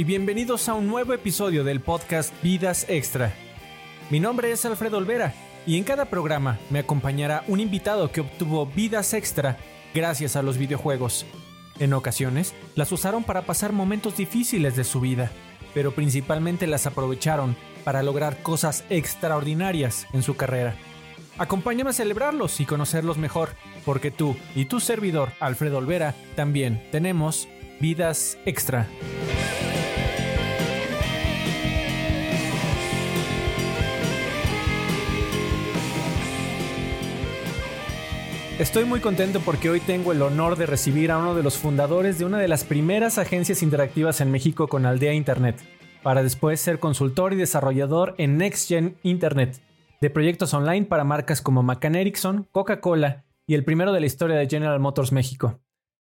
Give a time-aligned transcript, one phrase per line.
[0.00, 3.34] y bienvenidos a un nuevo episodio del podcast Vidas Extra.
[4.08, 5.34] Mi nombre es Alfredo Olvera
[5.66, 9.58] y en cada programa me acompañará un invitado que obtuvo vidas extra
[9.92, 11.26] gracias a los videojuegos.
[11.78, 15.30] En ocasiones las usaron para pasar momentos difíciles de su vida,
[15.74, 20.76] pero principalmente las aprovecharon para lograr cosas extraordinarias en su carrera.
[21.36, 23.50] Acompáñame a celebrarlos y conocerlos mejor,
[23.84, 27.48] porque tú y tu servidor, Alfredo Olvera, también tenemos
[27.80, 28.88] vidas extra.
[38.60, 42.18] Estoy muy contento porque hoy tengo el honor de recibir a uno de los fundadores
[42.18, 45.58] de una de las primeras agencias interactivas en México con Aldea Internet,
[46.02, 49.62] para después ser consultor y desarrollador en NextGen Internet,
[50.02, 54.36] de proyectos online para marcas como McCann Erickson, Coca-Cola y el primero de la historia
[54.36, 55.62] de General Motors México.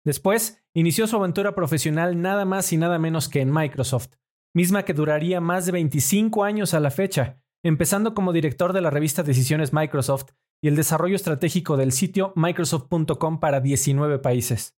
[0.05, 4.13] Después, inició su aventura profesional nada más y nada menos que en Microsoft,
[4.53, 8.91] misma que duraría más de 25 años a la fecha, empezando como director de la
[8.91, 14.77] revista Decisiones Microsoft y el desarrollo estratégico del sitio Microsoft.com para 19 países.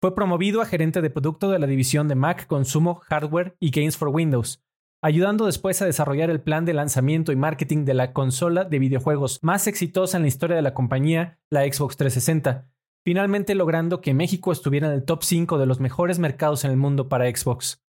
[0.00, 3.96] Fue promovido a gerente de producto de la división de Mac, Consumo, Hardware y Games
[3.96, 4.60] for Windows,
[5.00, 9.38] ayudando después a desarrollar el plan de lanzamiento y marketing de la consola de videojuegos
[9.40, 12.68] más exitosa en la historia de la compañía, la Xbox 360,
[13.04, 16.76] finalmente logrando que México estuviera en el top 5 de los mejores mercados en el
[16.76, 17.84] mundo para Xbox.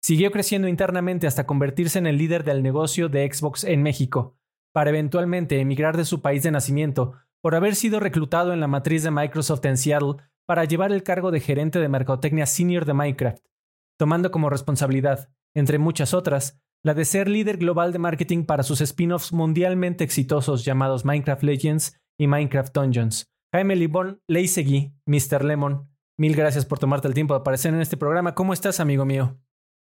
[0.00, 4.36] Siguió creciendo internamente hasta convertirse en el líder del negocio de Xbox en México,
[4.74, 9.04] para eventualmente emigrar de su país de nacimiento por haber sido reclutado en la matriz
[9.04, 13.44] de Microsoft en Seattle para llevar el cargo de gerente de mercadotecnia senior de Minecraft,
[13.98, 18.80] tomando como responsabilidad, entre muchas otras, la de ser líder global de marketing para sus
[18.80, 23.30] spin-offs mundialmente exitosos llamados Minecraft Legends y Minecraft Dungeons.
[23.54, 25.44] Jaime Libón Leisegui, Mr.
[25.44, 28.34] Lemon, mil gracias por tomarte el tiempo de aparecer en este programa.
[28.34, 29.38] ¿Cómo estás, amigo mío?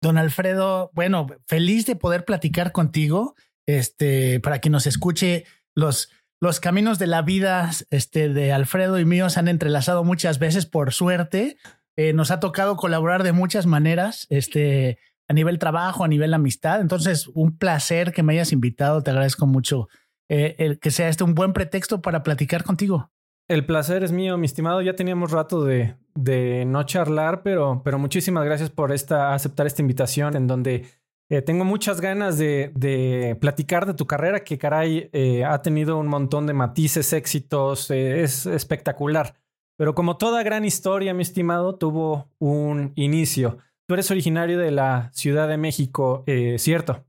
[0.01, 3.33] Don Alfredo, bueno, feliz de poder platicar contigo
[3.65, 5.45] este, para que nos escuche
[5.75, 6.09] los,
[6.41, 10.65] los caminos de la vida este, de Alfredo y mío se han entrelazado muchas veces,
[10.65, 11.57] por suerte.
[11.97, 16.81] Eh, nos ha tocado colaborar de muchas maneras, este, a nivel trabajo, a nivel amistad.
[16.81, 19.01] Entonces, un placer que me hayas invitado.
[19.01, 19.87] Te agradezco mucho
[20.29, 23.11] eh, el que sea este un buen pretexto para platicar contigo.
[23.47, 24.81] El placer es mío, mi estimado.
[24.81, 29.81] Ya teníamos rato de, de no charlar, pero, pero muchísimas gracias por esta, aceptar esta
[29.81, 30.85] invitación en donde
[31.27, 36.07] eh, tengo muchas ganas de, platicar de tu carrera, que caray, eh, ha tenido un
[36.07, 39.35] montón de matices, éxitos, eh, es espectacular.
[39.77, 43.57] Pero como toda gran historia, mi estimado, tuvo un inicio.
[43.87, 46.23] Tú eres originario de la Ciudad de México,
[46.57, 47.05] ¿cierto?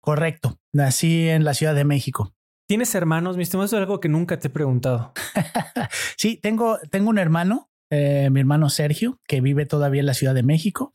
[0.00, 2.32] Correcto, nací en la Ciudad de México.
[2.66, 3.66] ¿Tienes hermanos, mi estimado?
[3.66, 5.12] es algo que nunca te he preguntado.
[6.16, 10.42] sí, tengo, tengo un hermano, mi hermano Sergio, que vive todavía en la Ciudad de
[10.42, 10.92] México,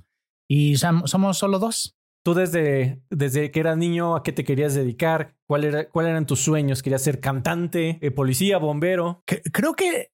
[0.50, 1.96] y somos solo dos.
[2.24, 5.36] Tú desde, desde que eras niño, ¿a qué te querías dedicar?
[5.48, 6.84] ¿Cuál era, ¿Cuáles eran tus sueños?
[6.84, 9.24] ¿Querías ser cantante, eh, policía, bombero?
[9.26, 10.12] creo que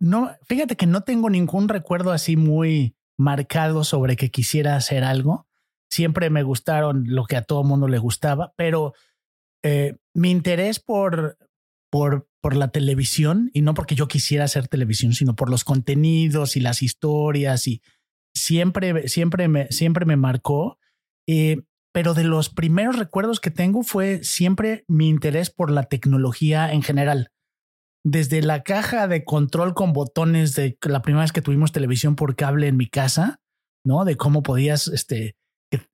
[0.00, 5.46] no, fíjate que no tengo ningún recuerdo así muy marcado sobre que quisiera hacer algo.
[5.90, 8.94] Siempre me gustaron lo que a todo mundo le gustaba, pero
[9.62, 11.38] eh, mi interés por,
[11.90, 16.56] por, por la televisión, y no porque yo quisiera hacer televisión, sino por los contenidos
[16.56, 17.82] y las historias, y
[18.34, 20.78] siempre, siempre, me, siempre me marcó.
[21.28, 21.62] Eh,
[21.92, 26.82] pero de los primeros recuerdos que tengo fue siempre mi interés por la tecnología en
[26.82, 27.32] general.
[28.04, 32.36] Desde la caja de control con botones de la primera vez que tuvimos televisión por
[32.36, 33.40] cable en mi casa,
[33.84, 34.04] ¿no?
[34.04, 35.36] De cómo podías, este,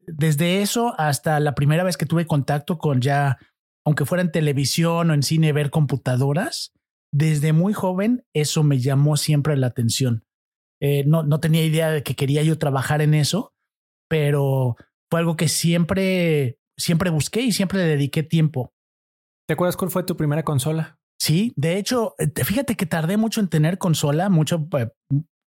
[0.07, 3.39] desde eso hasta la primera vez que tuve contacto con ya,
[3.85, 6.73] aunque fuera en televisión o en cine, ver computadoras,
[7.13, 10.25] desde muy joven eso me llamó siempre la atención.
[10.81, 13.55] Eh, no, no tenía idea de que quería yo trabajar en eso,
[14.09, 14.77] pero
[15.15, 18.75] fue algo que siempre, siempre busqué y siempre le dediqué tiempo.
[19.47, 20.99] ¿Te acuerdas cuál fue tu primera consola?
[21.21, 24.89] Sí, de hecho, eh, fíjate que tardé mucho en tener consola, mucho eh,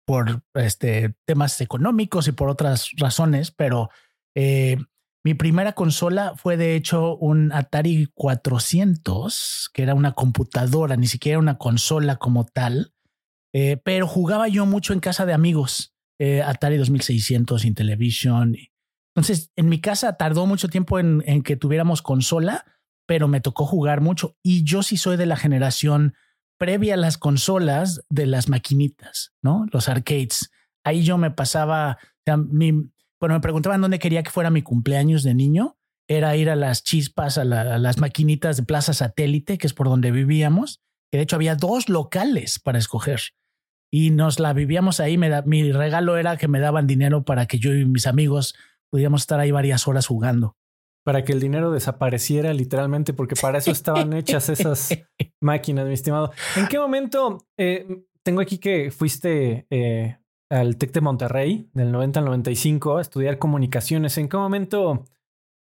[0.06, 3.90] por este, temas económicos y por otras razones, pero
[4.36, 4.76] eh,
[5.24, 11.40] mi primera consola fue de hecho un Atari 400, que era una computadora, ni siquiera
[11.40, 12.92] una consola como tal,
[13.82, 15.96] pero jugaba yo mucho en casa de amigos.
[16.44, 18.54] Atari 2600, Intellivision,
[19.16, 22.66] entonces, en mi casa tardó mucho tiempo en, que tuviéramos consola,
[23.06, 24.36] pero me tocó jugar mucho.
[24.42, 26.14] Y yo sí soy de la generación
[26.58, 29.64] previa a las consolas de las maquinitas, ¿no?
[29.72, 30.50] Los arcades.
[30.84, 31.96] Ahí yo me pasaba,
[32.26, 32.90] bueno,
[33.20, 35.78] me preguntaban dónde quería que fuera mi cumpleaños de niño.
[36.08, 40.10] Era ir a las chispas, a, las maquinitas de Plaza Satélite, que es por donde
[40.10, 40.82] vivíamos.
[41.10, 43.20] Que de hecho había dos locales para escoger
[43.90, 45.16] y nos la vivíamos ahí.
[45.16, 48.54] Mi regalo era que me daban dinero para que yo y mis amigos
[48.90, 50.56] podíamos estar ahí varias horas jugando.
[51.04, 54.88] Para que el dinero desapareciera literalmente, porque para eso estaban hechas esas
[55.40, 56.32] máquinas, mi estimado.
[56.56, 60.18] ¿En qué momento eh, tengo aquí que fuiste eh,
[60.50, 64.18] al TEC de Monterrey del 90 al 95 a estudiar comunicaciones?
[64.18, 65.04] ¿En qué momento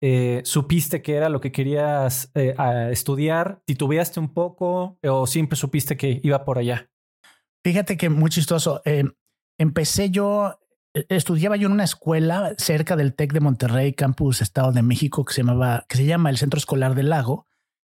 [0.02, 3.62] eh, supiste que era lo que querías estudiar?
[3.66, 6.90] ¿Titubeaste un poco o siempre supiste que iba por allá?
[7.64, 8.82] Fíjate que muy chistoso.
[9.60, 10.58] empecé yo
[10.94, 15.34] estudiaba yo en una escuela cerca del TEC de Monterrey, campus Estado de México, que
[15.34, 17.48] se llamaba, que se llama el Centro Escolar del Lago,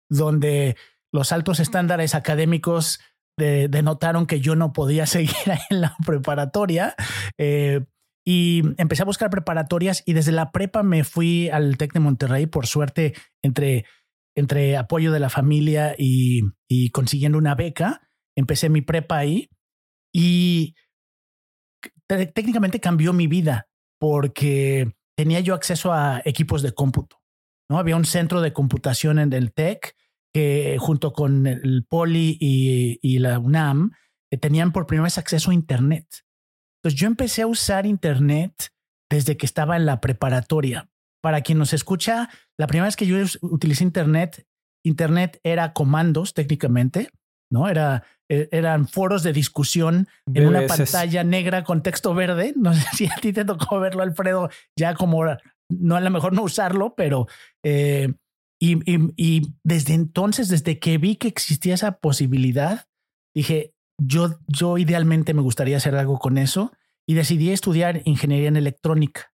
[0.10, 0.76] donde
[1.12, 3.00] los altos estándares académicos
[3.38, 5.36] denotaron que yo no podía seguir
[5.70, 6.96] en la preparatoria.
[7.38, 7.86] Eh,
[8.28, 12.48] y empecé a buscar preparatorias y desde la prepa me fui al TEC de Monterrey,
[12.48, 13.14] por suerte,
[13.44, 13.86] entre,
[14.36, 18.02] entre apoyo de la familia y, y consiguiendo una beca.
[18.36, 19.50] Empecé mi prepa ahí
[20.12, 20.74] y
[22.08, 23.68] técnicamente cambió mi vida
[24.00, 27.22] porque tenía yo acceso a equipos de cómputo.
[27.70, 27.80] ¿no?
[27.80, 29.96] Había un centro de computación en el TEC
[30.34, 33.92] que junto con el Poli y, la UNAM
[34.32, 36.06] eh, tenían por primera vez acceso a Internet.
[36.80, 38.70] Entonces yo empecé a usar Internet
[39.10, 40.90] desde que estaba en la preparatoria.
[41.22, 44.46] Para quien nos escucha, la primera vez que yo utilicé Internet,
[44.84, 47.10] Internet era comandos técnicamente,
[47.56, 47.70] ¿no?
[47.70, 52.54] Era eh, eran foros de discusión en una pantalla negra con texto verde.
[52.56, 55.24] No sé si a ti te tocó verlo, Alfredo, ya como
[55.70, 57.28] no a lo mejor no usarlo, pero
[57.64, 58.14] eh,
[58.60, 58.78] y,
[59.16, 62.88] y, desde entonces, desde que vi que existía esa posibilidad,
[63.36, 66.72] dije, yo, yo idealmente me gustaría hacer algo con eso
[67.08, 69.34] y decidí estudiar ingeniería en electrónica.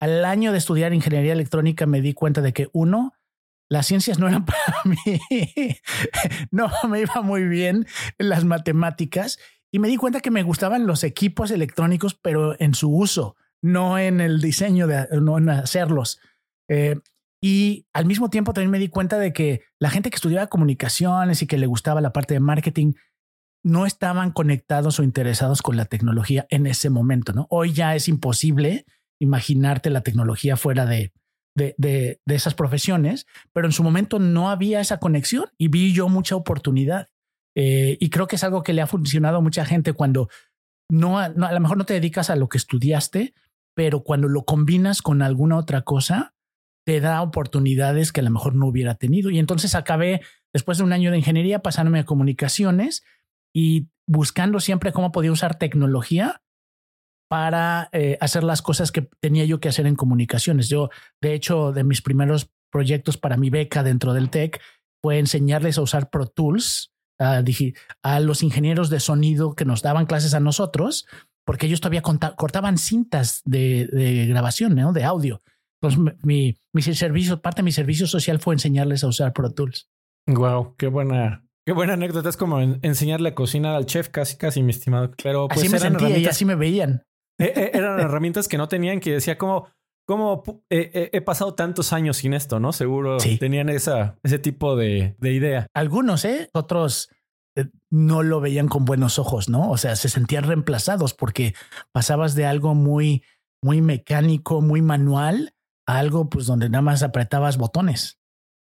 [0.00, 3.12] Al año de estudiar ingeniería electrónica me di cuenta de que uno,
[3.70, 5.20] las ciencias no eran para mí.
[6.50, 7.86] no me iba muy bien
[8.18, 9.38] en las matemáticas
[9.72, 13.98] y me di cuenta que me gustaban los equipos electrónicos, pero en su uso, no
[13.98, 16.20] en el diseño, de, no en hacerlos.
[16.68, 16.96] Eh,
[17.40, 21.40] y al mismo tiempo también me di cuenta de que la gente que estudiaba comunicaciones
[21.40, 22.94] y que le gustaba la parte de marketing
[23.62, 27.46] no estaban conectados o interesados con la tecnología en ese momento, ¿no?
[27.50, 28.84] Hoy ya es imposible
[29.20, 31.12] imaginarte la tecnología fuera de,
[31.54, 36.36] de, esas profesiones, pero en su momento no había esa conexión y vi yo mucha
[36.36, 37.08] oportunidad.
[37.54, 40.28] Eh, y creo que es algo que le ha funcionado a mucha gente cuando
[40.88, 43.34] no, a lo mejor no te dedicas a lo que estudiaste,
[43.74, 46.34] pero cuando lo combinas con alguna otra cosa,
[46.84, 49.30] te da oportunidades que a lo mejor no hubiera tenido.
[49.30, 50.20] Y entonces acabé,
[50.52, 53.04] después de un año de ingeniería, pasándome a comunicaciones
[53.54, 56.42] y buscando siempre cómo podía usar tecnología
[57.30, 60.68] para eh, hacer las cosas que tenía yo que hacer en comunicaciones.
[60.68, 60.90] Yo,
[61.22, 64.60] de hecho, de mis primeros proyectos para mi beca dentro del TEC
[65.00, 67.40] fue enseñarles a usar Pro Tools a,
[68.02, 71.06] a los ingenieros de sonido que nos daban clases a nosotros,
[71.46, 74.92] porque ellos todavía cortaban cintas de, grabación, ¿no?
[74.92, 75.40] de audio.
[75.80, 79.88] Entonces, mi, mi servicio, parte de mi servicio social fue enseñarles a usar Pro Tools.
[80.26, 82.28] Wow, qué buena, qué buena anécdota.
[82.28, 85.12] Es como enseñarle a cocinar al chef, casi, casi, mi estimado.
[85.22, 87.04] Pero pues, así me sentía y así me veían.
[87.40, 89.66] Eh, eh, eran herramientas que no tenían, que decía como,
[90.06, 92.72] como eh, he pasado tantos años sin esto, ¿no?
[92.72, 95.66] Seguro tenían esa, ese tipo de, de, idea.
[95.74, 96.50] Algunos, ¿eh?
[96.52, 97.08] Otros
[97.90, 99.70] no lo veían con buenos ojos, ¿no?
[99.70, 101.54] O sea, se sentían reemplazados porque
[101.92, 103.24] pasabas de algo muy,
[103.62, 105.54] muy mecánico, muy manual,
[105.86, 108.20] a algo pues donde nada más apretabas botones.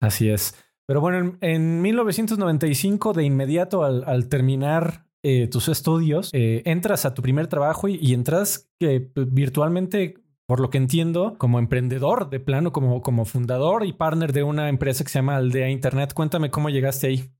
[0.00, 0.54] Así es.
[0.86, 7.14] Pero bueno, en, 1995, de inmediato al, al terminar eh, tus estudios, eh, entras a
[7.14, 10.16] tu primer trabajo y, entras eh, virtualmente,
[10.46, 14.68] por lo que entiendo, como emprendedor de plano, como, como fundador y partner de una
[14.68, 16.12] empresa que se llama Aldea Internet.
[16.12, 17.30] Cuéntame cómo llegaste ahí.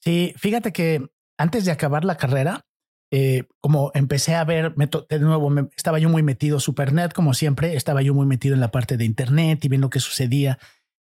[0.00, 1.06] Sí, fíjate que
[1.38, 2.62] antes de acabar la carrera,
[3.60, 8.12] como empecé a ver, de nuevo, estaba yo muy metido, Supernet, como siempre, estaba yo
[8.12, 10.58] muy metido en la parte de Internet y viendo qué sucedía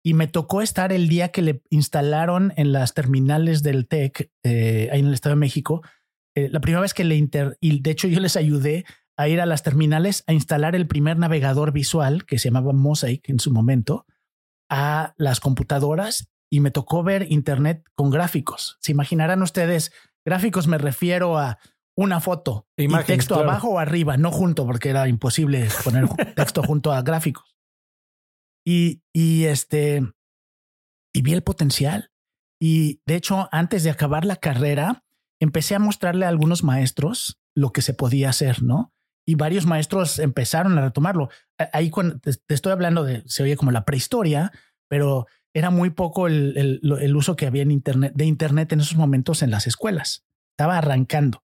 [0.07, 4.87] y me tocó estar el día que le instalaron en las terminales del TEC, eh,
[4.89, 5.81] ahí en el Estado de México,
[6.33, 7.57] eh, la primera vez que le inter...
[7.59, 8.85] Y de hecho yo les ayudé
[9.17, 13.27] a ir a las terminales a instalar el primer navegador visual que se llamaba Mosaic
[13.27, 14.05] en su momento
[14.69, 18.77] a las computadoras y me tocó ver Internet con gráficos.
[18.79, 19.91] Se imaginarán ustedes,
[20.23, 21.59] gráficos me refiero a
[21.97, 26.93] una foto y texto abajo o arriba, no junto, porque era imposible poner texto junto
[26.93, 27.56] a gráficos.
[28.69, 30.01] Y, este,
[31.13, 32.11] vi el potencial.
[32.59, 35.05] Y de hecho, antes de acabar la carrera,
[35.39, 38.93] empecé a mostrarle a algunos maestros lo que se podía hacer, ¿no?
[39.25, 41.29] Y varios maestros empezaron a retomarlo.
[41.71, 44.51] Ahí cuando te, estoy hablando de, se oye como la prehistoria,
[44.89, 48.97] pero era muy poco el, el, uso que había en internet, de Internet en esos
[48.97, 50.25] momentos en las escuelas.
[50.57, 51.43] Estaba arrancando.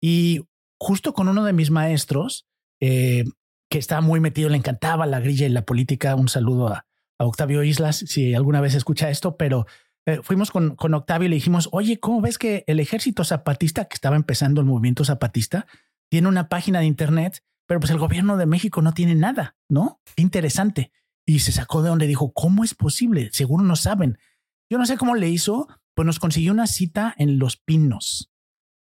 [0.00, 0.44] Y
[0.80, 2.46] justo con uno de mis maestros,
[2.80, 3.24] eh,
[3.68, 6.14] que estaba muy metido, le encantaba la grilla y la política.
[6.14, 6.86] Un saludo a,
[7.18, 9.66] Octavio Islas, si alguna vez escucha esto, pero
[10.04, 13.86] eh, fuimos con, con Octavio y le dijimos, oye, ¿cómo ves que el ejército zapatista,
[13.86, 15.66] que estaba empezando el movimiento zapatista,
[16.10, 20.00] tiene una página de internet, pero pues el gobierno de México no tiene nada, ¿no?
[20.16, 20.92] Interesante.
[21.26, 23.30] Y se sacó de donde dijo, ¿cómo es posible?
[23.32, 24.18] Seguro no saben.
[24.70, 28.30] Yo no sé cómo le hizo, pues nos consiguió una cita en Los Pinos.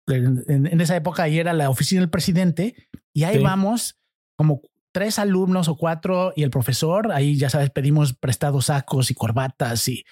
[0.06, 2.74] En, esa época ahí era la oficina del presidente
[3.12, 3.97] y ahí vamos
[4.38, 9.14] como tres alumnos o cuatro y el profesor, ahí ya sabes, pedimos prestados sacos y
[9.14, 10.04] corbatas y,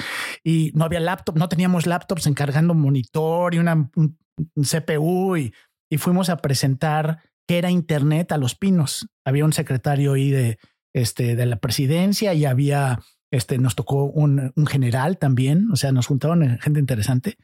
[0.42, 4.18] y no había laptop, no teníamos laptops encargando monitor y una un,
[4.60, 5.54] CPU y,
[5.88, 9.08] y, fuimos a presentar qué era Internet a los pinos.
[9.24, 10.58] Había un secretario ahí de,
[10.92, 15.92] este, de la presidencia y había, este, nos tocó un, un general también, o sea,
[15.92, 17.38] nos juntaron gente interesante.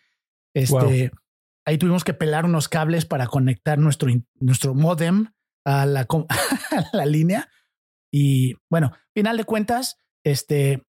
[0.52, 1.12] Este,
[1.64, 5.28] ahí tuvimos que pelar unos cables para conectar nuestro, nuestro modem
[5.64, 6.06] a la,
[6.92, 7.48] la línea.
[8.12, 10.82] Y bueno, final de cuentas, este,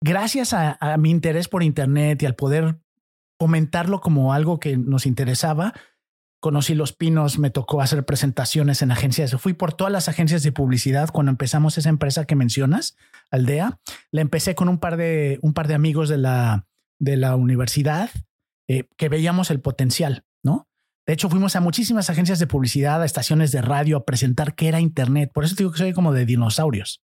[0.00, 2.80] gracias a, mi interés por Internet y al poder
[3.38, 5.74] comentarlo como algo que nos interesaba,
[6.40, 9.34] conocí Los Pinos, me tocó hacer presentaciones en agencias.
[9.40, 12.96] Fui por todas las agencias de publicidad cuando empezamos esa empresa que mencionas,
[13.30, 13.78] Aldea.
[14.10, 16.66] La empecé con un par de, un par de amigos de la,
[16.98, 18.10] de la universidad
[18.68, 20.24] eh, que veíamos el potencial.
[21.06, 24.68] De hecho, fuimos a muchísimas agencias de publicidad, a estaciones de radio a presentar qué
[24.68, 25.30] era Internet.
[25.32, 27.02] Por eso digo que soy como de dinosaurios.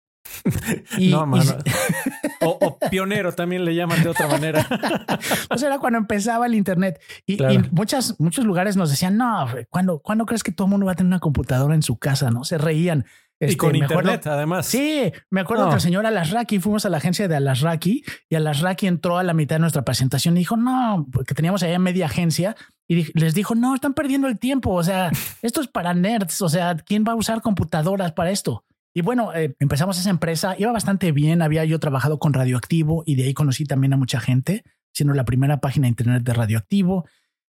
[1.00, 1.58] no, mano.
[2.42, 4.66] o, pionero también le llaman de otra manera.
[5.50, 7.02] o sea, era cuando empezaba el Internet.
[7.26, 7.38] Y,
[7.72, 10.96] muchas, muchos lugares nos decían, no, ¿cuándo, ¿cuándo crees que todo el mundo va a
[10.96, 12.30] tener una computadora en su casa?
[12.30, 13.06] No se reían
[13.40, 14.66] y este, con internet, además.
[14.66, 18.88] Sí, me acuerdo que el señor Alasraki, fuimos a la agencia de Alasraki y Alasraki
[18.88, 22.56] entró a la mitad de nuestra presentación y dijo, no, porque teníamos allá media agencia
[22.88, 24.72] y les dijo, no, están perdiendo el tiempo.
[24.74, 26.42] O sea, esto es para nerds.
[26.42, 28.66] O sea, ¿quién va a usar computadoras para esto?
[28.94, 31.42] Y bueno, eh, empezamos esa empresa, iba bastante bien.
[31.42, 35.24] Había yo trabajado con Radioactivo y de ahí conocí también a mucha gente, siendo la
[35.24, 37.06] primera página de internet de Radioactivo.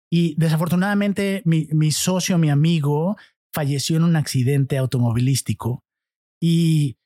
[0.08, 3.16] Y desafortunadamente, mi, mi socio, mi amigo,
[3.54, 5.84] falleció en un accidente automovilístico
[6.42, 6.98] y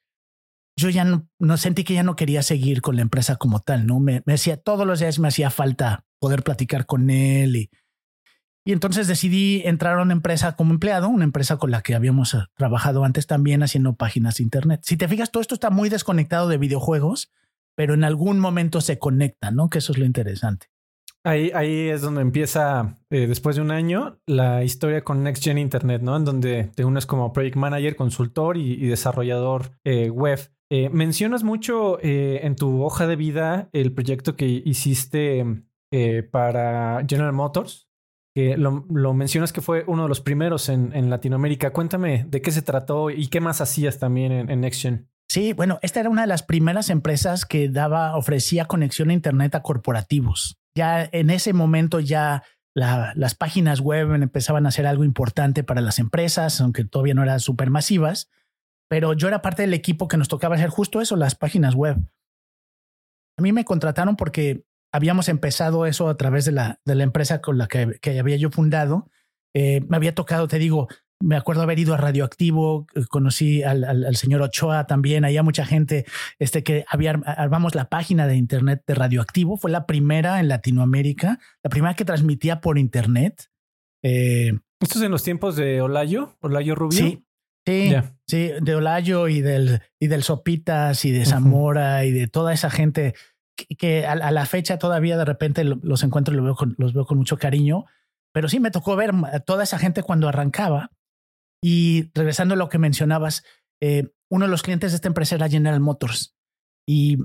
[0.76, 4.00] yo ya no, sentí que ya no quería seguir con la empresa como tal, ¿no?
[4.00, 7.71] Me, me hacía todos los días me hacía falta poder platicar con él y,
[8.64, 12.35] y entonces decidí entrar a una empresa como empleado, una empresa con la que habíamos
[12.35, 14.81] eh, trabajado antes también haciendo páginas de internet.
[14.85, 17.33] Si te fijas, todo esto está muy desconectado de videojuegos,
[17.75, 19.71] pero en algún momento se conecta, ¿no?
[19.71, 20.67] Que eso es lo interesante.
[21.25, 25.58] Ahí, ahí es donde empieza, eh, después de un año, la historia con Next Gen
[25.58, 26.16] Internet, ¿no?
[26.16, 30.38] En donde te unes como Project Manager, consultor y, desarrollador eh, web.
[30.70, 35.44] Eh, mencionas mucho en tu hoja de vida el proyecto que hiciste
[36.30, 37.88] para General Motors,
[38.34, 38.84] que lo,
[39.14, 41.72] mencionas que fue uno de los primeros en, Latinoamérica.
[41.72, 45.08] Cuéntame de qué se trató y qué más hacías también en, en NextGen.
[45.30, 49.54] Sí, bueno, esta era una de las primeras empresas que daba, ofrecía conexión a Internet
[49.54, 52.44] a corporativos ya en ese momento ya
[52.75, 57.40] las páginas web empezaban a ser algo importante para las empresas, aunque todavía no eran
[57.40, 58.30] súper masivas,
[58.88, 61.97] pero yo era parte del equipo que nos tocaba hacer justo eso, las páginas web.
[63.37, 67.40] A mí me contrataron porque habíamos empezado eso a través de la, de la empresa
[67.40, 69.11] con la que, había yo fundado.
[69.54, 70.87] Eh, me había tocado, te digo,
[71.20, 76.06] me acuerdo haber ido a Radioactivo, eh, conocí al, señor Ochoa también, había mucha gente
[76.38, 81.38] este, que había, armamos la página de internet de Radioactivo, fue la primera en Latinoamérica,
[81.62, 83.50] la primera que transmitía por internet.
[84.02, 86.37] Eh, ¿Esto es en los tiempos de Olayo?
[86.40, 86.98] ¿Olayo Rubio?
[86.98, 87.25] Sí,
[87.66, 87.94] sí,
[88.26, 92.70] sí, de Olayo y del, y del Sopitas y de Zamora y de toda esa
[92.70, 93.14] gente
[93.56, 97.18] que, a, la fecha todavía de repente los encuentro y los veo los veo con
[97.18, 97.87] mucho cariño.
[98.32, 100.92] Pero sí me tocó ver a toda esa gente cuando arrancaba
[101.62, 103.45] y regresando a lo que mencionabas,
[103.81, 106.37] eh, uno de los clientes de esta empresa era General Motors
[106.87, 107.19] y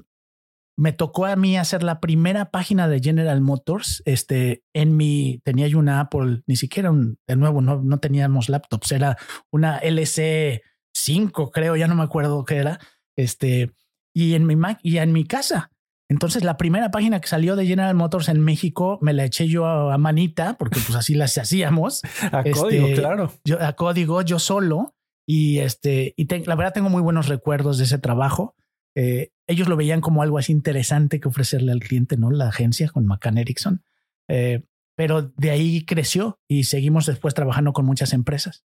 [0.77, 4.01] me tocó a mí hacer la primera página de General Motors.
[4.05, 8.49] Este, en mi, tenía yo una Apple, ni siquiera un, de nuevo, no, no teníamos
[8.49, 9.17] laptops, era
[9.51, 10.63] una LC
[10.93, 12.79] 5, creo, ya no me acuerdo qué era.
[13.15, 13.71] Este,
[14.15, 15.71] y en mi Mac y en mi casa.
[16.13, 19.65] Entonces, la primera página que salió de General Motors en México me la eché yo
[19.65, 22.03] a, manita, porque pues así las hacíamos.
[22.31, 23.33] a código, este, claro.
[23.43, 24.93] Yo, a código, yo solo.
[25.25, 28.55] Y este, y la verdad tengo muy buenos recuerdos de ese trabajo.
[28.95, 32.29] Eh, ellos lo veían como algo así interesante que ofrecerle al cliente, ¿no?
[32.29, 33.81] La agencia con McCann Erickson.
[34.27, 34.61] Eh,
[34.95, 38.63] pero de ahí creció y seguimos después trabajando con muchas empresas.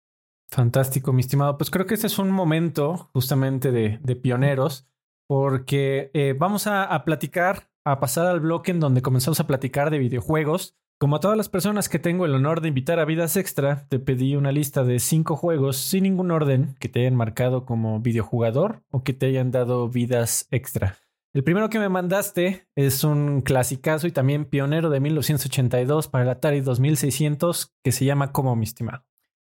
[0.48, 1.58] Fantástico, mi estimado.
[1.58, 4.86] Pues creo que este es un momento justamente de, de pioneros
[5.32, 9.98] porque eh, vamos a, platicar, a pasar al bloque en donde comenzamos a platicar de
[9.98, 10.76] videojuegos.
[11.00, 13.98] Como a todas las personas que tengo el honor de invitar a Vidas Extra, te
[13.98, 18.82] pedí una lista de cinco juegos sin ningún orden que te hayan marcado como videojugador
[18.90, 20.98] o que te hayan dado vidas extra.
[21.32, 26.30] El primero que me mandaste es un clasicazo y también pionero de 1982 para el
[26.30, 29.06] Atari 2600 que se llama como mi estimado.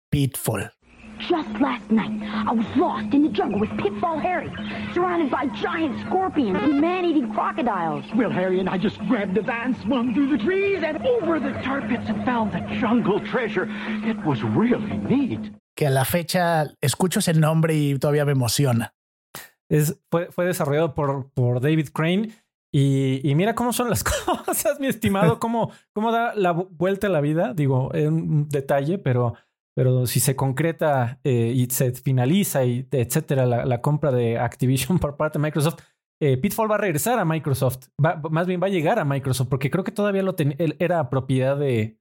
[0.10, 0.74] Pitfall.
[1.20, 4.50] Just last night, I was lost in the jungle with Pitfall Harry,
[4.94, 8.06] surrounded by giant scorpions and man-eating crocodiles.
[8.16, 11.52] Well, Harry and I just grabbed the van, swung through the trees, and over the
[11.62, 13.68] tar pits and found the jungle treasure.
[14.06, 15.52] It was really neat.
[15.76, 18.94] Que a la fecha escucho ese nombre y todavía me emociona.
[19.70, 22.30] Es, fue, fue desarrollado por, por David Crane
[22.72, 24.04] y, y, mira cómo son las
[24.46, 27.54] cosas, mi estimado, cómo, cómo da la vuelta a la vida.
[27.54, 29.36] Digo, es un detalle, pero
[29.76, 35.18] pero si se concreta eh, y se finaliza y etcétera la, compra de Activision por
[35.18, 35.82] parte de Microsoft,
[36.22, 37.88] eh, Pitfall va a regresar a Microsoft.
[37.98, 40.36] Más bien va a llegar a Microsoft porque creo que todavía lo
[40.80, 41.98] era propiedad de,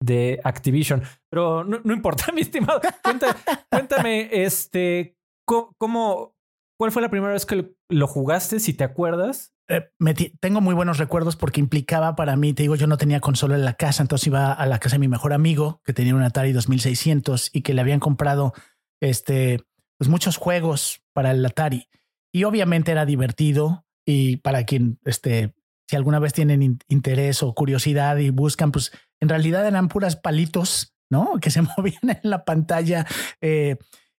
[0.00, 1.02] de Activision.
[1.30, 2.80] Pero no, no importa, mi estimado.
[3.02, 3.34] Cuéntame,
[3.70, 6.36] cuéntame este, ¿cómo,
[6.78, 9.55] ¿cuál fue la primera vez que lo jugaste, si te acuerdas?
[9.68, 9.90] Eh,
[10.38, 13.64] tengo muy buenos recuerdos porque implicaba para mí, te digo, yo no tenía consola en
[13.64, 16.52] la casa, entonces iba a la casa de mi mejor amigo que tenía un Atari
[16.52, 18.54] 2600 y que le habían comprado
[19.00, 19.64] este,
[19.98, 21.88] pues muchos juegos para el Atari.
[22.32, 25.54] Y obviamente era divertido y para quien, este,
[25.88, 30.94] si alguna vez tienen interés o curiosidad y buscan, pues en realidad eran puras palitos,
[31.10, 31.32] ¿no?
[31.40, 33.06] Que se movían en la pantalla.
[33.40, 33.76] Eh,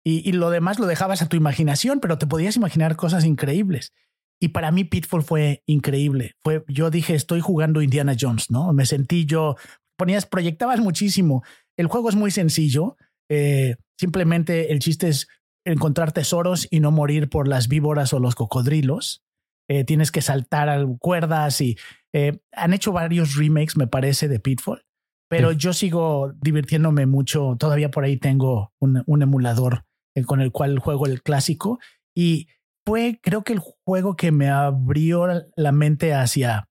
[0.08, 3.92] y lo demás lo dejabas a tu imaginación, pero te podías imaginar cosas increíbles.
[4.40, 6.34] Y para mí Pitfall fue increíble.
[6.44, 8.72] Fue, yo dije, estoy jugando Indiana Jones, ¿no?
[8.72, 9.56] Me sentí yo,
[9.96, 11.42] ponías, proyectabas muchísimo.
[11.76, 12.96] El juego es muy sencillo.
[13.30, 15.28] Eh, simplemente el chiste es
[15.64, 19.22] encontrar tesoros y no morir por las víboras o los cocodrilos.
[19.68, 21.76] Eh, tienes que saltar a cuerdas y
[22.12, 24.84] eh, han hecho varios remakes, me parece, de Pitfall.
[25.28, 25.56] Pero sí.
[25.58, 27.56] yo sigo divirtiéndome mucho.
[27.58, 29.84] Todavía por ahí tengo un, un emulador
[30.24, 31.78] con el cual juego el clásico.
[32.14, 32.48] Y
[32.86, 36.68] fue, creo que el juego que me abrió la mente hacia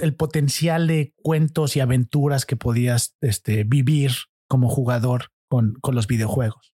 [0.00, 4.10] el potencial de cuentos y aventuras que podías este, vivir
[4.48, 6.74] como jugador con, los videojuegos.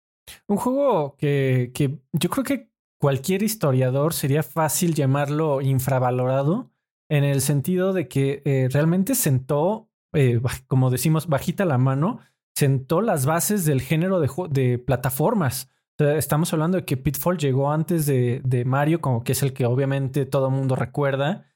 [0.47, 6.71] Un juego que, que yo creo que cualquier historiador sería fácil llamarlo infravalorado
[7.09, 12.19] en el sentido de que eh, realmente sentó, eh, como decimos, bajita la mano,
[12.55, 15.69] sentó las bases del género de, de plataformas.
[15.99, 19.65] Estamos hablando de que Pitfall llegó antes de, de Mario, como que es el que
[19.65, 21.49] obviamente todo el mundo recuerda.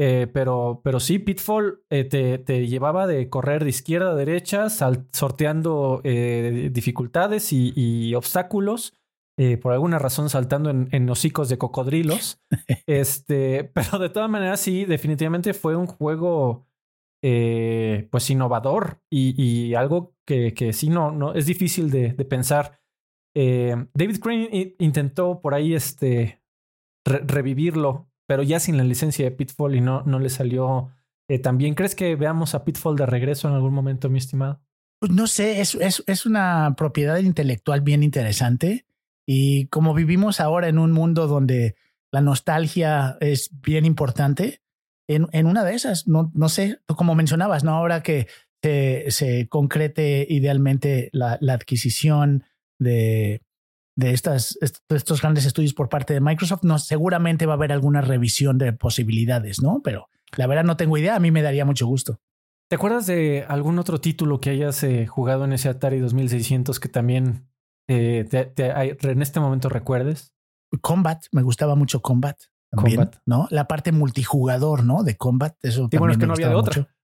[0.00, 4.70] Eh, pero, pero sí, Pitfall eh, te, te, llevaba de correr de izquierda a derecha,
[4.70, 8.94] sal, sorteando eh, dificultades y, y obstáculos.
[9.62, 12.40] Por alguna razón saltando en, en hocicos de cocodrilos.
[12.86, 16.66] este, pero de todas maneras, sí, definitivamente fue un juego
[17.20, 22.80] pues innovador y, y algo que, que, sí no, no es difícil de, de pensar.
[23.34, 26.40] Eh, David Crane intentó por ahí este,
[27.04, 30.90] re revivirlo, pero ya sin la licencia de Pitfall y no, no le salió
[31.28, 31.74] eh, tan bien.
[31.74, 34.60] ¿Crees que veamos a Pitfall de regreso en algún momento, mi estimado?
[35.00, 38.86] Pues no sé, es, es, es una propiedad intelectual bien interesante
[39.26, 41.76] y como vivimos ahora en un mundo donde
[42.10, 44.62] la nostalgia es bien importante,
[45.08, 47.72] en, en una de esas, no, no sé, como mencionabas, ¿no?
[47.72, 48.26] Ahora que
[48.62, 52.44] se, se concrete idealmente la, la adquisición
[52.78, 53.42] de,
[53.96, 58.00] de, estas, estos grandes estudios por parte de Microsoft, no, seguramente va a haber alguna
[58.00, 59.80] revisión de posibilidades, ¿no?
[59.82, 62.20] Pero la verdad no tengo idea, a mí me daría mucho gusto.
[62.68, 66.88] ¿Te acuerdas de algún otro título que hayas eh, jugado en ese Atari 2600 que
[66.88, 67.48] también
[67.88, 70.34] eh, te, te, en este momento recuerdes?
[70.82, 72.38] Combat, me gustaba mucho Combat.
[72.70, 73.16] También, Combat.
[73.24, 73.48] ¿no?
[73.50, 75.02] La parte multijugador, ¿no?
[75.02, 76.80] De Combat, eso sí, bueno, es que no había de otra.
[76.80, 76.90] Mucho.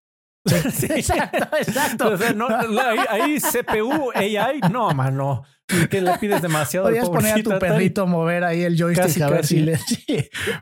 [0.46, 2.08] Sí, sí, exacto, exacto.
[2.12, 5.42] O sea, no, ahí, ahí, CPU, AI, no, mano.
[5.90, 6.86] Que le pides demasiado.
[6.86, 9.56] Podrías poner a tu perrito a mover ahí el joystick casi, a ver casi.
[9.56, 9.76] si le.
[9.86, 10.04] Sí.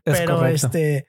[0.04, 0.66] Pero correcto.
[0.66, 1.06] este.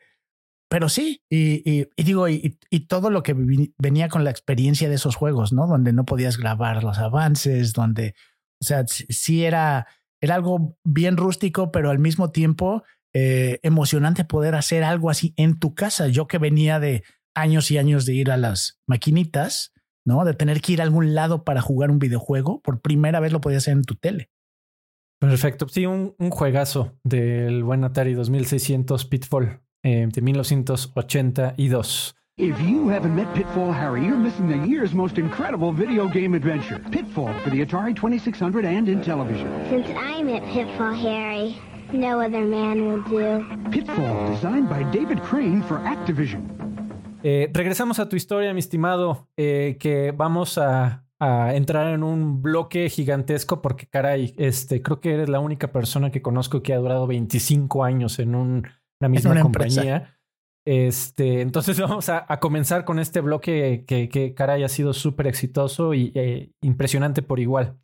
[0.69, 3.35] Pero sí, y, y, y digo, y, y, todo lo que
[3.77, 5.67] venía con la experiencia de esos juegos, ¿no?
[5.67, 8.15] Donde no podías grabar los avances, donde,
[8.59, 9.85] o sea, sí era,
[10.19, 15.59] era algo bien rústico, pero al mismo tiempo eh, emocionante poder hacer algo así en
[15.59, 16.07] tu casa.
[16.07, 17.03] Yo que venía de
[17.35, 19.73] años y años de ir a las maquinitas,
[20.05, 20.25] ¿no?
[20.25, 23.41] De tener que ir a algún lado para jugar un videojuego, por primera vez lo
[23.41, 24.29] podías hacer en tu tele.
[25.19, 25.67] Perfecto.
[25.69, 32.15] Sí, un, un juegazo del buen Atari 2600 Pitfall eh, de 1982.
[32.35, 36.79] If you haven't met Pitfall Harry, you're missing the year's most incredible video game adventure.
[36.91, 39.47] Pitfall for the Atari 2600 and in television.
[39.69, 41.61] Since I met Pitfall Harry,
[41.93, 43.45] no other man will do.
[43.69, 46.72] Pitfall, designed by David Crane for Activision.
[47.23, 52.41] Eh, regresamos a tu historia, mi estimado, eh, que vamos a, a, entrar en un
[52.41, 56.77] bloque gigantesco porque, caray, este, creo que eres la única persona que conozco que ha
[56.77, 58.67] durado 25 años en un,
[58.99, 59.95] una misma una compañía.
[59.95, 60.19] Empresa.
[60.65, 65.27] Este, entonces vamos a, a, comenzar con este bloque que, que caray, ha sido súper
[65.27, 67.77] exitoso y eh, impresionante por igual.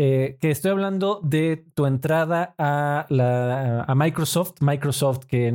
[0.00, 5.52] Eh, que estoy hablando de tu entrada a, la, a Microsoft, Microsoft que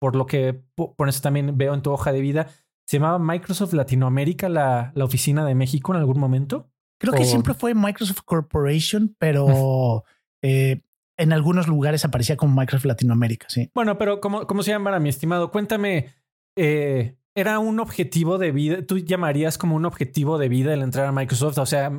[0.00, 2.48] por lo que por eso también veo en tu hoja de vida,
[2.86, 6.72] se llamaba Microsoft Latinoamérica la, la oficina de México en algún momento.
[6.98, 10.04] Creo que siempre fue Microsoft Corporation, pero
[10.42, 10.82] eh,
[11.16, 13.70] en algunos lugares aparecía como Microsoft Latinoamérica, sí.
[13.74, 15.50] Bueno, pero ¿cómo, cómo se llama, mi estimado?
[15.50, 16.08] Cuéntame,
[16.56, 18.86] eh, ¿era un objetivo de vida?
[18.86, 21.58] ¿Tú llamarías como un objetivo de vida el entrar a Microsoft?
[21.58, 21.92] O sea,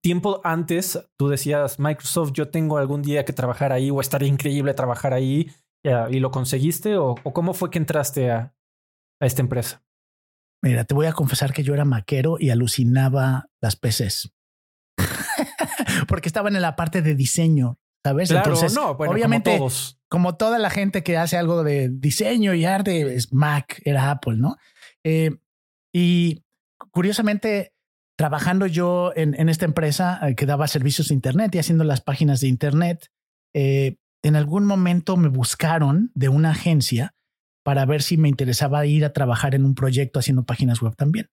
[0.00, 4.72] tiempo antes tú decías, Microsoft, yo tengo algún día que trabajar ahí o estaría increíble
[4.74, 5.50] trabajar ahí
[5.82, 8.54] y lo conseguiste o, o cómo fue que entraste a,
[9.20, 9.82] a esta empresa?
[10.62, 14.32] Mira, te voy a confesar que yo era maquero y alucinaba las PCs.
[16.08, 18.28] Porque estaban en la parte de diseño, ¿sabes?
[18.28, 19.98] Claro, Entonces, no, bueno, obviamente, como, todos.
[20.08, 24.36] como, toda la gente que hace algo de diseño y arte, es Mac, era Apple,
[24.36, 24.56] ¿no?
[25.02, 25.38] Eh,
[25.94, 26.44] y
[26.90, 27.72] curiosamente,
[28.18, 32.02] trabajando yo en, en esta empresa eh, que daba servicios de Internet y haciendo las
[32.02, 33.10] páginas de Internet,
[33.54, 37.14] eh, en algún momento me buscaron de una agencia
[37.64, 41.28] para ver si me interesaba ir a trabajar en un proyecto haciendo páginas web también.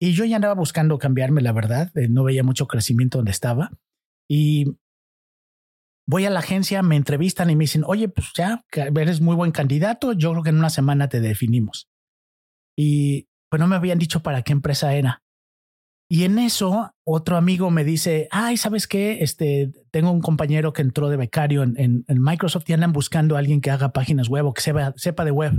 [0.00, 3.70] Y yo ya andaba buscando cambiarme, la verdad, eh, no veía mucho crecimiento donde estaba.
[4.28, 4.76] Y
[6.06, 9.52] voy a la agencia, me entrevistan y me dicen, oye, pues ya, eres muy buen
[9.52, 11.88] candidato, yo creo que en una semana te definimos.
[12.76, 15.22] Y pues no me habían dicho para qué empresa era.
[16.08, 19.22] Y en eso, otro amigo me dice, ay, ¿sabes qué?
[19.22, 23.60] Este, tengo un compañero que entró de becario en, Microsoft y andan buscando a alguien
[23.60, 25.52] que haga páginas web o que sepa, sepa de web.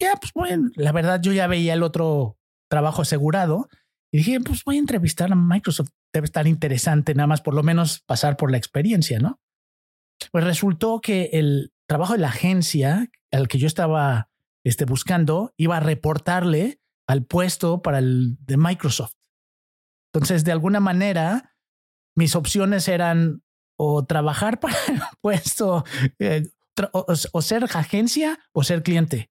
[0.00, 3.68] Ya, pues bueno, la verdad yo ya veía el otro trabajo asegurado
[4.12, 5.90] y dije, pues voy a entrevistar a Microsoft.
[6.12, 9.40] Debe estar interesante nada más por lo menos pasar por la experiencia, ¿no?
[10.32, 14.28] Pues resultó que el trabajo de la agencia al que yo estaba
[14.64, 19.14] este, buscando iba a reportarle al puesto para el de Microsoft.
[20.16, 21.54] Entonces, de alguna manera,
[22.16, 23.42] mis opciones eran
[23.78, 25.84] o trabajar para el puesto,
[26.18, 26.48] eh,
[26.92, 29.28] o, ser agencia o ser cliente.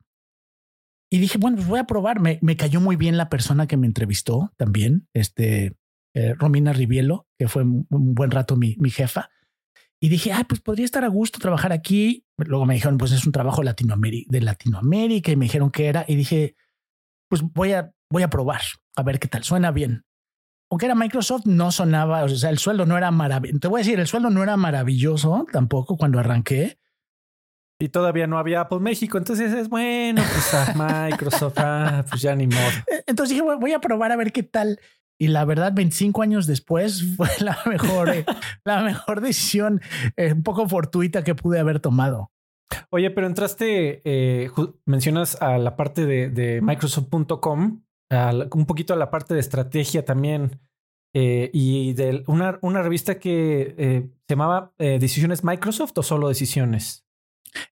[1.11, 2.19] Y dije, bueno, pues voy a probar.
[2.19, 5.75] Me, cayó muy bien la persona que me entrevistó también, este,
[6.13, 9.29] eh, Romina Rivielo, que fue un, buen rato mi, mi jefa.
[9.99, 12.25] Y dije, ah, pues podría estar a gusto trabajar aquí.
[12.37, 16.05] Luego me dijeron, pues es un trabajo de Latinoamérica y me dijeron que era.
[16.07, 16.55] Y dije,
[17.27, 18.61] pues voy a, voy a probar,
[18.95, 19.43] a ver qué tal.
[19.43, 20.05] Suena bien
[20.69, 23.59] aunque era Microsoft, no sonaba, o sea, el sueldo no era maravilloso.
[23.59, 26.79] Te voy a decir, el sueldo no era maravilloso tampoco cuando arranqué.
[27.79, 30.73] Y todavía no había Apple México, entonces es bueno, pues a
[31.09, 32.67] Microsoft, ah, pues ya ni modo.
[32.87, 34.79] Eh, entonces dije, voy a probar a ver qué tal.
[35.19, 38.25] Y la verdad, 25 años después fue la mejor, eh,
[38.63, 39.81] la mejor decisión,
[40.15, 42.31] eh, un poco fortuita que pude haber tomado.
[42.89, 44.01] Oye, pero entraste,
[44.85, 50.59] mencionas a la parte de, de Microsoft.com un poquito a la parte de estrategia también.
[51.17, 56.27] Eh, y de una, una revista que eh, se llamaba eh, Decisiones Microsoft o solo
[56.27, 57.05] Decisiones.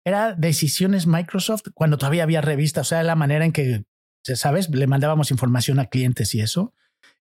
[0.06, 3.84] Era Decisiones Microsoft cuando todavía había revistas, o sea, la manera en que,
[4.24, 6.74] sabes, le mandábamos información a clientes y eso.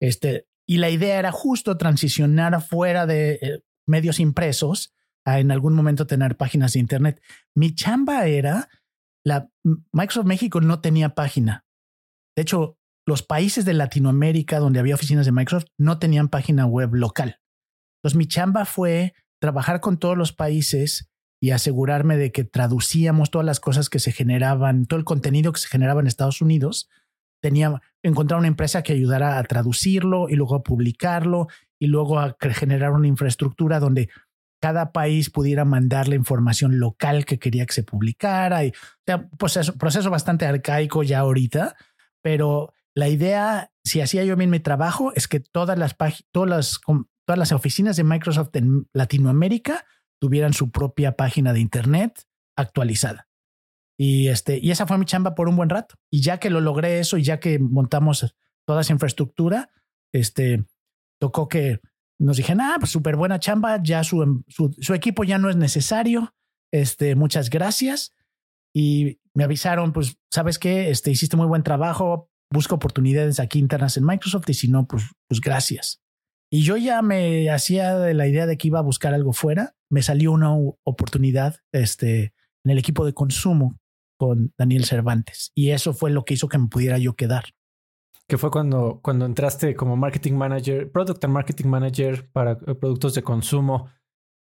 [0.02, 4.94] Este, y la idea era justo transicionar fuera de medios impresos
[5.24, 7.22] a en algún momento tener páginas de Internet.
[7.56, 8.68] Mi chamba era,
[9.24, 9.50] la
[9.94, 11.66] Microsoft México no tenía página.
[12.36, 12.79] De hecho,
[13.10, 17.40] los países de Latinoamérica donde había oficinas de Microsoft no tenían página web local.
[17.98, 21.10] Entonces mi chamba fue trabajar con todos los países
[21.42, 25.60] y asegurarme de que traducíamos todas las cosas que se generaban, todo el contenido que
[25.60, 26.88] se generaba en Estados Unidos.
[27.42, 31.48] Tenía encontrar una empresa que ayudara a traducirlo y luego a publicarlo
[31.80, 34.10] y luego a generar una infraestructura donde
[34.62, 38.66] cada país pudiera mandar la información local que quería que se publicara.
[38.66, 41.76] Y, o sea, proceso, proceso bastante arcaico ya ahorita,
[42.22, 45.96] pero la idea, si hacía yo bien mi trabajo, es que todas las,
[46.32, 46.80] todas
[47.26, 49.86] todas las oficinas de Microsoft en Latinoamérica
[50.20, 52.24] tuvieran su propia página de Internet
[52.58, 53.28] actualizada.
[54.00, 55.96] Y, este, y esa fue mi chamba por un buen rato.
[56.10, 59.70] Y ya que lo logré eso y ya que montamos toda esa infraestructura,
[60.14, 60.66] este,
[61.20, 61.82] tocó que
[62.18, 65.56] nos dijeron, ah, pues súper buena chamba, ya su, su, su, equipo ya no es
[65.56, 66.34] necesario,
[66.72, 68.16] este, muchas gracias.
[68.74, 70.90] Y me avisaron, pues, ¿sabes qué?
[70.90, 75.04] Este, hiciste muy buen trabajo, busca oportunidades aquí internas en Microsoft y si no, pues,
[75.28, 76.02] pues gracias.
[76.52, 79.76] Y yo ya me hacía de la idea de que iba a buscar algo fuera.
[79.90, 80.52] Me salió una
[80.84, 82.34] oportunidad este,
[82.66, 83.80] en el equipo de consumo
[84.18, 85.52] con Daniel Cervantes.
[85.56, 87.46] Y eso fue lo que hizo que me pudiera yo quedar.
[88.28, 93.14] Que fue cuando, cuando entraste como marketing manager, product and marketing manager para eh, productos
[93.16, 93.90] de consumo,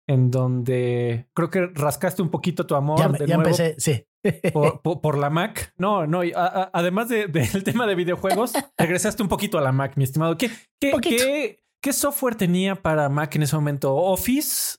[0.07, 2.99] en donde creo que rascaste un poquito tu amor.
[2.99, 4.05] Ya, de ya nuevo empecé, sí.
[4.53, 5.73] Por, por- por la Mac.
[5.77, 9.61] No, no, y a- a- además de- del tema de videojuegos, regresaste un poquito a
[9.61, 10.37] la Mac, mi estimado.
[10.37, 13.95] ¿Qué, qué, qué, qué software tenía para Mac en ese momento?
[13.95, 14.77] ¿Office?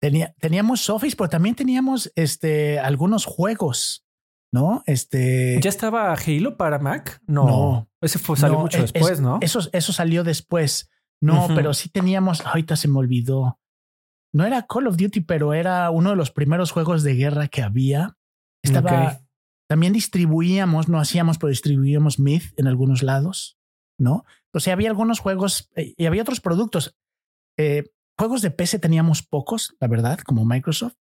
[0.00, 4.04] Tenía, teníamos Office, pero también teníamos este, algunos juegos,
[4.52, 4.82] ¿no?
[4.86, 7.20] Este, ¿Ya estaba Halo para Mac?
[7.26, 7.46] No.
[7.46, 7.88] No.
[8.00, 9.38] Ese fue, salió no, mucho es- después, es- ¿no?
[9.40, 10.88] Eso, eso salió después.
[11.20, 13.58] No, pero sí teníamos, ahorita se me olvidó.
[14.32, 17.62] No era Call of Duty, pero era uno de los primeros juegos de guerra que
[17.62, 18.16] había.
[18.62, 19.18] Estaba, Ok.
[19.68, 23.58] también distribuíamos, no hacíamos, pero distribuíamos Myth en algunos lados,
[23.98, 24.24] ¿no?
[24.52, 26.96] O sea, había algunos juegos eh, y había otros productos.
[27.58, 27.84] Eh,
[28.18, 30.96] juegos de PC teníamos pocos, la verdad, como Microsoft.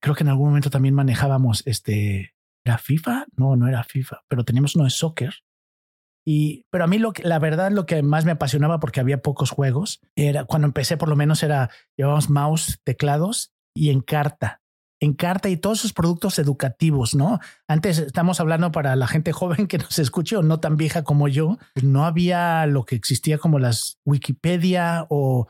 [0.00, 2.34] Creo que en algún momento también manejábamos este.
[2.64, 3.26] ¿Era FIFA?
[3.36, 5.34] No, no era FIFA, pero teníamos uno de soccer.
[6.24, 9.22] Y, pero a mí lo que, la verdad, lo que más me apasionaba porque había
[9.22, 14.61] pocos juegos era cuando empecé, por lo menos era llevábamos mouse, teclados y en carta.
[15.02, 17.40] En carta y todos esos productos educativos, ¿no?
[17.66, 21.26] Antes estamos hablando para la gente joven que nos escuche o no tan vieja como
[21.26, 25.48] yo, pues no había lo que existía como las Wikipedia o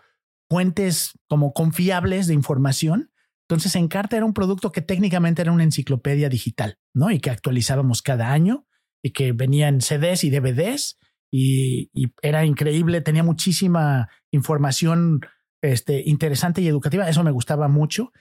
[0.48, 3.12] fuentes como confiables de información.
[3.46, 7.10] Entonces, Encarta era un producto que técnicamente era una enciclopedia digital, ¿no?
[7.10, 8.66] Y que actualizábamos cada año
[9.04, 10.98] y que venía en CDs y DVDs
[11.30, 15.20] y, y era increíble, tenía muchísima información
[15.62, 18.12] este, interesante y educativa, eso me gustaba mucho.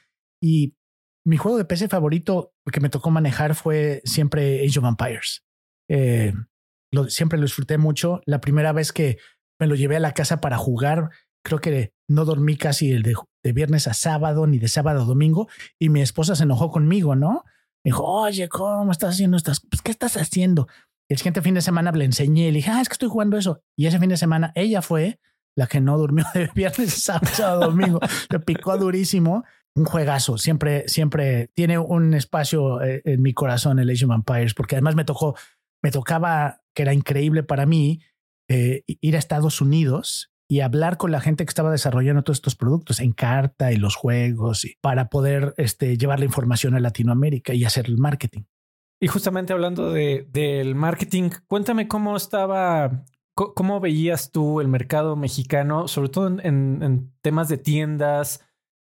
[0.41, 0.75] Y
[1.25, 5.43] mi juego de PC favorito que me tocó manejar fue siempre Age of Empires.
[5.89, 6.33] Eh,
[6.91, 8.21] lo, siempre lo disfruté mucho.
[8.25, 9.17] La primera vez que
[9.59, 11.09] me lo llevé a la casa para jugar,
[11.43, 13.15] creo que no dormí casi el de,
[13.53, 15.47] viernes a sábado ni de sábado a domingo
[15.79, 17.43] y mi esposa se enojó conmigo, ¿no?
[17.83, 19.61] Me dijo, oye, ¿cómo estás haciendo estas?
[19.61, 20.67] Pues, ¿qué estás haciendo?
[21.09, 23.09] Y el siguiente fin de semana le enseñé y le dije, ah, es que estoy
[23.09, 23.61] jugando eso.
[23.75, 25.19] Y ese fin de semana ella fue
[25.55, 27.99] la que no durmió de viernes, sábado, sábado, domingo.
[28.29, 29.43] Le picó durísimo.
[29.75, 30.37] Un juegazo.
[30.37, 34.95] Siempre, siempre tiene un espacio eh, en mi corazón el Age of Empires, porque además
[34.95, 35.35] me tocó,
[35.81, 38.01] me tocaba, que era increíble para mí,
[38.49, 42.57] eh, ir a Estados Unidos y hablar con la gente que estaba desarrollando todos estos
[42.57, 47.53] productos en carta y los juegos y para poder este, llevar la información a Latinoamérica
[47.53, 48.41] y hacer el marketing.
[48.99, 55.87] Y justamente hablando de, del marketing, cuéntame cómo estaba, cómo veías tú el mercado mexicano,
[55.87, 58.41] sobre todo en temas de tiendas,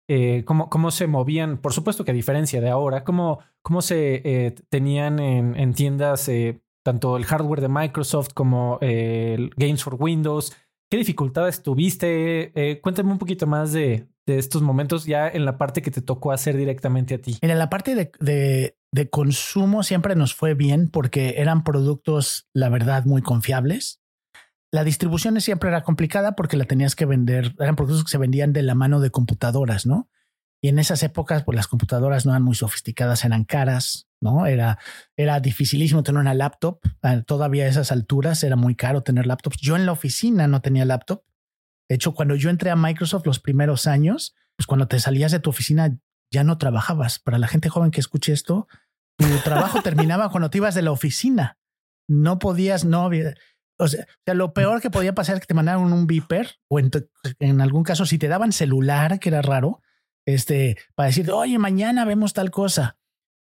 [0.07, 4.21] eh, cómo, cómo se movían, por supuesto que a diferencia de ahora, cómo, cómo se
[4.23, 9.95] eh, tenían en, en tiendas eh, tanto el hardware de Microsoft como el Games for
[9.99, 10.55] Windows.
[10.89, 12.51] ¿Qué dificultades tuviste?
[12.55, 16.01] Eh, cuéntame un poquito más de, de estos momentos ya en la parte que te
[16.01, 17.37] tocó hacer directamente a ti.
[17.41, 23.03] Mira, la parte de, de consumo siempre nos fue bien porque eran productos, la verdad,
[23.03, 24.01] muy confiables.
[24.71, 28.53] La distribución siempre era complicada porque la tenías que vender, eran productos que se vendían
[28.53, 30.09] de la mano de computadoras, ¿no?
[30.61, 34.47] Y en esas épocas, pues las computadoras no eran muy sofisticadas, eran caras, ¿no?
[34.47, 34.79] Era,
[35.15, 36.79] era dificilísimo tener una laptop.
[37.01, 39.57] Ah, Todavía a esas alturas era muy caro tener laptops.
[39.57, 41.23] Yo en la oficina no tenía laptop.
[41.87, 45.39] De hecho, cuando yo entré a Microsoft los primeros años, pues cuando te salías de
[45.39, 45.97] tu oficina
[46.31, 47.19] ya no trabajabas.
[47.19, 48.67] Para la gente joven que escuche esto,
[49.17, 51.57] tu trabajo terminaba cuando te ibas de la oficina.
[52.09, 53.35] No podías, no había.
[53.79, 57.61] O sea, lo peor que podía pasar es que te mandaran un beeper o en,
[57.61, 59.81] algún caso, si te daban celular, que era raro,
[60.25, 62.97] este, para decir, oye, mañana vemos tal cosa.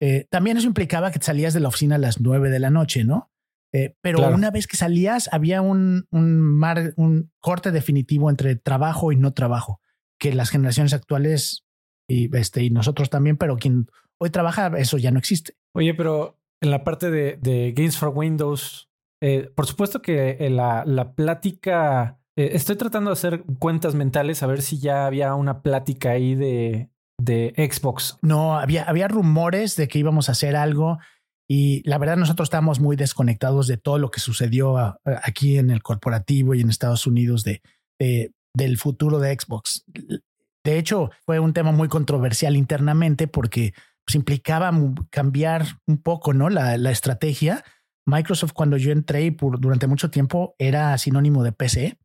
[0.01, 2.69] Eh, también eso implicaba que te salías de la oficina a las nueve de la
[2.69, 3.31] noche, ¿no?
[3.73, 4.35] Eh, pero Claro.
[4.35, 9.33] una vez que salías, había un, un, mar- un corte definitivo entre trabajo y no
[9.33, 9.79] trabajo,
[10.19, 11.65] que las generaciones actuales
[12.09, 13.87] y, este, y nosotros también, pero quien
[14.19, 15.53] hoy trabaja, eso ya no existe.
[15.73, 18.89] Oye, pero en la parte de, de Games for Windows,
[19.21, 24.43] eh, por supuesto que eh, la, la plática, eh, estoy tratando de hacer cuentas mentales
[24.43, 28.17] a ver si ya había una plática ahí de, de Xbox.
[28.21, 30.97] No, había, había rumores de que íbamos a hacer algo
[31.49, 35.83] y la verdad nosotros estábamos muy desconectados de todo lo que sucedió aquí en el
[35.83, 37.61] corporativo y en Estados Unidos de,
[37.99, 39.85] de- del futuro de Xbox.
[40.63, 43.73] De hecho, fue un tema muy controversial internamente porque
[44.05, 44.71] pues, implicaba
[45.09, 46.49] cambiar un poco ¿no?
[46.49, 47.63] la, la estrategia.
[48.05, 51.97] Microsoft cuando yo entré y durante mucho tiempo era sinónimo de PC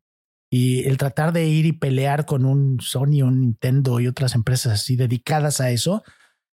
[0.49, 4.73] y el tratar de ir y pelear con un Sony, un Nintendo y otras empresas
[4.73, 6.03] así dedicadas a eso,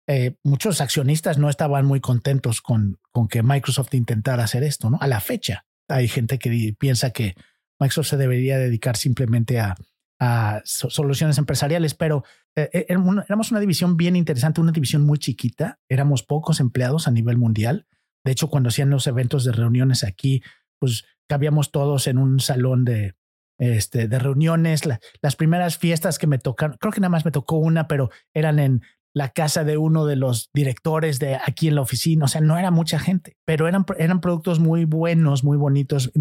[0.07, 4.97] eh, muchos accionistas no estaban muy contentos con, con que Microsoft intentara hacer esto, ¿no?
[5.01, 7.35] A la fecha hay gente que piensa que
[7.79, 9.75] Microsoft se debería dedicar simplemente a,
[10.19, 12.23] a soluciones empresariales, pero
[12.55, 17.11] eh, eh, éramos una división bien interesante, una división muy chiquita, éramos pocos empleados a
[17.11, 17.85] nivel mundial.
[18.27, 20.43] De hecho, cuando hacían los eventos de reuniones aquí,
[20.79, 23.15] pues cabíamos todos en un salón de,
[23.57, 24.81] este, de reuniones.
[25.21, 28.59] las primeras fiestas que me tocaron, creo que nada más me tocó una, pero eran
[28.59, 28.81] en
[29.13, 32.25] la casa de uno de los directores de aquí en la oficina.
[32.25, 36.11] O sea, no era mucha gente, pero eran, eran productos muy buenos, muy bonitos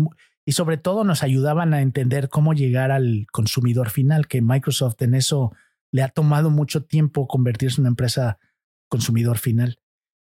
[0.44, 5.14] y sobre todo nos ayudaban a entender cómo llegar al consumidor final, que Microsoft en
[5.14, 5.50] eso
[5.90, 8.38] le ha tomado mucho tiempo convertirse en una empresa
[8.88, 9.80] consumidor final.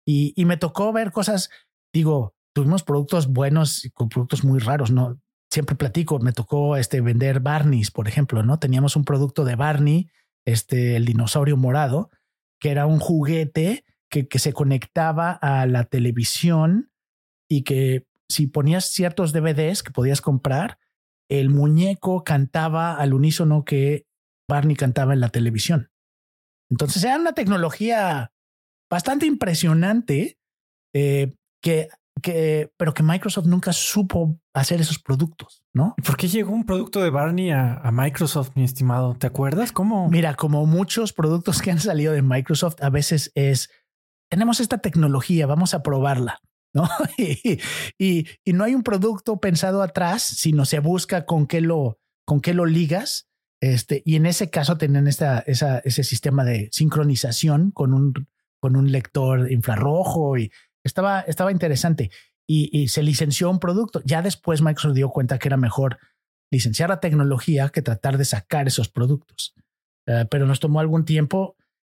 [0.06, 1.50] Y, me tocó ver cosas,
[1.92, 5.20] digo, tuvimos productos buenos con productos muy raros, ¿no?
[5.50, 8.58] Siempre platico, me tocó este, vender Barneys, por ejemplo, ¿no?
[8.58, 10.10] Teníamos un producto de Barney,
[10.44, 12.10] este, el dinosaurio morado,
[12.60, 16.90] que era un juguete que, que se conectaba a la televisión
[17.48, 20.78] y que si ponías ciertos DVDs que podías comprar,
[21.28, 24.06] el muñeco cantaba al unísono que
[24.48, 25.90] Barney cantaba en la televisión.
[26.70, 28.33] Entonces era una tecnología
[28.94, 30.38] bastante impresionante
[30.94, 31.88] eh, que,
[32.22, 35.96] que, pero que Microsoft nunca supo hacer esos productos, ¿no?
[36.06, 39.16] ¿Por qué llegó un producto de Barney a, a, Microsoft, mi estimado?
[39.16, 40.08] ¿Te acuerdas cómo?
[40.08, 43.68] Mira, como muchos productos que han salido de Microsoft, a veces es
[44.30, 46.38] tenemos esta tecnología, vamos a probarla.
[46.72, 46.88] ¿no?
[47.18, 47.58] y,
[47.98, 52.54] y, no hay un producto pensado atrás, sino se busca con qué lo, con qué
[52.54, 53.28] lo ligas.
[53.60, 58.28] Este, y en ese caso tenían esta, esa, ese sistema de sincronización con un,
[58.64, 60.50] con un lector infrarrojo y
[60.82, 62.10] estaba, estaba interesante.
[62.48, 64.00] Y, se licenció un producto.
[64.06, 65.98] Ya después Microsoft dio cuenta que era mejor
[66.50, 69.54] licenciar la tecnología que tratar de sacar esos productos.
[70.08, 71.56] Uh, pero nos tomó algún tiempo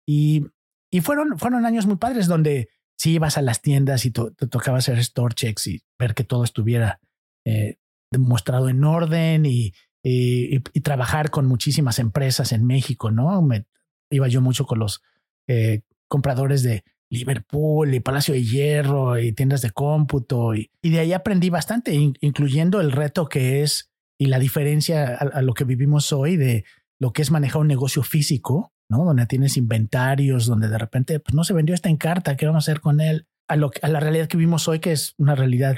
[0.08, 0.46] y,
[0.92, 4.78] y fueron, fueron años muy padres donde si ibas a las tiendas y te tocaba
[4.78, 6.98] hacer store checks y ver que todo estuviera
[7.44, 7.76] eh,
[8.18, 13.40] mostrado en orden y, y, y, trabajar con muchísimas empresas en México, ¿no?
[13.42, 13.66] Me,
[14.10, 15.02] iba yo mucho con los
[15.48, 21.00] eh, compradores de Liverpool y Palacio de Hierro y tiendas de cómputo y, y de
[21.00, 25.54] ahí aprendí bastante, in, incluyendo el reto que es y la diferencia a, a, lo
[25.54, 26.64] que vivimos hoy de
[26.98, 29.04] lo que es manejar un negocio físico ¿no?
[29.04, 32.70] Donde tienes inventarios, donde de repente pues, no se vendió esta encarta, ¿qué vamos a
[32.70, 33.26] hacer con él?
[33.48, 35.76] A, lo, a la realidad que vimos hoy, que es una realidad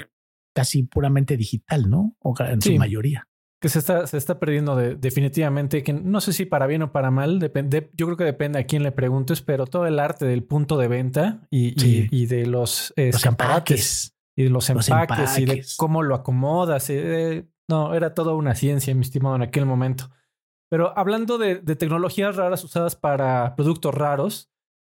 [0.55, 2.15] casi puramente digital, ¿no?
[2.19, 3.27] O en sí, su mayoría.
[3.59, 6.91] Que se está, se está perdiendo de, definitivamente, que no sé si para bien o
[6.93, 10.25] para mal, depende, yo creo que depende a quién le preguntes, pero todo el arte
[10.25, 12.07] del punto de venta y, sí.
[12.09, 15.65] y, y de los, eh, los empaques y de los empaques, los empaques, y de
[15.75, 16.89] cómo lo acomodas.
[16.89, 20.09] Eh, no, era toda una ciencia, mi estimado, en aquel momento.
[20.69, 24.49] Pero hablando de, de, tecnologías raras usadas para productos raros,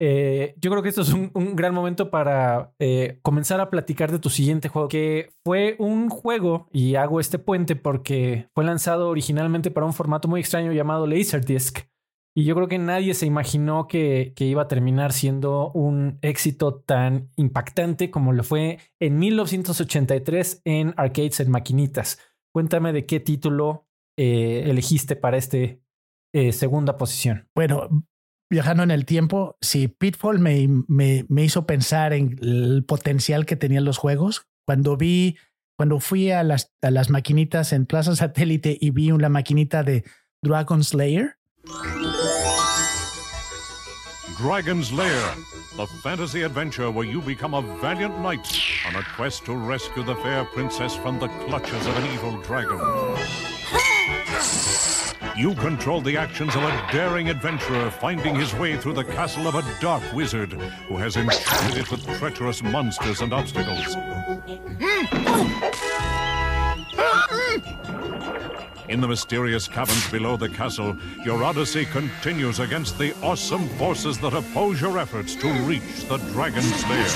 [0.05, 4.19] eh, yo creo que esto es un, gran momento para eh, comenzar a platicar de
[4.19, 9.71] tu siguiente juego, que fue un juego, y hago este puente porque fue lanzado originalmente
[9.71, 11.87] para un formato muy extraño llamado Laserdisc.
[12.35, 17.31] Y yo creo que nadie se imaginó que, iba a terminar siendo un éxito tan
[17.37, 22.19] impactante como lo fue en 1983 en arcades en maquinitas.
[22.53, 23.87] Cuéntame de qué título
[24.19, 25.81] eh, elegiste para este
[26.51, 27.47] segunda posición?
[27.55, 27.91] Bueno,
[28.53, 33.57] viajando en el tiempo, si Pitfall me, me, me, hizo pensar en el potencial que
[33.57, 34.47] tenían los juegos.
[34.67, 35.39] Cuando vi,
[35.79, 40.05] cuando fui a las, a las maquinitas en Plaza Satélite y vi una maquinita de
[40.43, 41.39] Dragon Slayer.
[44.39, 45.35] Dragon's Lair,
[45.79, 48.47] the fantasy adventure where you become a valiant knight
[48.87, 52.79] on a quest to rescue the fair princess from the clutches of an evil dragon.
[55.37, 59.55] You control the actions of a daring adventurer finding his way through the castle of
[59.55, 63.97] a dark wizard who has enchanted it with treacherous monsters and obstacles.
[68.89, 74.35] In the mysterious caverns below the castle, your odyssey continues against the awesome forces that
[74.35, 77.09] oppose your efforts to reach the dragon's lair.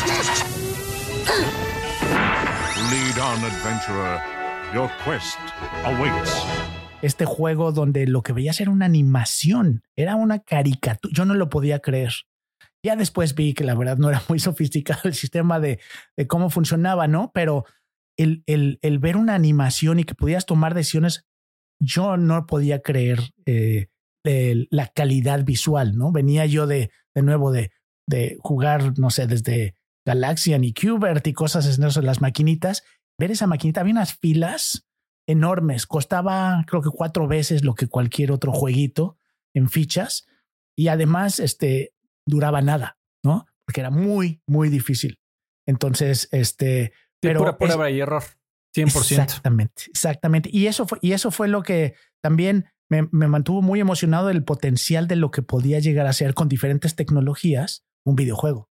[2.91, 4.23] Lead on, adventurer.
[4.73, 5.39] Your quest
[5.85, 6.86] awaits.
[7.07, 11.15] Este juego donde lo que veías era una animación, era una caricatura.
[11.15, 12.13] Yo no lo podía creer.
[12.85, 15.79] Ya después vi que la verdad no era muy sofisticado el sistema de,
[16.27, 17.31] cómo funcionaba, ¿no?
[17.33, 17.65] Pero
[18.19, 21.25] el, el, ver una animación y que podías tomar decisiones,
[21.81, 23.87] yo no podía creer eh,
[24.25, 26.11] la calidad visual, ¿no?
[26.11, 27.71] Venía yo de, de nuevo de,
[28.09, 32.83] de jugar, no sé, desde Galaxian y Qbert y cosas en las maquinitas.
[33.17, 34.86] Ver esa maquinita, había unas filas
[35.27, 39.19] enormes, costaba creo que cuatro veces lo que cualquier otro jueguito
[39.55, 40.27] en fichas
[40.77, 41.95] y además este
[42.27, 43.47] duraba nada, ¿no?
[43.65, 45.19] Porque era muy, muy difícil.
[45.67, 48.23] Entonces, este, pero pura prueba y error.
[48.77, 49.11] 100%.
[49.11, 50.51] Exactamente, exactamente.
[50.53, 54.45] Y eso fue, y eso fue lo que también me, me mantuvo muy emocionado del
[54.45, 58.69] potencial de lo que podía llegar a ser con diferentes tecnologías un videojuego.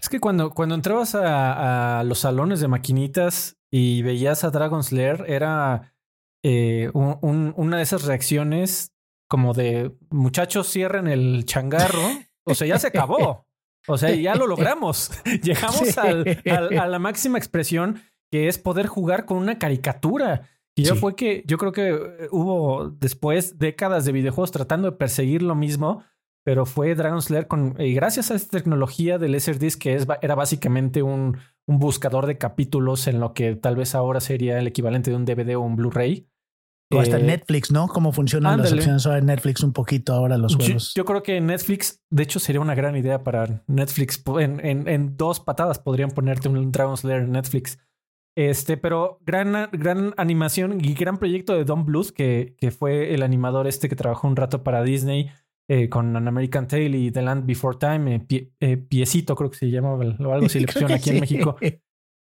[0.00, 4.92] Es que cuando, cuando entrabas a, a los salones de maquinitas y veías a Dragon's
[4.92, 5.94] Lair, era
[6.42, 8.92] eh, un- un- una de esas reacciones
[9.28, 12.02] como de muchachos cierren el changarro.
[12.44, 13.46] O sea, ya se acabó.
[13.86, 15.10] O sea, ya lo logramos.
[15.42, 16.38] Llegamos al-
[16.78, 20.48] a la máxima expresión que es poder jugar con una caricatura.
[20.74, 21.00] Y ya Sí.
[21.00, 25.54] fue que yo creo que eh, hubo después décadas de videojuegos tratando de perseguir lo
[25.54, 26.04] mismo,
[26.44, 30.34] pero fue Dragon's Lair con, y gracias a esta tecnología del Laserdisc que es, era
[30.34, 31.36] básicamente un,
[31.66, 35.24] un buscador de capítulos en lo que tal vez ahora sería el equivalente de un
[35.24, 36.26] DVD o un Blu-ray.
[36.90, 37.86] O hasta Eh, Netflix, ¿no?
[37.86, 40.94] Cómo funcionan las opciones ahora en Netflix un poquito ahora los juegos.
[40.96, 44.22] yo creo que Netflix, de hecho, sería una gran idea para Netflix.
[44.40, 47.78] En, en- en dos patadas podrían ponerte un Dragon's Lair en Netflix.
[48.38, 53.22] Este, pero gran, gran animación y gran proyecto de Don Bluth, que, que fue el
[53.22, 55.28] animador este que trabajó un rato para Disney
[55.68, 59.50] eh, con An American Tale y The Land Before Time, eh, Pie- eh, Piecito creo
[59.50, 61.20] que se llama, o algo así le Creo pusieron que aquí en.
[61.20, 61.56] México.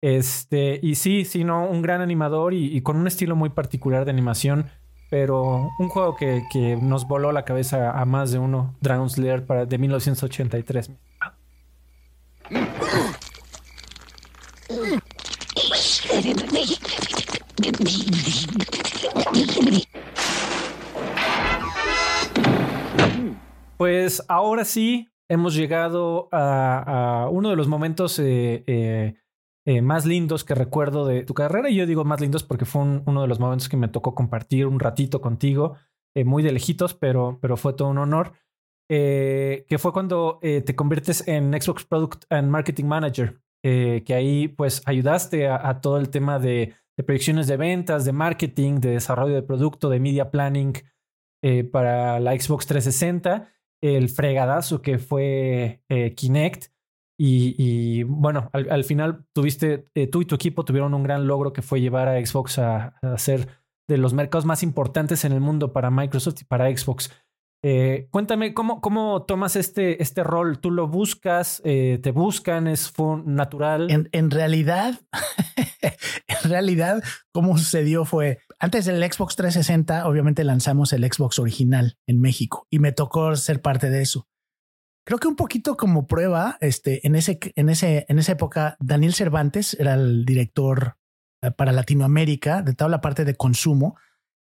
[0.02, 4.06] Este, y sí, sí, no, un gran animador y, y con un estilo muy particular
[4.06, 4.68] de animación,
[5.10, 9.45] pero un juego que, que nos voló la cabeza a más de uno, Dragon's Lair
[9.45, 10.91] para, de 1983.
[23.78, 29.15] Pues ahora sí, hemos llegado a, uno de los momentos eh, eh,
[29.67, 31.69] eh, más lindos que recuerdo de tu carrera.
[31.69, 34.15] Y yo digo más lindos porque fue un- uno de los momentos que me tocó
[34.15, 35.75] compartir un ratito contigo,
[36.25, 38.34] muy de lejitos, pero, pero fue todo un honor.
[38.89, 45.47] que fue cuando te conviertes en Xbox Product and Marketing Manager, que ahí pues ayudaste
[45.47, 49.89] a, todo el tema de, de proyecciones de ventas, de marketing, de desarrollo de producto,
[49.89, 50.73] de media planning
[51.71, 53.47] para la Xbox 360,
[53.82, 56.71] el fregadazo que fue eh, Kinect.
[57.19, 61.51] Y, bueno, al, al final tuviste, eh, tú y tu equipo tuvieron un gran logro
[61.51, 63.47] que fue llevar a Xbox a, a ser
[63.88, 67.11] de los mercados más importantes en el mundo para Microsoft y para Xbox.
[67.64, 70.60] Eh, cuéntame, ¿cómo, ¿cómo tomas este, este rol?
[70.60, 71.62] ¿Tú lo buscas?
[71.66, 72.68] Eh, ¿Te buscan?
[72.68, 72.93] ¿Es
[73.26, 73.89] natural?
[73.89, 74.99] En, en realidad,
[75.82, 82.20] en realidad, cómo sucedió fue antes del Xbox 360, obviamente lanzamos el Xbox original en
[82.20, 84.28] México y me tocó ser parte de eso.
[85.05, 89.14] Creo que un poquito como prueba, este, en ese, en ese, en esa época, Daniel
[89.14, 90.97] Cervantes era el director
[91.41, 93.95] eh, para Latinoamérica de toda la parte de consumo.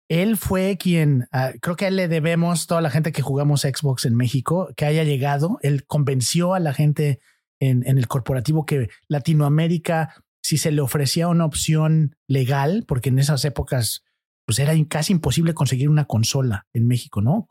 [0.08, 3.62] Él fue quien, ah, creo que a él le debemos toda la gente que jugamos
[3.62, 5.58] Xbox en México, que haya llegado.
[5.62, 7.20] Él convenció a la gente
[7.60, 13.18] en, en el corporativo que Latinoamérica, si se le ofrecía una opción legal, porque en
[13.18, 14.02] esas épocas
[14.48, 17.46] pues era casi imposible conseguir una consola en México, ¿no?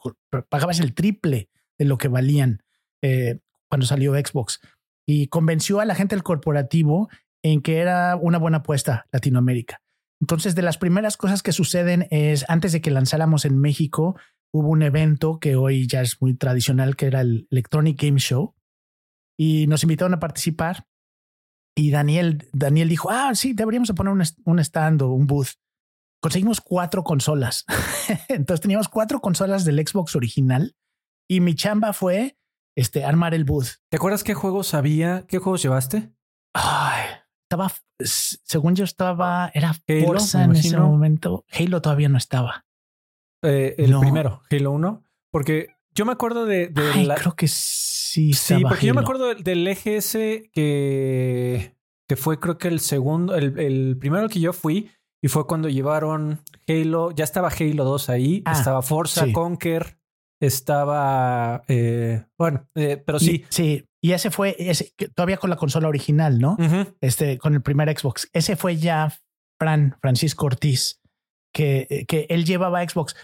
[0.49, 1.47] Pagabas el triple
[1.77, 2.63] de lo que valían
[3.03, 3.37] eh,
[3.69, 4.61] cuando salió Xbox
[5.05, 7.07] y convenció a la gente del corporativo
[7.43, 9.79] en que era una buena apuesta Latinoamérica.
[10.21, 14.15] Entonces, de las primeras cosas que suceden es, antes de que lanzáramos en México,
[14.53, 18.55] hubo un evento que hoy ya es muy tradicional, que era el Electronic Game Show,
[19.37, 20.87] y nos invitaron a participar.
[21.75, 25.49] Y Daniel, Daniel dijo, ah, sí, deberíamos de poner un, un stand o un booth.
[26.19, 27.65] Conseguimos cuatro consolas.
[28.27, 30.75] Entonces teníamos cuatro consolas del Xbox original
[31.29, 32.37] y mi chamba fue
[32.75, 33.77] este, armar el booth.
[33.89, 35.25] ¿Te acuerdas qué juegos había?
[35.27, 36.11] ¿Qué juegos llevaste?
[36.53, 37.05] Ay,
[37.47, 37.71] estaba,
[38.03, 41.45] según yo estaba, era Halo, Forza me en ese momento.
[41.57, 42.65] Halo todavía no estaba.
[43.41, 44.01] Eh, el No.
[44.01, 45.03] primero, Halo 1.
[45.31, 48.33] Porque yo me acuerdo de, de Ay, la- creo que sí.
[48.33, 49.07] Sí, porque yo me Halo.
[49.07, 50.11] acuerdo del, del EGS
[50.51, 51.75] que,
[52.09, 54.89] que fue creo que el segundo, el, el primero que yo fui
[55.23, 59.31] y fue cuando llevaron Halo, ya estaba Halo 2 ahí, Ah, estaba Forza, sí.
[59.31, 59.97] Conquer,
[60.41, 63.43] estaba, eh, bueno, eh, pero sí.
[63.43, 63.85] Y- sí.
[64.07, 66.55] Y ese fue ese, todavía con la consola original, ¿no?
[67.01, 68.29] Este, con el primer Xbox.
[68.31, 69.13] Ese fue ya
[69.59, 71.01] Fran, Francisco Ortiz,
[71.53, 73.15] que, que él llevaba Xbox,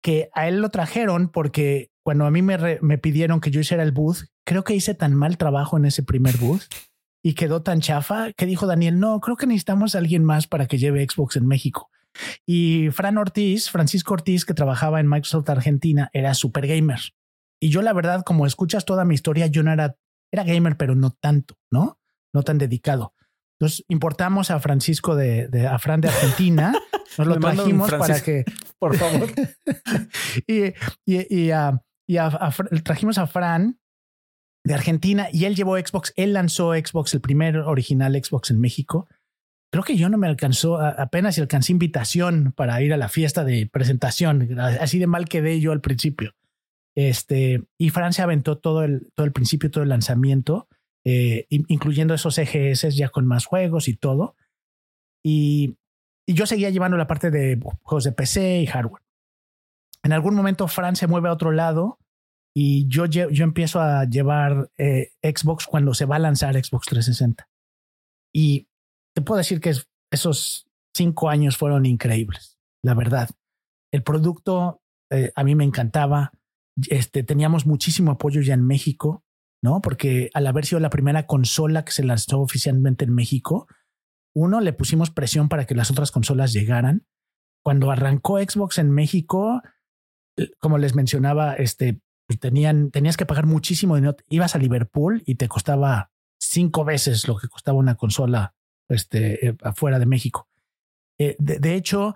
[0.00, 3.58] que a él lo trajeron porque cuando a mí me, re- me pidieron que yo
[3.60, 6.62] hiciera el booth, creo que hice tan mal trabajo en ese primer booth
[7.24, 10.66] y quedó tan chafa que dijo Daniel, no, creo que necesitamos a alguien más para
[10.66, 11.90] que lleve Xbox en México.
[12.46, 17.00] Y Fran Ortiz, Francisco Ortiz, que trabajaba en Microsoft Argentina, era super gamer.
[17.60, 19.94] Y yo la verdad, como escuchas toda mi historia, yo no era,
[20.32, 21.98] era gamer, pero no tanto, ¿no?
[22.34, 23.14] No tan dedicado.
[23.60, 26.72] Entonces importamos a Francisco de, de a Fran de Argentina,
[27.18, 28.44] nos lo trajimos para que
[28.78, 29.28] Por favor.
[30.46, 30.64] y,
[31.06, 32.52] y, y, a- y a-
[32.82, 33.78] trajimos a Fran
[34.64, 39.08] de Argentina y él llevó Xbox, él lanzó Xbox, el primer original Xbox en México.
[39.72, 43.68] creo que yo no me alcanzó, apenas alcancé invitación para ir a la fiesta de
[43.72, 44.58] presentación.
[44.58, 46.34] Así de mal quedé yo al principio.
[46.94, 50.68] Este, y Francia aventó todo el, todo el principio, todo el lanzamiento,
[51.04, 54.36] eh, incluyendo esos EGS ya con más juegos y todo.
[55.24, 55.76] Y,
[56.26, 59.02] y, yo seguía llevando la parte de juegos de PC y hardware.
[60.04, 61.98] En algún momento Francia mueve a otro lado
[62.54, 67.48] y yo, yo empiezo a llevar eh, Xbox cuando se va a lanzar Xbox 360.
[68.34, 68.68] Y
[69.14, 69.74] te puedo decir que
[70.10, 73.30] esos cinco años fueron increíbles, la verdad.
[73.90, 76.32] El producto eh, a mí me encantaba.
[76.88, 79.24] Este, teníamos muchísimo apoyo ya en México,
[79.62, 79.80] ¿no?
[79.80, 83.66] Porque al haber sido la primera consola que se lanzó oficialmente en México,
[84.34, 87.06] uno, le pusimos presión para que las otras consolas llegaran.
[87.62, 89.62] Cuando arrancó Xbox en México,
[90.38, 94.16] eh, como les mencionaba, este, pues tenían, tenías que pagar muchísimo dinero.
[94.28, 96.10] Ibas a Liverpool y te costaba
[96.40, 98.54] cinco veces lo que costaba una consola
[98.88, 100.48] este, eh, afuera de México.
[101.18, 102.14] Eh, de, hecho,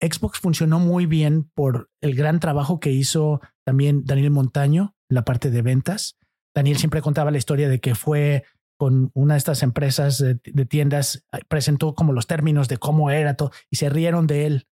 [0.00, 5.50] Xbox funcionó muy bien por el gran trabajo que hizo también Daniel Montaño, la parte
[5.50, 6.18] de ventas.
[6.54, 8.44] Daniel siempre contaba la historia de que fue
[8.78, 13.52] con una de estas empresas de, tiendas, presentó como los términos de cómo era todo
[13.70, 14.66] y se rieron de él.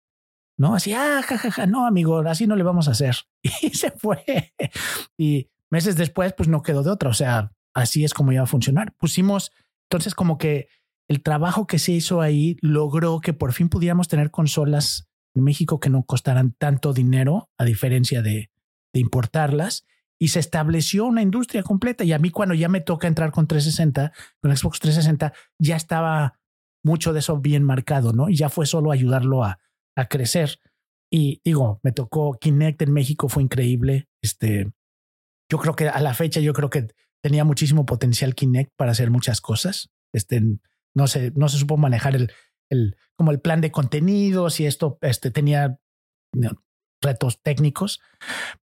[0.57, 0.75] ¿No?
[0.75, 3.15] Así, ah, jajaja, no, amigo, así no le vamos a hacer.
[3.61, 4.53] Y se fue.
[5.17, 7.09] Y meses después, pues no quedó de otra.
[7.09, 8.93] O sea, así es como iba a funcionar.
[8.93, 9.51] Pusimos
[9.89, 10.67] entonces, como que
[11.07, 15.79] el trabajo que se hizo ahí logró que por fin pudiéramos tener consolas en México
[15.79, 18.49] que no costaran tanto dinero, a diferencia de,
[18.93, 19.85] importarlas,
[20.17, 22.05] y se estableció una industria completa.
[22.05, 26.39] Y a mí cuando ya me toca entrar con 360, con Xbox 360, ya estaba
[26.81, 28.29] mucho de eso bien marcado, ¿no?
[28.29, 29.59] Y ya fue solo ayudarlo a,
[29.97, 30.59] a crecer.
[31.11, 34.07] Y digo, me tocó Kinect en México, fue increíble.
[34.21, 34.71] Este,
[35.51, 36.87] yo creo que a la fecha, yo creo que
[37.21, 39.91] tenía muchísimo potencial Kinect para hacer muchas cosas.
[40.13, 40.41] Este,
[40.93, 42.31] no se, no se supo manejar el,
[42.69, 45.79] el, como el plan de contenidos y esto este, tenía
[47.01, 48.01] retos técnicos,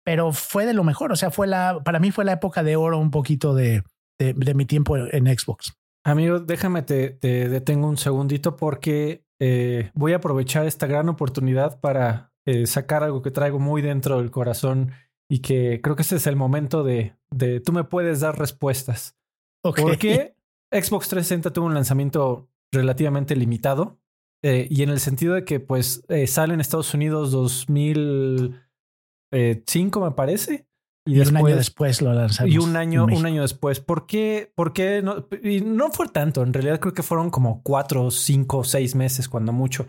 [0.04, 1.12] pero fue de lo mejor.
[1.12, 3.82] O sea, fue la, para mí fue la época de oro un poquito de,
[4.18, 5.74] de, mi tiempo en Xbox.
[6.04, 11.80] Amigo, déjame te, te detengo un segundito porque eh, voy a aprovechar esta gran oportunidad
[11.80, 14.92] para eh, sacar algo que traigo muy dentro del corazón
[15.28, 19.16] y que creo que ese es el momento de, de tú me puedes dar respuestas.
[19.62, 20.34] Porque
[20.72, 24.00] Xbox 360 tuvo un lanzamiento relativamente limitado
[24.42, 30.10] eh, y en el sentido de que pues eh, sale en Estados Unidos 2005 me
[30.12, 30.66] parece.
[31.04, 32.52] Y, un año después lo lanzamos.
[32.52, 33.80] Y un año, un año después.
[33.80, 34.52] ¿Por qué?
[34.54, 35.26] ¿Por qué no?
[35.42, 36.42] Y no fue tanto.
[36.42, 39.88] En realidad creo que fueron como cuatro, cinco, seis meses, cuando mucho.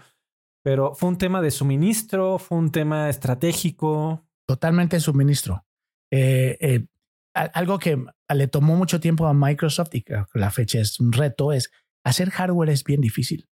[0.63, 5.65] Pero fue un tema de suministro, fue un tema estratégico totalmente suministro.
[6.11, 6.85] Eh, eh,
[7.33, 11.51] algo que le tomó mucho tiempo a Microsoft y que la fecha es un reto
[11.51, 11.71] es
[12.05, 13.47] hacer hardware es bien difícil.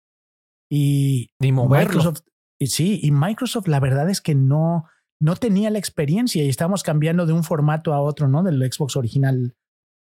[0.69, 2.21] Y, Microsoft,
[2.59, 4.85] y sí, y Microsoft la verdad es que no,
[5.19, 8.43] no tenía la experiencia y estamos cambiando de un formato a otro, ¿no?
[8.43, 9.55] Del Xbox original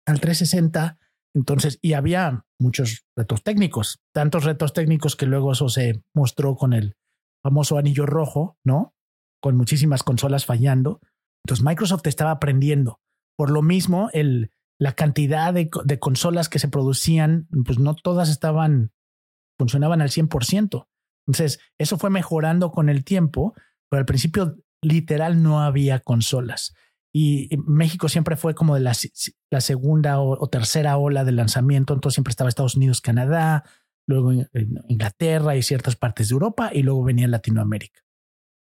[0.05, 0.97] al 360.
[1.33, 6.73] Entonces, y había muchos retos técnicos, tantos retos técnicos que luego eso se mostró con
[6.73, 6.97] el
[7.41, 8.93] famoso anillo rojo, ¿no?
[9.41, 11.01] con muchísimas consolas fallando.
[11.43, 13.01] Entonces Microsoft estaba aprendiendo.
[13.35, 14.51] Por lo mismo, el,
[14.81, 15.69] la cantidad de,
[15.99, 18.91] consolas que se producían, pues no todas estaban,
[19.59, 20.87] funcionaban al 100%.
[21.27, 23.53] Entonces, eso fue mejorando con el tiempo,
[23.91, 26.73] pero al principio literal no había consolas.
[27.13, 32.31] Y México siempre fue como de la, segunda o, tercera ola de lanzamiento, entonces siempre
[32.31, 33.63] estaba Estados Unidos, Canadá,
[34.07, 34.33] luego
[34.87, 38.01] Inglaterra y ciertas partes de Europa, y luego venía Latinoamérica.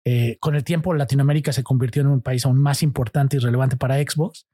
[0.04, 3.78] Eh, con el tiempo, Latinoamérica se convirtió en un país aún más importante y relevante
[3.78, 4.48] para Xbox,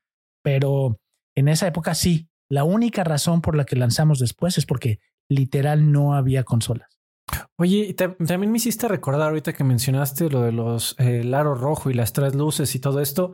[0.44, 1.00] pero
[1.36, 5.92] en esa época sí, la única razón por la que lanzamos después es porque literal
[5.92, 6.90] no había consolas.
[7.58, 11.94] Oye, también me hiciste recordar ahorita que mencionaste lo de los eh, el rojo y
[11.94, 13.34] las tres luces y todo esto.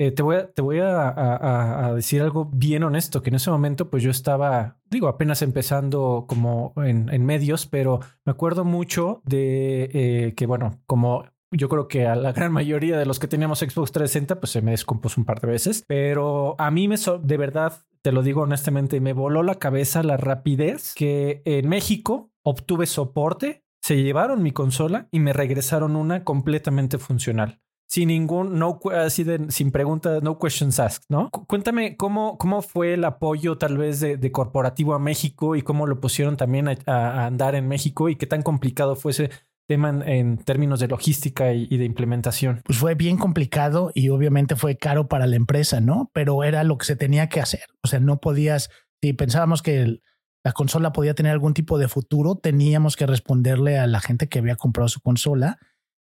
[0.00, 4.12] Eh, te voy, a, te decir algo bien honesto, que en ese momento pues yo
[4.12, 10.80] estaba, digo, apenas empezando como en, en medios, pero me acuerdo mucho de que, bueno,
[10.86, 14.52] como yo creo que a la gran mayoría de los que teníamos Xbox 360, pues
[14.52, 15.84] se me descompuso un par de veces.
[15.86, 20.16] Pero a mí me, de verdad, te lo digo honestamente, me voló la cabeza la
[20.16, 26.98] rapidez que en México obtuve soporte, se llevaron mi consola y me regresaron una completamente
[26.98, 27.60] funcional.
[27.90, 31.30] Sin ningún, no, así de, sin preguntas, no questions asked, ¿no?
[31.30, 35.98] Cuéntame cómo, cómo fue el apoyo tal vez de, corporativo a México y cómo lo
[35.98, 39.30] pusieron también a, a andar en México y qué tan complicado fuese
[39.68, 42.62] tema en, términos de logística y, de implementación?
[42.64, 46.10] Pues fue bien complicado y obviamente fue caro para la empresa, ¿no?
[46.14, 47.64] Pero era lo que se tenía que hacer.
[47.82, 48.70] O sea, no podías,
[49.02, 50.00] si pensábamos que
[50.42, 54.38] la consola podía tener algún tipo de futuro, teníamos que responderle a la gente que
[54.38, 55.58] había comprado su consola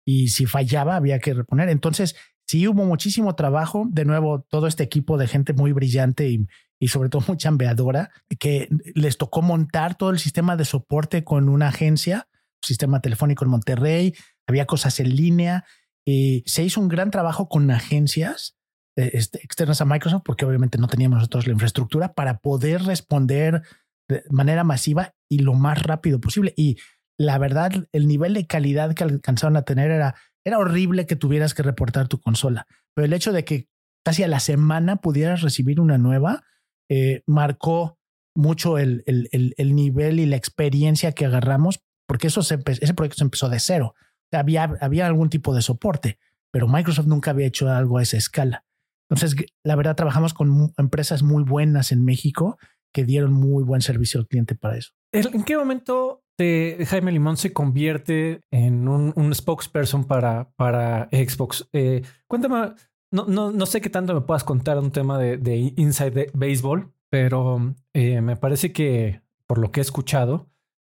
[0.06, 1.70] y si fallaba había que reponer.
[1.70, 3.88] Entonces, sí hubo muchísimo trabajo.
[3.90, 6.48] De nuevo, todo este equipo de gente muy brillante y,
[6.80, 11.50] y sobre todo muy chambeadora, que les tocó montar todo el sistema de soporte con
[11.50, 12.28] una agencia,
[12.62, 14.16] sistema telefónico en Monterrey,
[14.48, 15.66] había cosas en línea.
[16.06, 18.58] Y se hizo un gran trabajo con agencias
[18.98, 23.62] eh, este, externas a Microsoft, porque obviamente no teníamos nosotros la infraestructura para poder responder
[24.10, 26.54] de manera masiva y lo más rápido posible.
[26.56, 26.78] Y
[27.20, 31.54] la verdad, el nivel de calidad que alcanzaron a tener era, era horrible que tuvieras
[31.54, 32.68] que reportar tu consola.
[32.96, 33.68] Pero el hecho de que
[34.06, 36.44] casi a la semana pudieras recibir una nueva,
[36.90, 38.00] eh, marcó
[38.36, 43.24] mucho el, el, el, nivel y la experiencia que agarramos, porque eso ese proyecto se
[43.24, 43.94] empezó de cero.
[44.32, 46.18] Había, había algún tipo de soporte,
[46.52, 48.66] pero Microsoft nunca había hecho algo a esa escala.
[49.10, 52.58] Entonces, la verdad, trabajamos con empresas muy buenas en México
[52.94, 54.92] que dieron muy buen servicio al cliente para eso.
[55.12, 61.68] ¿En qué momento Jaime Limón se convierte en un, spokesperson para, para Xbox?
[61.74, 62.74] Eh, cuéntame,
[63.12, 66.92] no, no, no, sé qué tanto me puedas contar un tema de, de Inside Baseball,
[67.10, 70.50] pero eh, me parece que, por lo que he escuchado,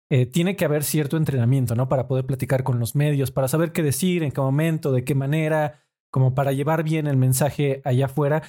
[0.08, 1.88] eh, tiene que haber cierto entrenamiento, ¿no?
[1.88, 5.14] Para poder platicar con los medios, para saber qué decir, en qué momento, de qué
[5.14, 5.80] manera,
[6.10, 8.42] como para llevar bien el mensaje allá afuera.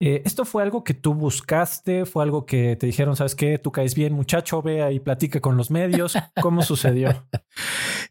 [0.00, 2.04] Eh, ¿Esto fue algo que tú buscaste?
[2.04, 5.56] ¿Fue algo que te dijeron, sabes qué, tú caes bien, muchacho, ve y platica con
[5.56, 6.16] los medios?
[6.40, 7.26] ¿Cómo sucedió?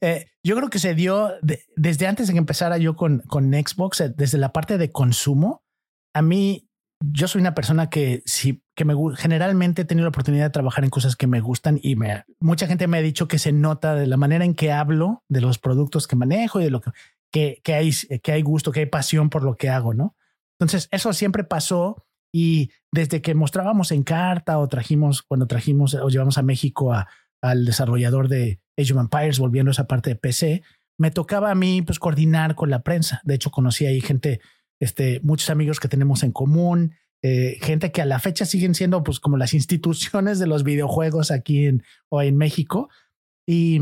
[0.01, 1.31] Eh, yo creo que se dio
[1.77, 5.63] desde antes de que empezara yo con, con Xbox, desde la parte de consumo.
[6.13, 6.67] A mí,
[6.99, 10.83] yo soy una persona que sí, que me generalmente he tenido la oportunidad de trabajar
[10.83, 13.95] en cosas que me gustan y me, mucha gente me ha dicho que se nota
[13.95, 16.91] de la manera en que hablo, de los productos que manejo y de lo que,
[17.31, 20.15] que, que hay, que hay gusto, que hay pasión por lo que hago, ¿no?
[20.59, 26.09] Entonces, eso siempre pasó y desde que mostrábamos en carta o trajimos, cuando trajimos o
[26.09, 27.07] llevamos a México a,
[27.41, 30.63] al desarrollador de Age of Empires, volviendo a esa parte de PC,
[30.97, 33.21] me tocaba a mí pues coordinar con la prensa.
[33.23, 34.41] De hecho, conocí ahí gente,
[34.79, 39.03] este, muchos amigos que tenemos en común, eh, gente que a la fecha siguen siendo
[39.03, 42.89] pues como las instituciones de los videojuegos aquí en, o en México.
[43.47, 43.81] Y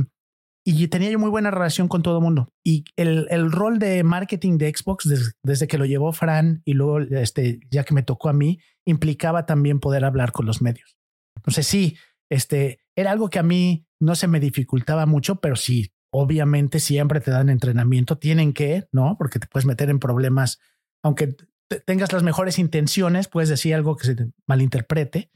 [0.64, 2.54] y tenía yo muy buena relación con todo el mundo.
[2.64, 5.10] Y el, el, rol de marketing de Xbox,
[5.44, 9.46] desde, que lo llevó Fran y luego, este, ya que me tocó a mí, implicaba
[9.48, 10.98] también poder hablar con los medios.
[11.38, 11.98] Entonces, sí,
[12.30, 17.22] este, era algo que a mí no se me dificultaba mucho, pero sí, obviamente siempre
[17.22, 19.16] te dan entrenamiento, tienen que, ¿no?
[19.18, 20.60] Porque te puedes meter en problemas,
[21.04, 21.36] aunque
[21.80, 24.16] tengas las mejores intenciones, puedes decir algo que se
[24.48, 25.32] malinterprete.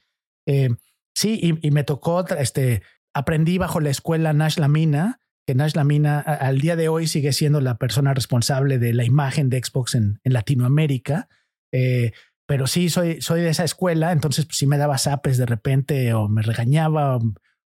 [0.48, 0.70] Eh,
[1.14, 2.84] sí, y, me tocó este,
[3.14, 7.62] aprendí bajo la escuela Nash Lamina, que Nash Lamina al día de hoy sigue siendo
[7.62, 11.30] la persona responsable de la imagen de Xbox en, en Latinoamérica.
[11.72, 12.12] Eh,
[12.48, 16.14] pero sí, soy, soy de esa escuela, entonces pues, sí me daba zapes de repente
[16.14, 17.20] o me regañaba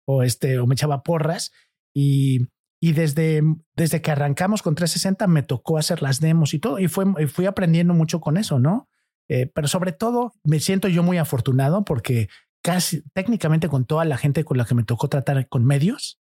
[0.05, 1.51] o, este, o me echaba porras.
[1.95, 2.47] Y,
[2.79, 3.41] y desde,
[3.75, 7.45] desde que arrancamos con 360 me tocó hacer las demos y todo, y, fue, fui
[7.45, 8.89] aprendiendo mucho con eso, ¿no?
[9.29, 12.29] Eh, pero sobre todo me siento yo muy afortunado porque
[12.61, 16.19] casi técnicamente con toda la gente con la que me tocó tratar con medios,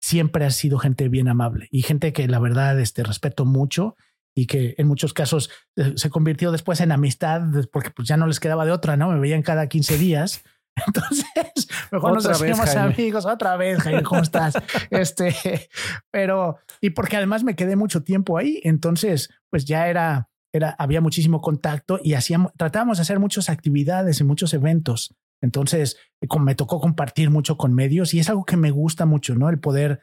[0.00, 3.96] siempre ha sido gente bien amable y gente que la verdad este, respeto mucho
[4.34, 7.42] y que en muchos casos eh, se convirtió después en amistad
[7.72, 9.10] porque pues ya no les quedaba de otra, ¿no?
[9.10, 10.42] Me veían cada 15 días.
[10.86, 14.54] Entonces, mejor nos hacíamos amigos otra vez, Jaime, ¿cómo estás?
[14.90, 15.68] este,
[16.10, 21.00] pero, y porque además me quedé mucho tiempo ahí, entonces, pues ya era, era, había
[21.00, 25.96] muchísimo contacto y hacíamos, tratábamos de hacer muchas actividades y muchos eventos entonces,
[26.40, 29.48] me tocó compartir mucho con medios y es algo que me gusta mucho, ¿no?
[29.48, 30.00] El poder,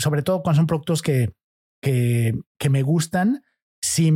[0.00, 1.34] sobre todo cuando son productos que,
[1.82, 3.44] que, que me gustan,
[3.82, 4.12] sí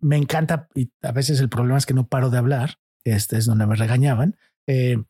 [0.00, 3.46] me encanta y a veces el problema es que no paro de hablar, este es
[3.46, 4.36] donde me regañaban,
[4.68, 5.02] eh,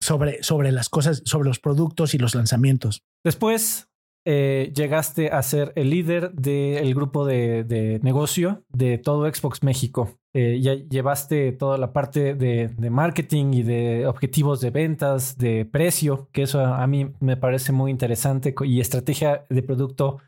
[0.00, 3.02] sobre, sobre las cosas, sobre los productos y los lanzamientos.
[3.24, 3.88] Después
[4.28, 10.18] eh, llegaste a ser el líder del grupo de, negocio de todo Xbox México.
[10.34, 16.28] Eh, ya llevaste toda la parte de, marketing y de objetivos de ventas, de precio,
[16.32, 20.18] que eso a, mí me parece muy interesante, y estrategia de producto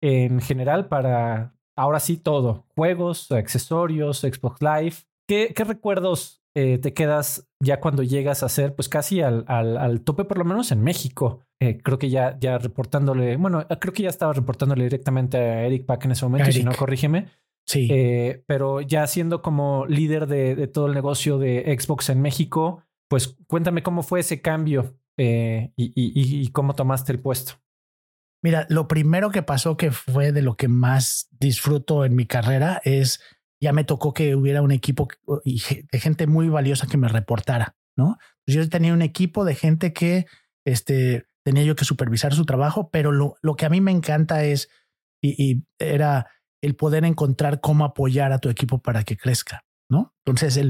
[0.00, 4.96] en general para ahora sí todo, juegos, accesorios, Xbox Live.
[5.28, 9.76] ¿Qué, qué recuerdos eh, te quedas ya cuando llegas a ser pues casi al, al,
[9.76, 11.40] al tope, por lo menos en México.
[11.60, 15.86] Eh, creo que ya, ya reportándole, bueno, creo que ya estaba reportándole directamente a Eric
[15.86, 17.28] Pack en ese momento, si no, corrígeme.
[17.66, 17.88] Sí.
[17.90, 22.82] Eh, pero ya siendo como líder de, de, todo el negocio de Xbox en México,
[23.08, 25.92] pues cuéntame cómo fue ese cambio y, y,
[26.42, 27.62] y cómo tomaste el puesto.
[28.42, 32.82] Mira, lo primero que pasó que fue de lo que más disfruto en mi carrera
[32.84, 33.20] es
[33.62, 38.18] ya me tocó que hubiera un equipo de gente muy valiosa que me reportara, ¿no?
[38.44, 40.26] Pues yo tenía un equipo de gente que
[40.66, 44.68] este, tenía yo que supervisar su trabajo, pero lo, que a mí me encanta es,
[45.22, 46.26] y, era
[46.60, 50.12] el poder encontrar cómo apoyar a tu equipo para que crezca, ¿no?
[50.24, 50.60] Entonces,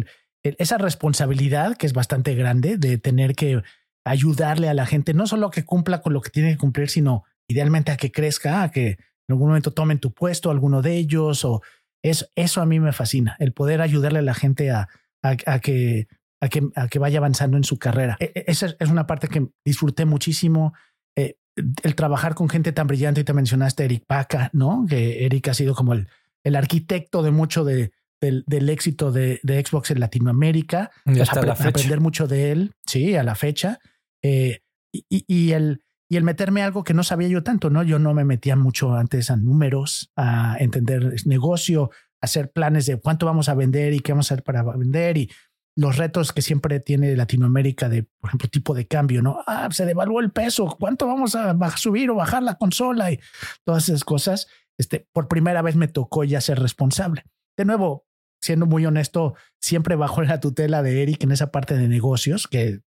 [0.42, 3.62] esa responsabilidad que es bastante grande de tener que
[4.04, 6.90] ayudarle a la gente, no solo a que cumpla con lo que tiene que cumplir,
[6.90, 10.96] sino idealmente a que crezca, a que en algún momento tomen tu puesto, alguno de
[10.96, 11.62] ellos, o
[12.02, 14.88] es, eso a mí me fascina, el poder ayudarle a la gente a,
[15.22, 16.08] a, a que
[16.42, 18.16] a que, a que vaya avanzando en su carrera.
[18.18, 20.74] E, e, esa es una parte que disfruté muchísimo.
[21.16, 24.84] Eh, el trabajar con gente tan brillante, y te mencionaste Eric Paca, ¿no?
[24.88, 26.08] Que Eric ha sido como el,
[26.42, 30.90] el arquitecto de mucho de, del, del éxito de, de, Xbox en Latinoamérica.
[31.06, 31.68] Y hasta Apre la fecha.
[31.68, 33.78] Aprender mucho de él, sí, a la fecha.
[34.22, 37.82] Eh, y, y, el, y el meterme algo que no sabía yo tanto, ¿no?
[37.82, 41.84] Yo no me metía mucho antes a números, a entender negocio,
[42.20, 45.16] a hacer planes de cuánto vamos a vender y qué vamos a hacer para vender
[45.16, 45.30] y
[45.74, 49.42] los retos que siempre tiene Latinoamérica de, por ejemplo, tipo de cambio, ¿no?
[49.46, 53.10] Ah, se devaluó el peso, ¿cuánto vamos a subir o bajar la consola?
[53.10, 53.18] Y
[53.64, 54.48] todas esas cosas.
[54.76, 57.24] Este, por primera vez me tocó ya ser responsable.
[57.56, 58.04] De nuevo,
[58.42, 62.82] siendo muy honesto, siempre bajo la tutela de Eric en esa parte de negocios, que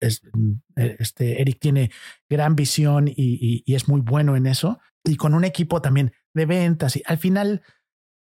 [0.00, 0.22] es,
[0.76, 1.90] este, Eric tiene
[2.28, 6.96] gran visión y es muy bueno en eso, y con un equipo también de ventas.
[6.96, 7.62] Y al final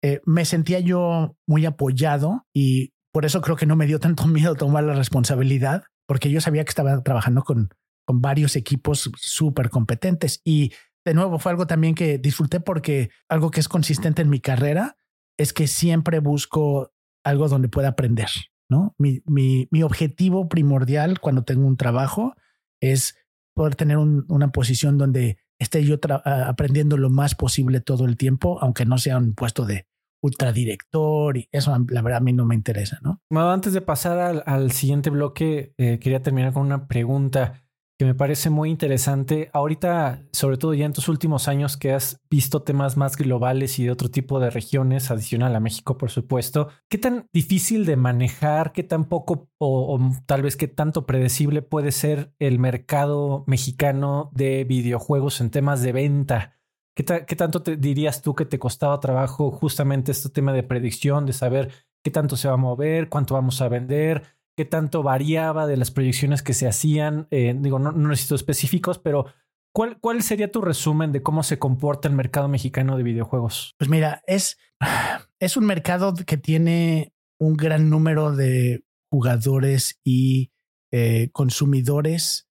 [0.03, 4.25] eh, me sentía yo muy apoyado y por eso creo que no me dio tanto
[4.27, 7.69] miedo tomar la responsabilidad, porque yo sabía que estaba trabajando con,
[8.05, 10.41] con varios equipos súper competentes.
[10.43, 10.73] Y
[11.05, 14.97] de nuevo, fue algo también que disfruté porque algo que es consistente en mi carrera
[15.37, 18.29] es que siempre busco algo donde pueda aprender.
[18.69, 18.95] ¿No?
[18.97, 22.35] Mi, mi, mi objetivo primordial cuando tengo un trabajo
[22.81, 23.15] es
[23.53, 25.95] poder tener un, una posición donde esté yo
[26.25, 29.87] aprendiendo lo más posible todo el tiempo, aunque no sea un puesto de
[30.21, 33.21] ultradirector y eso la verdad a mí no me interesa, ¿no?
[33.29, 37.66] Bueno, antes de pasar al, al siguiente bloque, eh, quería terminar con una pregunta
[37.97, 39.49] que me parece muy interesante.
[39.53, 43.85] Ahorita, sobre todo ya en tus últimos años que has visto temas más globales y
[43.85, 48.71] de otro tipo de regiones, adicional a México, por supuesto, ¿qué tan difícil de manejar,
[48.71, 54.63] qué tan poco o, tal vez qué tanto predecible puede ser el mercado mexicano de
[54.63, 56.53] videojuegos en temas de venta?
[56.95, 61.25] ¿Qué, ¿Qué, tanto te dirías tú que te costaba trabajo justamente este tema de predicción,
[61.25, 61.71] de saber
[62.03, 65.91] qué tanto se va a mover, cuánto vamos a vender, qué tanto variaba de las
[65.91, 67.27] proyecciones que se hacían?
[67.29, 69.27] Eh, digo, no, necesito específicos, pero
[69.71, 73.75] ¿cuál, ¿cuál sería tu resumen de cómo se comporta el mercado mexicano de videojuegos?
[73.77, 74.57] Pues mira, es,
[75.39, 80.51] es un mercado que tiene un gran número de jugadores y
[80.91, 82.49] eh, consumidores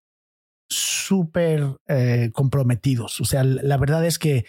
[0.70, 3.20] súper eh, comprometidos.
[3.20, 4.46] O sea, la verdad es que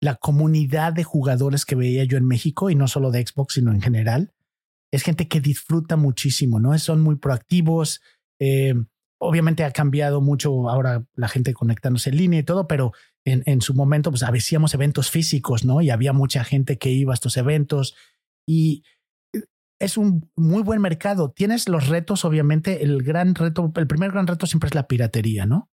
[0.00, 3.72] la comunidad de jugadores que veía yo en México, y no solo de Xbox, sino
[3.72, 4.32] en general,
[4.92, 6.78] es gente que disfruta muchísimo, ¿no?
[6.78, 8.00] Son muy proactivos.
[8.40, 8.74] Eh,
[9.20, 12.92] obviamente ha cambiado mucho ahora la gente conectándose en línea y todo, pero
[13.24, 15.80] en, en su momento, pues hacíamos eventos físicos, ¿no?
[15.80, 17.94] Y había mucha gente que iba a estos eventos
[18.46, 18.82] y
[19.80, 21.30] es un muy buen mercado.
[21.30, 25.46] Tienes los retos, obviamente, el gran reto, el primer gran reto siempre es la piratería,
[25.46, 25.70] ¿no?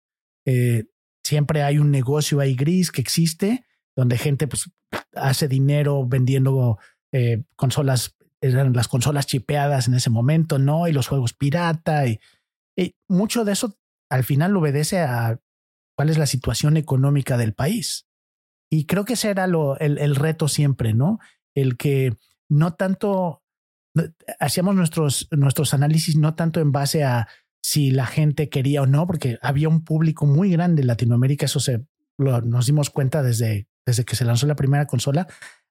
[0.46, 0.84] Eh,
[1.24, 4.70] siempre hay un negocio ahí gris que existe, donde gente pues,
[5.14, 6.78] hace dinero vendiendo
[7.12, 10.88] eh, consolas, eran las consolas chipeadas en ese momento, ¿no?
[10.88, 12.06] Y los juegos pirata.
[12.06, 12.20] Y,
[13.08, 13.76] mucho de eso
[14.08, 15.40] al final obedece a
[15.96, 18.06] cuál es la situación económica del país.
[18.70, 21.18] Y creo que ese era lo, el, el reto siempre, ¿no?
[21.54, 22.16] El que
[22.48, 23.42] no tanto
[24.38, 27.28] hacíamos nuestros, nuestros análisis no tanto en base a
[27.62, 31.60] si la gente quería o no, porque había un público muy grande en Latinoamérica, eso
[31.60, 31.84] se,
[32.16, 35.26] lo, nos dimos cuenta desde, desde que se lanzó la primera consola,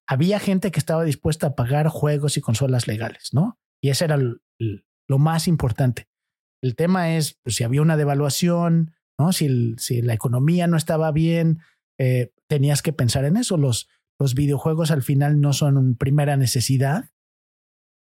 [0.08, 3.58] había gente que estaba dispuesta a pagar juegos y consolas legales, ¿no?
[3.82, 6.08] Y ese era lo más importante.
[6.62, 9.32] El tema es pues, si había una devaluación, ¿no?
[9.32, 9.48] Si,
[10.02, 11.60] la economía no estaba bien,
[11.98, 13.58] eh, tenías que pensar en eso.
[13.58, 13.88] Los,
[14.34, 17.10] videojuegos al final no son una primera necesidad,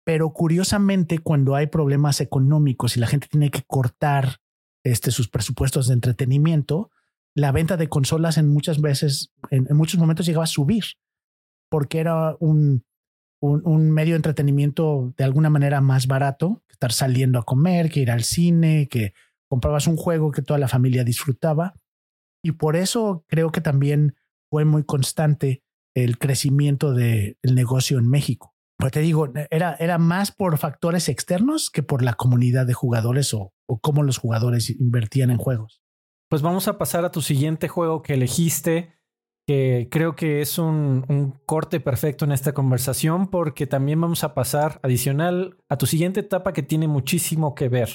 [0.05, 4.41] pero curiosamente, cuando hay problemas económicos y la gente tiene que cortar
[4.85, 6.91] este, sus presupuestos de entretenimiento,
[7.33, 10.83] la venta de consolas en muchas veces, en muchos momentos llegaba a subir,
[11.73, 12.85] porque era un,
[13.41, 17.99] un, medio de entretenimiento de alguna manera más barato, que estar saliendo a comer, que
[17.99, 19.15] ir al cine, que
[19.49, 21.73] comprabas un juego que toda la familia disfrutaba.
[22.43, 24.13] Y por eso creo que también
[24.51, 25.63] fue muy constante
[25.95, 28.53] el crecimiento del de negocio en México.
[28.77, 33.33] Pues te digo, era, era más por factores externos que por la comunidad de jugadores
[33.33, 35.81] o, o cómo los jugadores invertían en juegos.
[36.29, 38.93] Pues vamos a pasar a tu siguiente juego que elegiste,
[39.45, 44.33] que creo que es un, un, corte perfecto en esta conversación porque también vamos a
[44.33, 47.89] pasar adicional a tu siguiente etapa que tiene muchísimo que ver.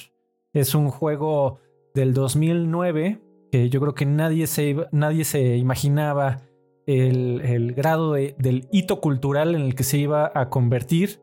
[0.53, 1.59] Es un juego
[1.95, 3.21] del 2009,
[3.51, 6.43] que yo creo que nadie se, nadie se imaginaba
[6.87, 11.21] el, el grado de- del hito cultural en el que se iba a convertir,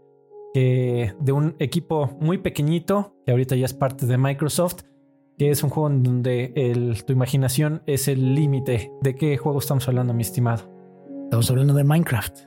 [0.54, 4.84] que de un equipo muy pequeñito, que ahorita ya es parte de Microsoft,
[5.38, 8.92] que es un juego en donde el- tu imaginación es el límite.
[9.02, 10.64] ¿De qué juego estamos hablando, mi estimado?
[11.26, 12.38] Estamos hablando de Minecraft.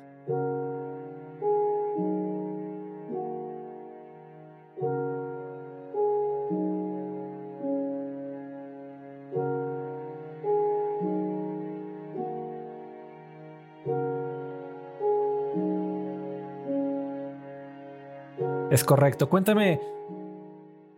[18.70, 19.28] Es correcto.
[19.28, 19.80] Cuéntame,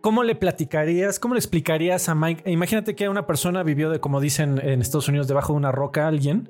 [0.01, 2.49] ¿cómo le platicarías, cómo le explicarías a Mike?
[2.51, 6.07] Imagínate que una persona vivió de, como dicen en Estados Unidos, debajo de una roca
[6.07, 6.49] alguien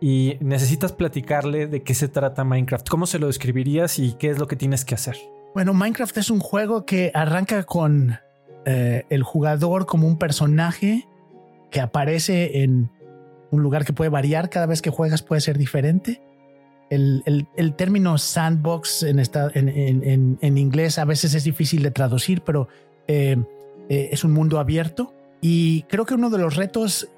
[0.00, 2.88] y necesitas platicarle de qué se trata Minecraft.
[2.88, 5.16] ¿Cómo se lo describirías y qué es lo que tienes que hacer?
[5.54, 8.18] Bueno, Minecraft es un juego que arranca con
[8.66, 11.06] eh, el jugador como un personaje
[11.70, 12.90] que aparece en
[13.50, 16.20] un lugar que puede variar cada vez que juegas, puede ser diferente.
[16.90, 21.82] El, el- el término sandbox en, esta- en- en- en inglés a veces es difícil
[21.82, 22.68] de traducir, pero
[23.08, 23.36] eh,
[23.88, 25.14] eh, es un mundo abierto.
[25.40, 27.08] Y creo que uno de los retos,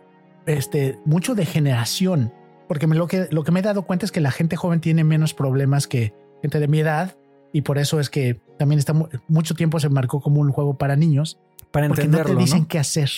[0.46, 2.32] este, mucho de generación,
[2.68, 5.04] porque lo, que, lo que me he dado cuenta es que la gente joven tiene
[5.04, 6.12] menos problemas que
[6.42, 7.16] gente de mi edad
[7.52, 10.76] y por eso es que también está mu- mucho tiempo se marcó como un juego
[10.76, 11.38] para niños
[11.70, 12.68] Para porque no entenderlo, te dicen ¿no?
[12.68, 13.10] qué hacer.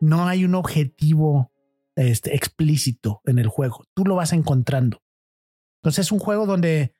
[0.00, 1.52] No hay un objetivo
[1.96, 3.84] este, explícito en el juego.
[3.94, 5.02] Tú lo vas encontrando.
[5.82, 6.94] Entonces es un juego donde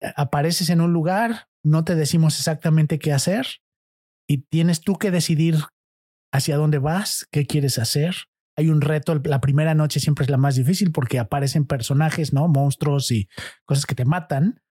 [0.00, 3.46] eh, apareces en un lugar, no te decimos exactamente qué hacer
[4.32, 5.56] y tienes tú que decidir
[6.32, 8.16] hacia dónde vas, qué quieres hacer.
[8.56, 12.48] Hay un reto, la primera noche siempre es la más difícil porque aparecen personajes, ¿no?
[12.48, 13.28] Monstruos y
[13.66, 14.62] cosas que te matan.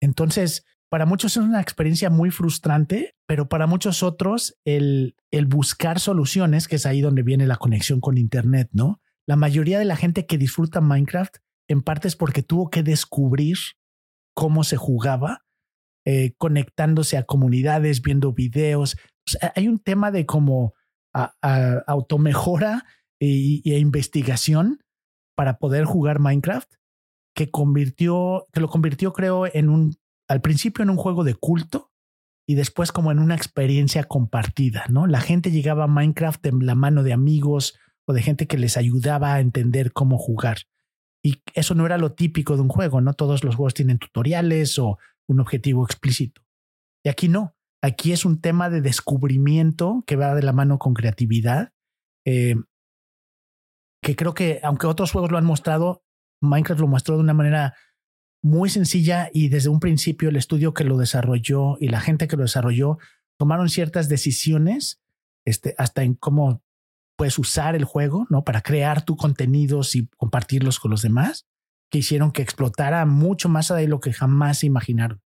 [0.00, 6.00] Entonces, para muchos es una experiencia muy frustrante, pero para muchos otros el, el buscar
[6.00, 9.00] soluciones, que es ahí donde viene la conexión con Internet, ¿no?
[9.28, 11.36] La mayoría de la gente que disfruta Minecraft
[11.68, 13.58] en parte es porque tuvo que descubrir
[14.34, 15.44] cómo se jugaba,
[16.06, 18.96] eh, conectándose a comunidades, viendo videos.
[19.54, 20.74] Hay un tema de como
[21.14, 22.84] a- a- automejora
[23.20, 24.80] y investigación
[25.36, 26.70] para poder jugar Minecraft
[27.34, 29.96] que convirtió, que lo convirtió, creo, en un,
[30.28, 31.90] al principio en un juego de culto
[32.46, 35.06] y después como en una experiencia compartida, ¿no?
[35.06, 38.76] La gente llegaba a Minecraft en la mano de amigos o de gente que les
[38.76, 40.58] ayudaba a entender cómo jugar.
[41.24, 43.14] Y eso no era lo típico de un juego, ¿no?
[43.14, 44.98] Todos los juegos tienen tutoriales o
[45.28, 46.42] un objetivo explícito.
[47.04, 47.56] Y aquí no.
[47.82, 51.72] Aquí es un tema de descubrimiento que va de la mano con creatividad.
[52.26, 52.56] eh,
[54.02, 56.04] que creo que, aunque otros juegos lo han mostrado,
[56.42, 57.74] Minecraft lo mostró de una manera
[58.42, 62.36] muy sencilla y desde un principio el estudio que lo desarrolló y la gente que
[62.36, 62.98] lo desarrolló
[63.38, 65.02] tomaron ciertas decisiones
[65.46, 66.62] este, hasta en cómo
[67.16, 68.44] puedes usar el juego, ¿no?
[68.44, 71.46] Para crear tus contenidos y compartirlos con los demás,
[71.90, 75.20] que hicieron que explotara mucho más allá de lo que jamás imaginaron.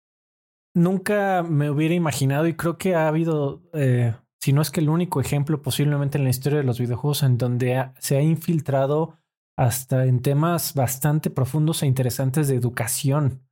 [0.74, 4.88] Nunca me hubiera imaginado y creo que ha habido, eh, si no es que el
[4.88, 9.18] único ejemplo posiblemente en la historia de los videojuegos en donde se ha infiltrado
[9.56, 13.42] hasta en temas bastante profundos e interesantes de educación.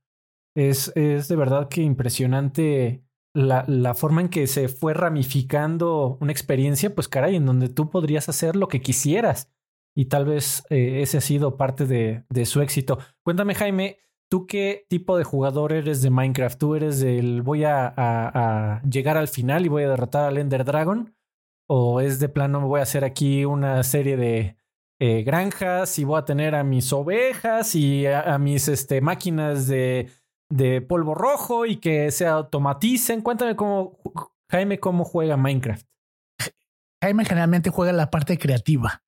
[0.55, 3.03] Es, es de verdad que impresionante
[3.33, 7.89] la, la forma en que se fue ramificando una experiencia, pues caray, en donde tú
[7.89, 9.51] podrías hacer lo que quisieras.
[9.97, 12.99] Y tal vez eh, ese ha sido parte de, su éxito.
[13.23, 13.97] Cuéntame, Jaime,
[14.29, 16.59] ¿tú qué tipo de jugador eres de Minecraft?
[16.59, 21.15] ¿Tú eres del voy a, llegar al final y voy a derrotar al Ender Dragon?
[21.67, 24.55] ¿O es de plano voy a hacer aquí una serie de
[24.99, 29.65] eh, granjas y voy a tener a mis ovejas y a, a mis este, máquinas
[29.65, 30.11] de,
[30.51, 33.21] de polvo rojo y que se automaticen?
[33.21, 33.97] Cuéntame cómo,
[34.51, 35.87] Jaime, cómo juega Minecraft.
[37.01, 39.01] Jaime generalmente juega la parte creativa.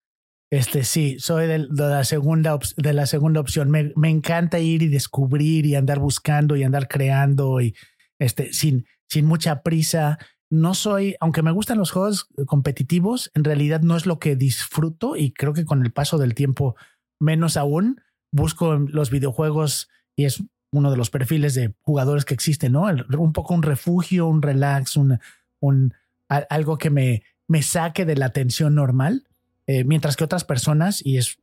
[0.52, 3.70] Este sí, soy de, la segunda de la segunda opción.
[3.70, 7.76] Me, me encanta ir y descubrir y andar buscando y andar creando y
[8.18, 10.18] este sin sin mucha prisa.
[10.52, 15.16] No soy, aunque me gustan los juegos competitivos, en realidad no es lo que disfruto
[15.16, 16.76] y creo que con el paso del tiempo
[17.20, 22.72] menos aún busco los videojuegos y es uno de los perfiles de jugadores que existen,
[22.72, 22.88] ¿no?
[23.18, 25.20] Un poco un refugio, un relax, un,
[25.60, 25.94] un
[26.28, 29.28] algo que me, me saque de la tensión normal,
[29.72, 31.38] eh, mientras que otras personas, y es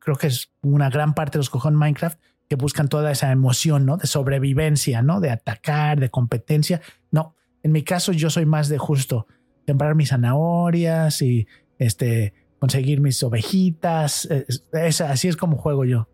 [0.00, 3.86] creo que es una gran parte de los juegan Minecraft, que buscan toda esa emoción,
[3.86, 3.96] ¿no?
[3.96, 5.20] De sobrevivencia, ¿no?
[5.20, 6.80] De atacar, de competencia.
[7.12, 9.28] No, en mi caso yo soy más de justo
[9.66, 11.46] sembrar mis zanahorias y
[11.78, 14.26] este conseguir mis ovejitas.
[14.72, 16.08] es- así es como juego yo.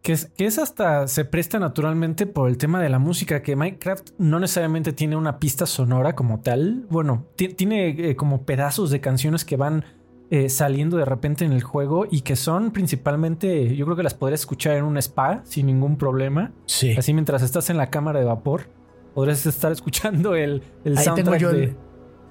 [0.00, 3.56] Que es, que es hasta se presta naturalmente por el tema de la música, que
[3.56, 6.86] Minecraft no necesariamente tiene una pista sonora como tal.
[6.88, 9.84] Bueno, tiene eh, como pedazos de canciones que van
[10.30, 14.14] eh, saliendo de repente en el juego y que son principalmente, yo creo que las
[14.14, 16.52] podrías escuchar en un spa sin ningún problema.
[16.66, 16.94] Sí.
[16.96, 18.68] Así mientras estás en la cámara de vapor,
[19.14, 21.64] podrías estar escuchando el, el Ahí tengo soundtrack yo de...
[21.64, 21.76] el,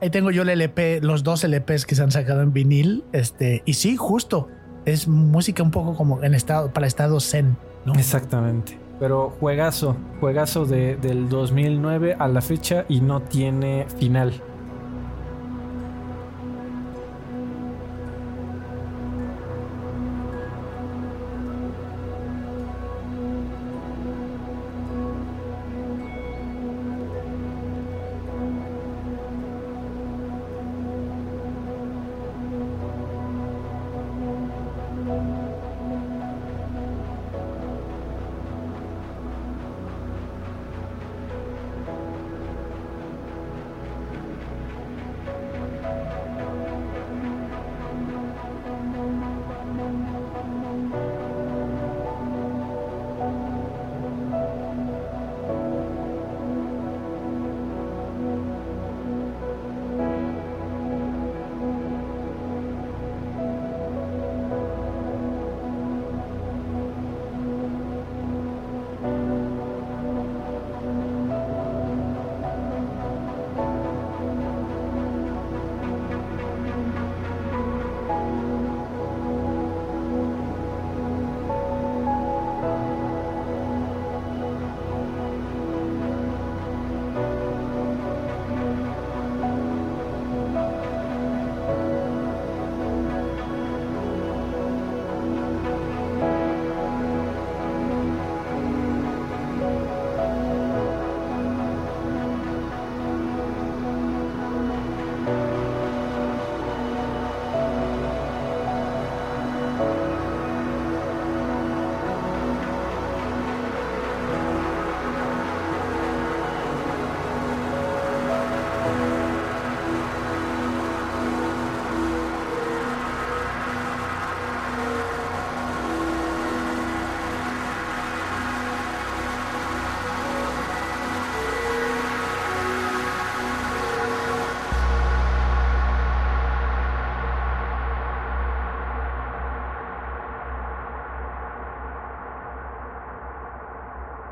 [0.02, 3.04] ahí tengo yo el LP, los dos LPs que se han sacado en vinil.
[3.12, 4.48] Este, y sí, justo.
[4.86, 7.94] Es música un poco como en estado, para estado zen, ¿no?
[7.94, 8.78] Exactamente.
[9.00, 14.34] Pero juegazo, juegazo de, del 2009 a la fecha y no tiene final.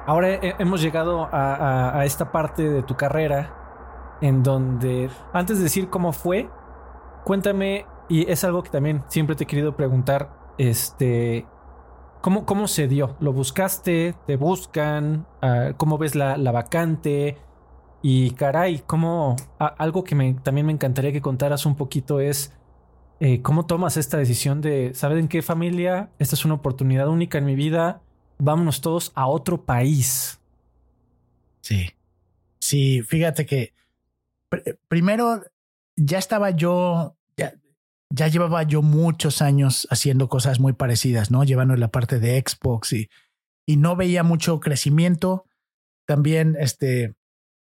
[0.06, 3.54] Ahora he- hemos llegado a, esta parte de tu carrera
[4.22, 6.50] en donde, antes de decir cómo fue,
[7.24, 11.48] cuéntame, y es algo que también siempre te he querido preguntar, este,
[12.22, 13.16] ¿cómo, cómo se dio?
[13.20, 14.16] ¿Lo buscaste?
[14.28, 15.28] ¿Te buscan?
[15.42, 17.38] Ah, ¿Cómo ves la, la vacante?
[18.02, 22.54] Y caray, ¿cómo, a- algo que también me encantaría que contaras un poquito es...
[23.20, 26.12] eh, ¿Cómo tomas esta decisión de, ¿saben qué familia?
[26.20, 28.02] Esta es una oportunidad única en mi vida
[28.42, 30.40] vámonos todos a otro país.
[31.62, 31.92] Sí.
[32.60, 33.74] Sí, fíjate que
[34.50, 35.42] pr- primero
[35.96, 37.54] ya estaba yo, ya,
[38.10, 41.44] ya llevaba yo muchos años haciendo cosas muy parecidas, ¿no?
[41.44, 43.10] Llevando la parte de Xbox y,
[43.66, 45.46] y no veía mucho crecimiento.
[46.08, 47.16] También, este,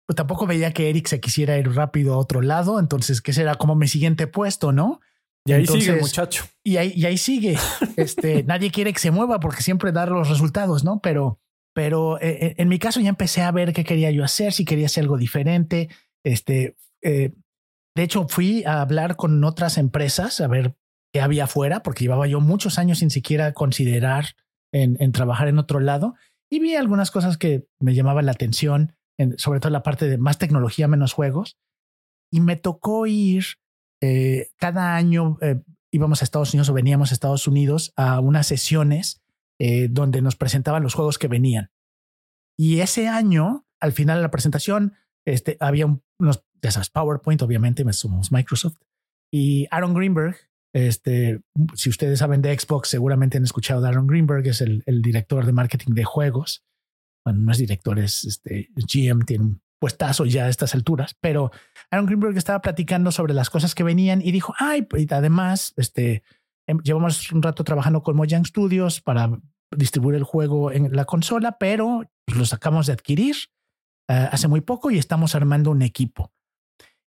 [0.05, 2.79] pues tampoco veía que Eric se quisiera ir rápido a otro lado.
[2.79, 5.01] Entonces, que será como mi siguiente puesto, ¿no?
[5.45, 6.45] Y ahí sigue muchacho.
[6.63, 7.57] y ahí, y ahí sigue.
[7.97, 10.99] Este, nadie quiere que se mueva porque siempre dar los resultados, ¿no?
[11.01, 11.39] Pero,
[11.75, 14.65] pero eh, eh, en mi caso ya empecé a ver qué quería yo hacer, si
[14.65, 15.89] quería hacer algo diferente.
[16.25, 17.33] Este, eh,
[17.95, 20.75] de hecho, fui a hablar con otras empresas a ver
[21.13, 24.29] qué había afuera, porque llevaba yo muchos años sin siquiera considerar
[24.73, 26.15] en, en trabajar en otro lado
[26.51, 30.17] y vi algunas cosas que me llamaban la atención, en- sobre todo la parte de
[30.17, 31.57] más tecnología, menos juegos.
[32.31, 33.45] Y me tocó ir
[34.05, 38.47] eh, cada año eh, íbamos a Estados Unidos o veníamos a Estados Unidos a unas
[38.47, 39.21] sesiones
[39.59, 41.71] eh, donde nos presentaban los juegos que venían.
[42.57, 44.93] Y ese año, al final de la presentación,
[45.25, 48.75] este, había un- unos, ya sabes, PowerPoint, obviamente, somos Microsoft,
[49.31, 50.35] y Aaron Greenberg,
[50.75, 51.41] este,
[51.75, 55.53] si ustedes saben de Xbox, seguramente han escuchado de Aaron Greenberg, es el, director de
[55.53, 56.65] marketing de juegos.
[57.25, 61.51] Bueno, no es director, es este, GM, tiene puestazo ya a estas alturas, pero
[61.91, 66.23] Aaron Greenberg estaba platicando sobre las cosas que venían y dijo, ay, además, este,
[66.69, 69.29] em- llevamos un rato trabajando con Mojang Studios para
[69.75, 73.35] distribuir el juego en la consola, pero lo sacamos de adquirir
[74.09, 76.31] eh, hace muy poco y estamos armando un equipo.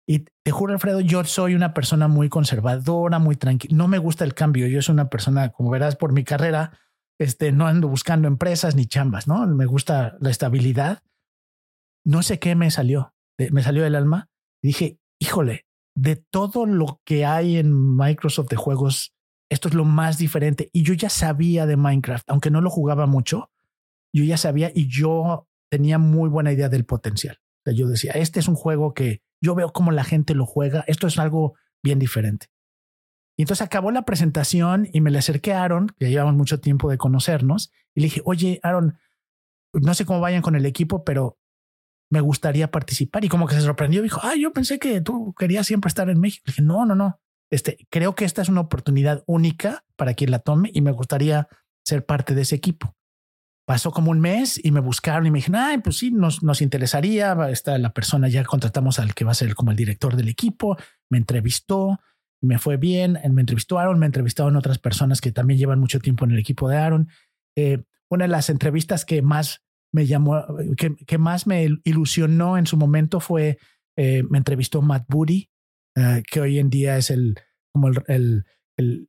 [0.06, 3.74] Y te juro, Alfredo, yo soy una persona muy conservadora, muy tranquila.
[3.74, 4.66] No me gusta el cambio.
[4.66, 6.78] Yo soy una persona, como verás por mi carrera,
[7.18, 9.46] este, no ando buscando empresas ni chambas, ¿no?
[9.46, 11.02] Me gusta la estabilidad.
[12.06, 13.14] No sé qué me salió,
[13.50, 14.30] me salió del alma.
[14.62, 19.12] dije, híjole, de todo lo que hay en Microsoft de juegos,
[19.50, 20.70] esto es lo más diferente.
[20.72, 23.50] Y yo ya sabía de Minecraft, aunque no lo jugaba mucho,
[24.14, 27.40] yo ya sabía y yo tenía muy buena idea del potencial.
[27.74, 31.08] yo decía, este es un juego que yo veo cómo la gente lo juega, esto
[31.08, 32.46] es algo bien diferente.
[33.36, 36.88] Y entonces acabó la presentación y me le acerqué a Aaron, que llevamos mucho tiempo
[36.88, 38.96] de conocernos, y le dije, oye, Aaron,
[39.72, 41.36] no sé cómo vayan con el equipo, pero
[42.10, 43.24] me gustaría participar.
[43.24, 46.20] Y como que se sorprendió, dijo, ah, yo pensé que tú querías siempre estar en
[46.20, 46.44] México.
[46.46, 47.20] Dije, no, no, no.
[47.50, 51.48] Este, creo que esta es una oportunidad única para quien la tome y me gustaría
[51.84, 52.94] ser parte de ese equipo.
[53.66, 56.62] Pasó como un mes y me buscaron y me dijeron, ay, pues sí, nos, nos
[56.62, 57.36] interesaría.
[57.50, 60.76] Está la persona, ya contratamos al que va a ser como el director del equipo.
[61.10, 61.98] Me entrevistó,
[62.40, 66.24] me fue bien, me entrevistó Aaron, me entrevistaron otras personas que también llevan mucho tiempo
[66.24, 67.08] en el equipo de Aaron.
[67.56, 69.65] Eh, una de las entrevistas que más
[69.96, 70.44] me llamó,
[70.76, 73.56] que, más me ilusionó en su momento fue,
[73.96, 75.48] eh, me entrevistó Matt Booty,
[75.96, 77.34] eh, que hoy en día es el,
[77.72, 78.44] como el,
[78.76, 79.08] el,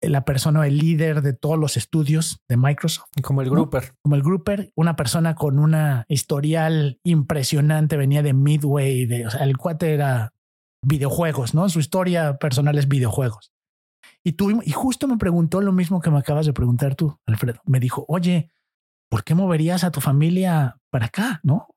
[0.00, 3.10] la persona, el líder de todos los estudios de Microsoft.
[3.22, 3.94] Como el Grouper.
[4.02, 9.44] Como el Grouper, una persona con una historial impresionante, venía de Midway, de, o sea,
[9.44, 10.32] el cuate era
[10.84, 11.68] videojuegos, ¿no?
[11.68, 13.52] Su historia personal es videojuegos.
[14.24, 17.60] Y, tú, y justo me preguntó lo mismo que me acabas de preguntar tú, Alfredo.
[17.66, 18.50] Me dijo, oye,
[19.12, 21.40] ¿por qué moverías a tu familia para acá?
[21.42, 21.68] ¿No?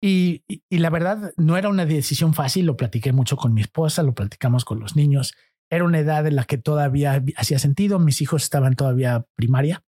[0.00, 4.14] Y, la verdad no era una decisión fácil, lo platiqué mucho con mi esposa, lo
[4.14, 5.34] platicamos con los niños.
[5.68, 9.82] Era una edad en la que todavía hacía sentido, mis hijos estaban todavía primaria,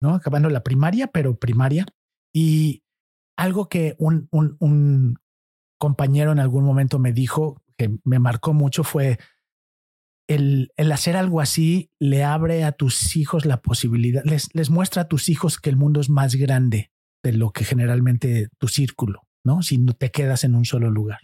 [0.00, 0.14] ¿no?
[0.14, 1.84] Acabando la primaria, pero primaria.
[2.32, 2.84] Y
[3.36, 5.18] algo que un
[5.80, 9.18] compañero en algún momento me dijo que me marcó mucho fue
[10.34, 15.02] el, el, hacer algo así le abre a tus hijos la posibilidad, les, les muestra
[15.02, 16.90] a tus hijos que el mundo es más grande
[17.22, 19.62] de lo que generalmente tu círculo, ¿no?
[19.62, 21.20] Si no te quedas en un solo lugar.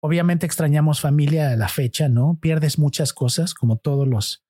[0.00, 2.38] Obviamente extrañamos familia a la fecha, ¿no?
[2.40, 4.44] Pierdes muchas cosas, como todos los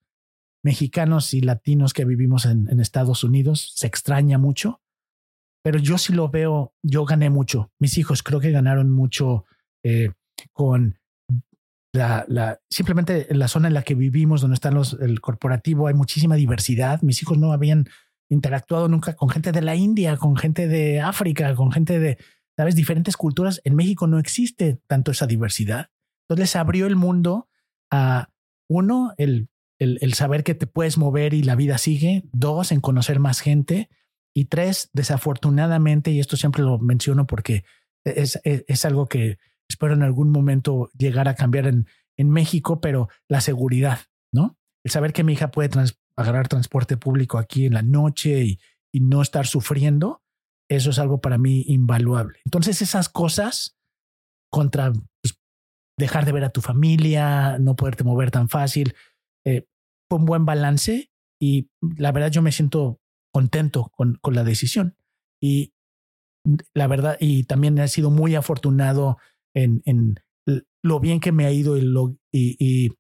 [0.64, 4.81] mexicanos y latinos que vivimos en, Estados Unidos, se extraña mucho,
[5.62, 9.45] pero yo sí lo veo, yo gané mucho, mis hijos creo que ganaron mucho
[9.83, 10.12] eh,
[10.53, 10.99] con
[11.95, 15.95] la, simplemente en la zona en la que vivimos, donde están los, el corporativo, hay
[15.95, 17.01] muchísima diversidad.
[17.03, 17.88] Mis hijos no habían
[18.28, 22.18] interactuado nunca con gente de la India, con gente de África, con gente de,
[22.57, 23.61] sabes, diferentes culturas.
[23.64, 25.90] En México no existe tanto esa diversidad.
[26.24, 27.49] Entonces les abrió el mundo
[27.92, 28.28] a
[28.68, 32.24] uno, el, el, saber que te puedes mover y la vida sigue.
[32.32, 33.88] Dos, en conocer más gente.
[34.34, 37.64] Y tres, desafortunadamente, y esto siempre lo menciono porque
[38.05, 39.38] es, es algo que
[39.68, 41.86] espero en algún momento llegar a cambiar en,
[42.16, 44.00] en México, pero la seguridad,
[44.32, 44.58] ¿no?
[44.84, 45.70] El saber que mi hija puede
[46.16, 48.60] agarrar transporte público aquí en la noche y,
[48.92, 50.22] y no estar sufriendo,
[50.70, 52.38] eso es algo para mí invaluable.
[52.44, 53.76] Entonces esas cosas
[54.50, 55.40] contra pues,
[55.98, 58.94] dejar de ver a tu familia, no poderte mover tan fácil,
[59.44, 59.66] eh,
[60.08, 61.10] fue un buen balance
[61.40, 63.00] y la verdad yo me siento
[63.32, 64.96] contento con, con la decisión.
[65.42, 65.74] Y
[66.72, 69.18] la verdad, y también he sido muy afortunado
[69.55, 70.16] en, en
[70.82, 72.90] lo bien que me ha ido y, lo, y,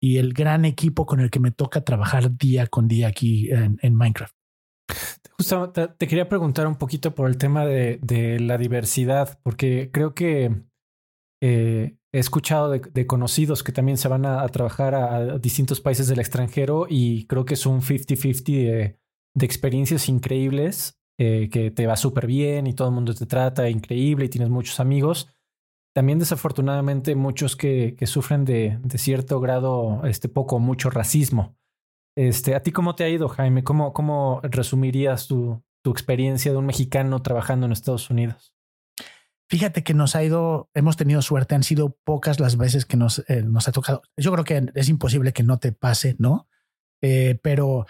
[0.00, 3.94] y, el gran equipo con el que me toca trabajar día con día aquí en,
[3.94, 4.34] Minecraft.
[5.38, 10.14] Justo te, quería preguntar un poquito por el tema de, de la diversidad, porque creo
[10.14, 10.64] que
[11.42, 16.08] eh, he escuchado de, conocidos que también se van a, trabajar a, a, distintos países
[16.08, 18.98] del extranjero y creo que es un 50-50 de,
[19.34, 23.70] de, experiencias increíbles, eh, que te va súper bien y todo el mundo te trata
[23.70, 25.28] increíble y tienes muchos amigos
[25.94, 31.56] también desafortunadamente muchos que, sufren de, cierto grado, este poco mucho racismo.
[32.16, 33.62] Este, ¿A ti cómo te ha ido, Jaime?
[33.64, 38.54] ¿Cómo, cómo resumirías tu, experiencia de un mexicano trabajando en Estados Unidos?
[39.50, 43.18] Fíjate que nos ha ido, hemos tenido suerte, han sido pocas las veces que nos,
[43.28, 44.02] eh, ha tocado.
[44.16, 46.48] Yo creo que es imposible que no te pase, ¿no?
[47.02, 47.84] Eh, pero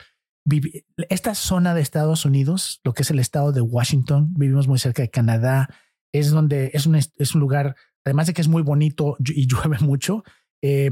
[1.08, 5.02] esta zona de Estados Unidos, lo que es el estado de Washington, vivimos muy cerca
[5.02, 5.68] de Canadá,
[6.12, 9.78] es donde es un, es un lugar además de que es muy bonito y llueve
[9.80, 10.24] mucho,
[10.62, 10.90] eh,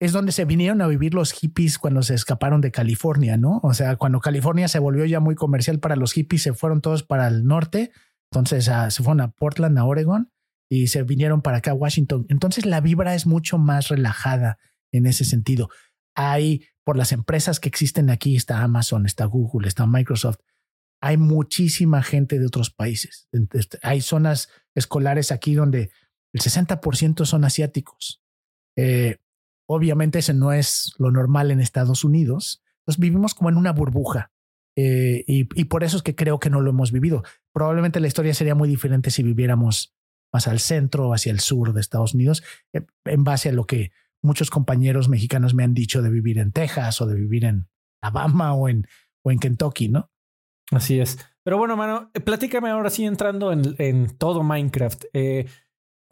[0.00, 3.60] es donde se vinieron a vivir los hippies cuando se escaparon de California, ¿no?
[3.62, 7.04] O sea, cuando California se volvió ya muy comercial para los hippies, se fueron todos
[7.04, 7.92] para el norte,
[8.30, 10.30] entonces se fueron a Portland, a Oregon,
[10.68, 12.26] y se vinieron para acá a Washington.
[12.28, 14.58] Entonces la vibra es mucho más relajada
[14.92, 15.70] en ese sentido.
[16.16, 20.38] Hay, por las empresas que existen aquí, está Amazon, está Google, está Microsoft,
[21.00, 23.28] hay muchísima gente de otros países.
[23.52, 25.90] Este, hay zonas escolares aquí donde
[26.34, 28.20] el 60% son asiáticos.
[28.76, 29.18] Eh,
[29.66, 32.62] obviamente ese no es lo normal en Estados Unidos.
[32.80, 34.32] Entonces vivimos como en una burbuja.
[34.76, 37.22] Eh, y, por eso es que creo que no lo hemos vivido.
[37.52, 39.94] Probablemente la historia sería muy diferente si viviéramos
[40.32, 42.42] más al centro o hacia el sur de Estados Unidos,
[42.72, 46.50] eh, en base a lo que muchos compañeros mexicanos me han dicho de vivir en
[46.50, 47.68] Texas o de vivir en
[48.02, 48.88] Alabama o en,
[49.22, 50.10] o en Kentucky, ¿no?
[50.72, 51.18] Así es.
[51.44, 55.04] Pero bueno, mano, platícame ahora sí entrando en, todo Minecraft.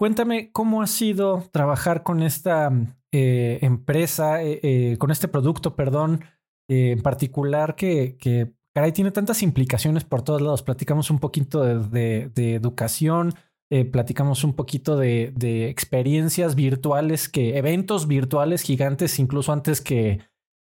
[0.03, 2.73] Cuéntame cómo ha sido trabajar con esta
[3.13, 6.25] eh, empresa, eh, con este producto, perdón,
[6.67, 10.65] en particular que, que, caray, tiene tantas implicaciones por todos lados.
[10.65, 13.35] Platicamos un poquito de, educación,
[13.71, 20.19] eh, platicamos un poquito de, experiencias virtuales, que eventos virtuales gigantes, incluso antes que,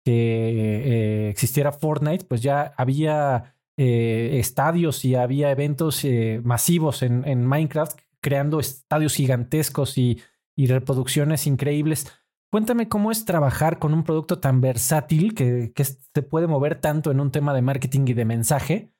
[0.05, 7.99] eh, existiera Fortnite, pues ya había eh, estadios y había eventos eh, masivos en, Minecraft,
[8.23, 10.19] creando estadios gigantescos y,
[10.55, 12.11] reproducciones increíbles.
[12.51, 17.19] Cuéntame cómo es trabajar con un producto tan versátil que, se puede mover tanto en
[17.19, 18.93] un tema de marketing y de mensaje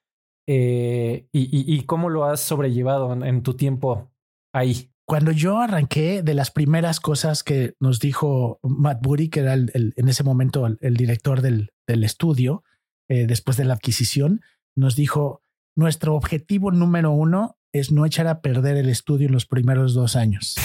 [0.47, 4.11] eh, y, cómo lo has sobrellevado en, en, tu tiempo
[4.51, 4.89] ahí.
[5.05, 9.71] Cuando yo arranqué, de las primeras cosas que nos dijo Matt Booty, que era el,
[9.73, 12.63] el, en ese momento el, el director del, del estudio,
[13.09, 14.41] eh, después de la adquisición,
[14.75, 15.43] nos dijo,
[15.75, 20.15] nuestro objetivo número uno es no echar a perder el estudio en los primeros dos
[20.15, 20.55] años.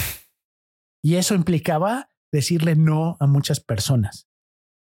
[1.03, 4.29] Y eso implicaba decirle no a muchas personas.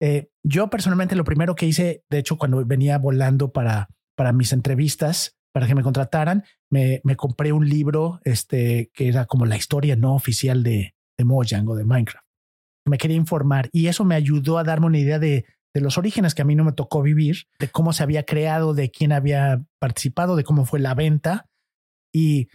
[0.00, 4.52] Eh, yo personalmente lo primero que hice, de hecho, cuando venía volando para para mis
[4.52, 9.56] entrevistas, para que me contrataran, me, me, compré un libro este, que era como la
[9.56, 12.26] historia no oficial de, de Mojang o de Minecraft.
[12.86, 15.44] Me quería informar y eso me ayudó a darme una idea de,
[15.74, 18.74] de los orígenes que a mí no me tocó vivir, de cómo se había creado,
[18.74, 21.46] de quién había participado, de cómo fue la venta.
[22.12, 22.48] Y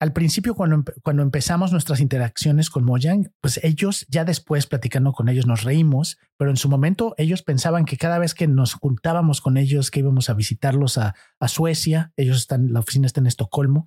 [0.00, 5.28] al principio, cuando, cuando empezamos nuestras interacciones con Mojang, pues ellos, ya después platicando con
[5.28, 9.40] ellos, nos reímos, pero en su momento ellos pensaban que cada vez que nos juntábamos
[9.40, 13.28] con ellos, que íbamos a visitarlos a, a Suecia, ellos están, la oficina está en
[13.28, 13.86] Estocolmo,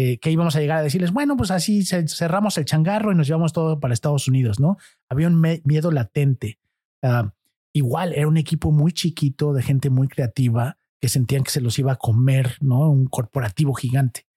[0.00, 3.26] eh, que íbamos a llegar a decirles, bueno, pues así cerramos el changarro y nos
[3.26, 4.76] llevamos todo para Estados Unidos, ¿no?
[5.08, 6.60] Había un miedo latente.
[7.02, 7.30] Uh,
[7.72, 11.80] igual, era un equipo muy chiquito de gente muy creativa que sentían que se los
[11.80, 12.88] iba a comer, ¿no?
[12.88, 14.27] Un corporativo gigante.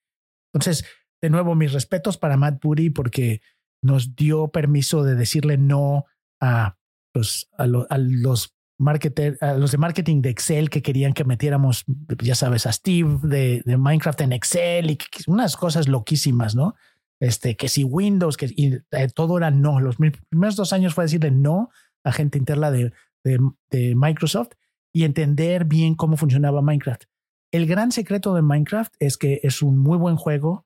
[0.53, 0.85] Entonces,
[1.21, 3.41] de nuevo, mis respetos para Matt Booty porque
[3.83, 6.05] nos dio permiso de decirle no
[6.39, 6.77] a
[7.13, 11.23] los, a, lo, a los marketer, a los de marketing de Excel que querían que
[11.23, 11.85] metiéramos,
[12.21, 16.75] ya sabes, a Steve de, Minecraft en Excel y que, unas cosas loquísimas, ¿no?
[17.19, 19.79] Este, que si Windows, que y, eh, todo era no.
[19.79, 21.69] Los primeros dos años fue decirle no
[22.03, 22.91] a gente interna de,
[23.23, 24.53] de Microsoft
[24.91, 27.03] y entender bien cómo funcionaba Minecraft.
[27.51, 30.65] El gran secreto de Minecraft es que es un muy buen juego,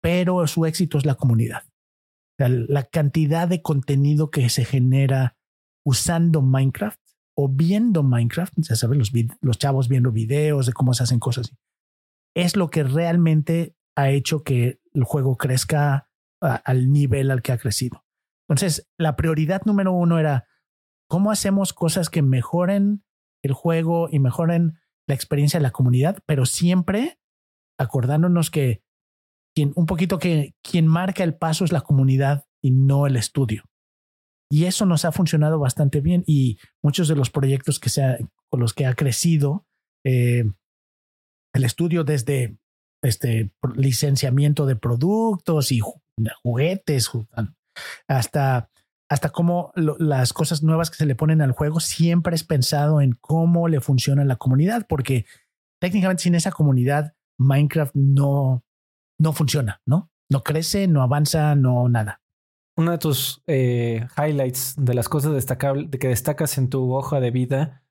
[0.00, 1.64] pero su éxito es la comunidad.
[2.38, 5.36] La, cantidad de contenido que se genera
[5.84, 6.98] usando Minecraft
[7.36, 11.52] o viendo Minecraft, ya saben, los, chavos viendo videos de cómo se hacen cosas,
[12.34, 16.08] es lo que realmente ha hecho que el juego crezca
[16.40, 18.06] al nivel al que ha crecido.
[18.48, 20.46] Entonces, la prioridad número uno era
[21.08, 23.04] cómo hacemos cosas que mejoren
[23.42, 24.78] el juego y mejoren
[25.10, 27.18] la experiencia de la comunidad, pero siempre
[27.78, 28.82] acordándonos que
[29.54, 33.64] quien, un poquito que quien marca el paso es la comunidad y no el estudio.
[34.50, 38.18] Y eso nos ha funcionado bastante bien y muchos de los proyectos que se ha,
[38.48, 39.66] con los que ha crecido
[40.04, 40.44] eh,
[41.54, 42.58] el estudio desde
[43.02, 45.80] este licenciamiento de productos y
[46.42, 47.10] juguetes
[48.08, 48.70] hasta
[49.10, 53.12] hasta cómo las cosas nuevas que se le ponen al juego siempre es pensado en
[53.20, 55.26] cómo le funciona la comunidad porque
[55.80, 58.64] técnicamente sin esa comunidad Minecraft no
[59.18, 60.10] no funciona, ¿no?
[60.30, 62.22] No crece, no avanza, no nada.
[62.76, 67.32] Uno de tus eh, highlights de las cosas destacables que destacas en tu hoja de
[67.32, 67.82] vida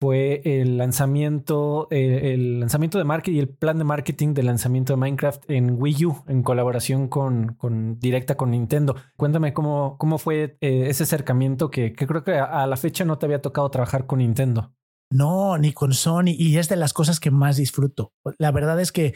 [0.00, 4.92] fue el lanzamiento, eh, el lanzamiento de marketing y el plan de marketing del lanzamiento
[4.92, 7.56] de Minecraft en Wii U en colaboración con,
[7.98, 8.94] directa con Nintendo.
[9.16, 13.18] Cuéntame cómo, cómo fue eh, ese acercamiento que, creo que a, a, la fecha no
[13.18, 14.72] te había tocado trabajar con Nintendo.
[15.10, 18.12] No, ni con Sony y es de las cosas que más disfruto.
[18.38, 19.14] La verdad es que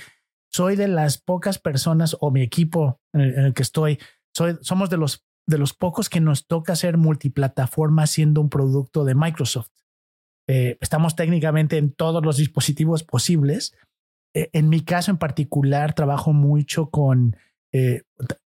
[0.50, 3.98] soy de las pocas personas o mi equipo en el, en el que estoy,
[4.34, 9.04] soy, somos de los, de los pocos que nos toca ser multiplataforma siendo un producto
[9.04, 9.68] de Microsoft.
[10.48, 13.74] Eh, estamos técnicamente en todos los dispositivos posibles.
[14.34, 17.36] Eh, en mi caso en particular, trabajo mucho con...
[17.72, 18.02] Eh,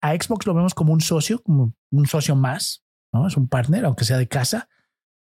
[0.01, 2.84] a Xbox lo vemos como un socio, como un socio más,
[3.14, 3.27] ¿no?
[3.27, 4.69] Es un partner, aunque sea de casa,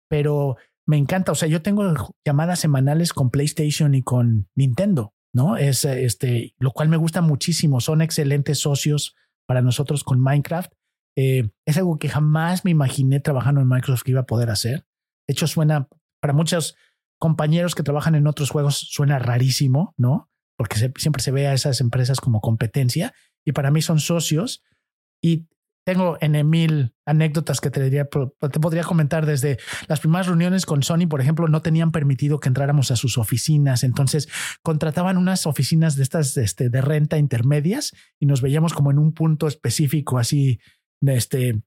[0.09, 0.57] pero
[0.87, 1.31] me encanta.
[1.31, 1.83] O sea, yo tengo
[2.25, 5.13] llamadas semanales con PlayStation y con Nintendo.
[5.33, 5.57] ¿no?
[5.57, 7.79] Es este, lo cual me gusta muchísimo.
[7.81, 9.15] Son excelentes socios
[9.47, 10.71] para nosotros con Minecraft.
[11.17, 14.85] Eh, es algo que jamás me imaginé trabajando en Microsoft que iba a poder hacer.
[15.27, 15.87] De hecho, suena
[16.21, 16.75] para muchos,
[17.19, 20.29] compañeros que trabajan en otros juegos suena rarísimo, ¿no?
[20.57, 23.13] Porque se- siempre se ve a esas empresas como competencia
[23.45, 24.63] y para mí son socios
[25.23, 25.47] y
[25.85, 29.57] tengo en mil anécdotas que te, diría, podría comentar desde
[29.87, 33.83] las primeras reuniones con Sony, por ejemplo, no tenían permitido que entráramos a sus oficinas,
[33.83, 34.27] entonces
[34.63, 39.13] contrataban unas oficinas de estas este, de renta intermedias y nos veíamos como en un
[39.13, 40.59] punto específico así
[41.01, 41.61] de este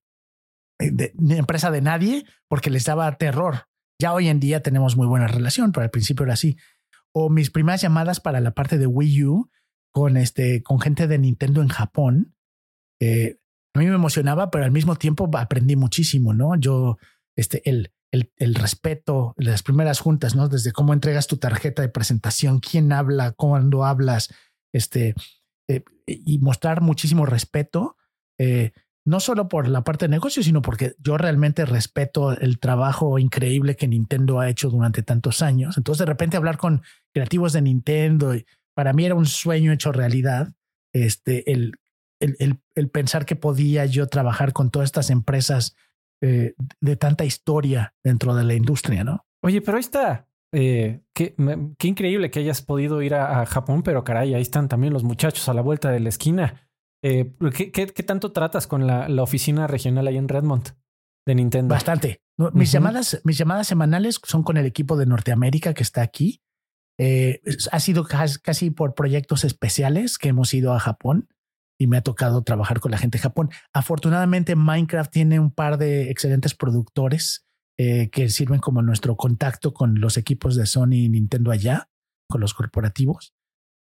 [0.81, 3.67] de, de empresa de nadie porque les daba terror.
[4.05, 6.59] Ya hoy en día tenemos muy buena relación, pero al principio era así.
[7.15, 9.51] O mis primeras llamadas para la parte de Wii U
[9.95, 12.37] con este con gente de Nintendo en Japón.
[13.01, 13.39] Eh,
[13.75, 16.55] a mí me emocionaba, pero al mismo tiempo aprendí muchísimo, ¿no?
[16.57, 16.99] Yo,
[17.35, 20.51] este, el, el, el respeto, las primeras juntas, ¿no?
[20.51, 24.35] Desde cómo entregas tu tarjeta de presentación, quién habla, cuándo hablas,
[24.75, 25.15] este,
[25.67, 27.97] eh, y mostrar muchísimo respeto,
[28.39, 28.73] eh,
[29.07, 33.77] no solo por la parte de negocio, sino porque yo realmente respeto el trabajo increíble
[33.77, 35.77] que Nintendo ha hecho durante tantos años.
[35.77, 36.83] Entonces, de repente hablar con
[37.13, 38.35] creativos de Nintendo,
[38.75, 40.53] para mí era un sueño hecho realidad.
[40.93, 41.75] Este, el,
[42.21, 45.77] el, el, pensar que podía yo trabajar con todas estas empresas
[46.23, 49.27] eh, de tanta historia dentro de la industria, ¿no?
[49.43, 50.29] Oye, pero ahí está.
[50.53, 51.35] Eh, qué,
[51.79, 55.49] qué increíble que hayas podido ir a Japón, pero caray, ahí están también los muchachos
[55.49, 56.65] a la vuelta de la esquina.
[57.05, 60.71] Eh, ¿qué, qué, qué tanto tratas con la, la oficina regional ahí en Redmond
[61.27, 61.75] de Nintendo?
[61.75, 62.23] Bastante.
[62.39, 66.41] No, Mis llamadas, mis llamadas semanales son con el equipo de Norteamérica que está aquí.
[66.99, 71.29] Eh, ha sido cas- casi por proyectos especiales que hemos ido a Japón
[71.79, 73.51] y me ha tocado trabajar con la gente de Japón.
[73.73, 77.45] Afortunadamente, Minecraft tiene un par de excelentes productores
[77.79, 81.89] eh, que sirven como nuestro contacto con los equipos de Sony y Nintendo allá,
[82.31, 83.35] con los corporativos.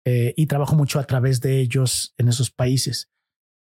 [0.06, 3.10] Eh, y trabajo mucho a través de ellos en esos países.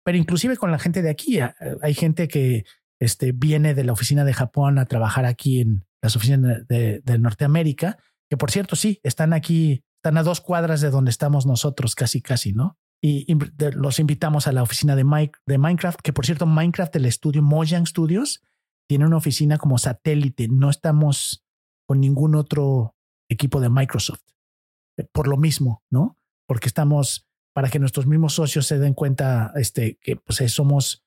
[0.04, 1.38] Pero inclusive con la gente de aquí,
[1.82, 2.64] hay gente que
[3.00, 7.18] este, viene de la oficina de Japón a trabajar aquí en las oficinas de, de-
[7.18, 7.98] Norteamérica,
[8.30, 12.22] que por cierto, sí, están aquí, están a dos cuadras de donde estamos nosotros, casi,
[12.22, 12.78] casi, ¿no?
[13.04, 13.26] Y,
[13.74, 17.42] los invitamos a la oficina de, Mike, de Minecraft, que por cierto, Minecraft, el estudio
[17.42, 18.40] Mojang Studios,
[18.88, 20.48] tiene una oficina como satélite.
[20.48, 21.44] No estamos
[21.86, 22.96] con ningún otro
[23.28, 24.22] equipo de Microsoft.
[24.98, 26.16] Eh, Por lo mismo, ¿no?
[26.52, 31.02] Porque estamos para que nuestros mismos socios se den cuenta este, que pues, eh, somos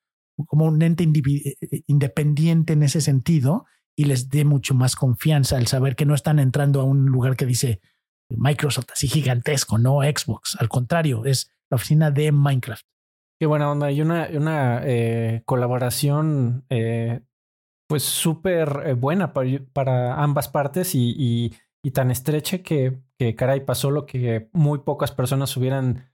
[0.47, 5.57] como un ente indivi- eh, independiente en ese sentido y les dé mucho más confianza
[5.57, 7.79] al saber que no están entrando a un lugar que dice
[8.31, 10.57] Microsoft así gigantesco, no Xbox.
[10.59, 12.83] Al contrario, es la oficina de Minecraft.
[13.39, 13.91] Qué buena onda.
[13.91, 17.21] Y una, eh, colaboración eh,
[17.87, 21.53] pues súper eh, buena para, ambas partes y-
[21.83, 26.05] y tan estrecha que, que caray pasó lo que muy pocas personas hubieran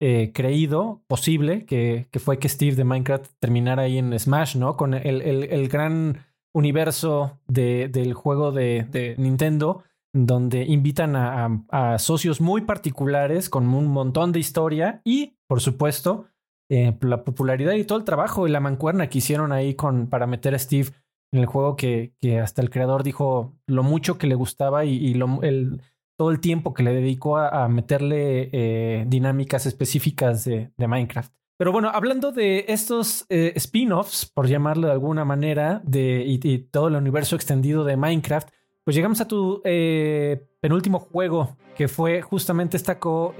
[0.00, 4.76] eh, creído posible, que, que fue que Steve de Minecraft terminara ahí en Smash, ¿no?
[4.76, 6.18] Con el, el- el gran
[6.54, 9.82] universo de- del juego de, de Nintendo,
[10.14, 16.26] donde invitan a, socios muy particulares con un montón de historia y, por supuesto,
[16.70, 20.26] eh, la popularidad y todo el trabajo y la mancuerna que hicieron ahí con, para
[20.26, 20.90] meter a Steve
[21.32, 24.94] en el juego que, que hasta el creador dijo lo mucho que le gustaba y,
[24.96, 25.82] y lo, el,
[26.18, 31.32] todo el tiempo que le dedicó a, meterle eh, dinámicas específicas de, Minecraft.
[31.56, 36.88] Pero bueno, hablando de estos eh, spin-offs, por llamarlo de alguna manera, de, y, todo
[36.88, 38.48] el universo extendido de Minecraft,
[38.84, 43.34] pues llegamos a tu eh, penúltimo juego, que fue justamente esta co,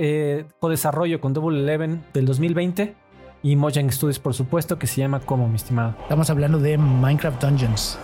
[0.60, 2.94] co-desarrollo con Double Eleven del 2020
[3.42, 5.96] y Mojang Studios, por supuesto, que se llama como, mi estimado.
[6.02, 7.98] Estamos hablando de Minecraft Dungeons.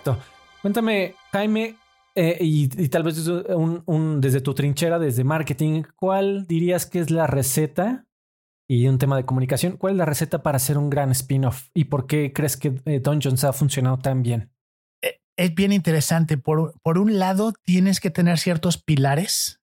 [0.00, 0.18] Es correcto.
[0.62, 1.76] Cuéntame, Jaime,
[2.14, 7.26] eh, y, tal vez un- desde tu trinchera, desde marketing, ¿cuál dirías que es la
[7.26, 8.06] receta?
[8.68, 11.68] Y un tema de comunicación, ¿cuál es la receta para hacer un gran spin-off?
[11.74, 14.52] ¿Y por qué crees que eh, Dungeons ha funcionado tan bien?
[15.36, 16.36] es bien interesante.
[16.36, 19.62] Por, por un lado, tienes que tener ciertos pilares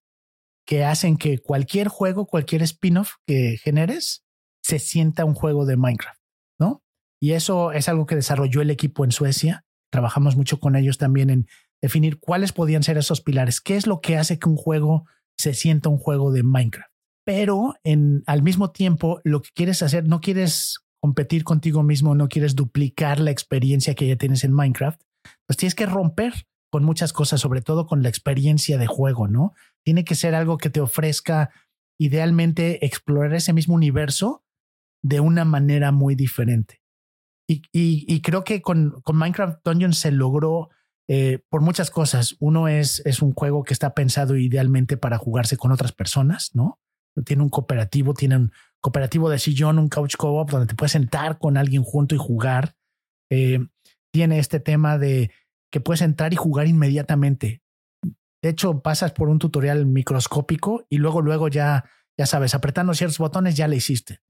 [0.66, 4.24] que hacen que cualquier juego, cualquier spin-off que generes,
[4.60, 6.20] se sienta un juego de Minecraft,
[6.58, 6.82] ¿no?
[7.20, 9.64] Y eso es algo que desarrolló el equipo en Suecia.
[9.90, 11.46] Trabajamos mucho con ellos también en
[11.80, 15.06] definir cuáles podían ser esos pilares, qué es lo que hace que un juego
[15.38, 16.90] se sienta un juego de Minecraft.
[17.24, 22.28] Pero en, al mismo tiempo, lo que quieres hacer, no quieres competir contigo mismo, no
[22.28, 25.00] quieres duplicar la experiencia que ya tienes en Minecraft,
[25.46, 29.52] pues tienes que romper con muchas cosas, sobre todo con la experiencia de juego, ¿no?
[29.84, 31.50] Tiene que ser algo que te ofrezca
[31.98, 34.44] idealmente explorar ese mismo universo
[35.02, 36.80] de una manera muy diferente.
[37.50, 40.68] Y, creo que con, con, Minecraft Dungeons se logró
[41.08, 42.36] eh, por muchas cosas.
[42.40, 46.78] Uno es, es un juego que está pensado idealmente para jugarse con otras personas, ¿no?
[47.24, 51.38] Tiene un cooperativo, tiene un cooperativo de sillón, un couch co-op donde te puedes sentar
[51.38, 52.76] con alguien junto y jugar.
[53.30, 53.60] Eh,
[54.12, 55.30] tiene este tema de
[55.72, 57.62] que puedes entrar y jugar inmediatamente.
[58.42, 61.84] De hecho, pasas por un tutorial microscópico y luego, luego ya,
[62.16, 64.20] ya sabes, apretando ciertos botones ya le hiciste.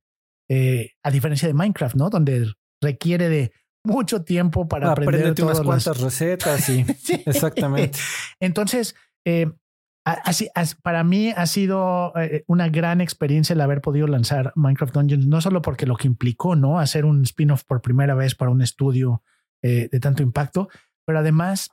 [0.49, 2.09] Eh, a diferencia de Minecraft, ¿no?
[2.09, 3.52] Donde requiere de
[3.84, 6.84] mucho tiempo para aprender unas cuantas recetas y
[7.26, 7.98] exactamente.
[8.40, 8.94] Entonces,
[9.24, 9.50] eh,
[10.05, 10.48] así,
[10.82, 15.40] para mí ha sido eh, una gran experiencia el haber podido lanzar Minecraft Dungeons, no
[15.40, 16.78] solo porque lo que implicó, ¿no?
[16.78, 19.22] Hacer un spin-off por primera vez para un estudio
[19.60, 20.68] de tanto impacto,
[21.05, 21.70] pero además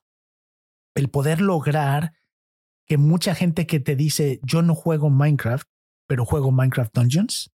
[0.96, 2.14] el poder lograr
[2.88, 5.68] que mucha gente que te dice yo no juego Minecraft,
[6.08, 7.52] pero juego Minecraft Dungeons,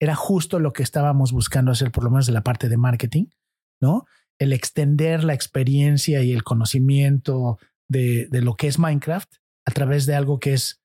[0.00, 3.26] era justo lo que estábamos buscando hacer, por lo menos de la parte de marketing,
[3.80, 4.04] ¿no?
[4.38, 7.58] El extender la experiencia y el conocimiento
[7.88, 9.32] de, de lo que es Minecraft
[9.66, 10.80] a través de algo que es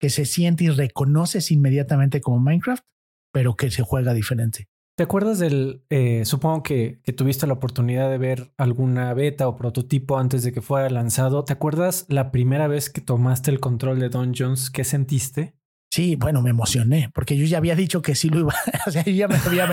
[0.00, 2.84] que se siente y reconoces inmediatamente como Minecraft,
[3.32, 4.68] pero que se juega diferente.
[4.96, 9.56] ¿Te acuerdas del, eh, supongo que, que, tuviste la oportunidad de ver alguna beta o
[9.56, 11.44] prototipo antes de que fuera lanzado?
[11.44, 14.70] ¿Te acuerdas la primera vez que tomaste el control de Dungeons?
[14.70, 15.54] ¿Qué sentiste?
[15.92, 18.54] Sí, bueno, me emocioné porque yo ya había dicho que sí lo iba,
[18.86, 19.66] o sea, yo ya me había.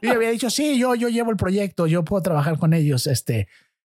[0.00, 3.06] Yo ya había dicho, sí, yo, yo llevo el proyecto, yo puedo trabajar con ellos.
[3.06, 3.48] Este,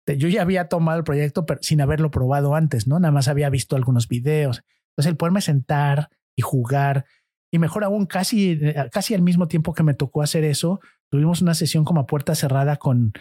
[0.05, 2.99] yo ya había tomado el proyecto pero sin haberlo probado antes, ¿no?
[2.99, 4.63] Nada más había visto algunos videos.
[4.89, 7.05] Entonces, el poderme sentar y jugar
[7.53, 8.59] y mejor aún, casi,
[8.91, 12.75] casi al mismo tiempo que me tocó hacer eso, tuvimos una sesión como puerta cerrada
[12.75, 13.13] con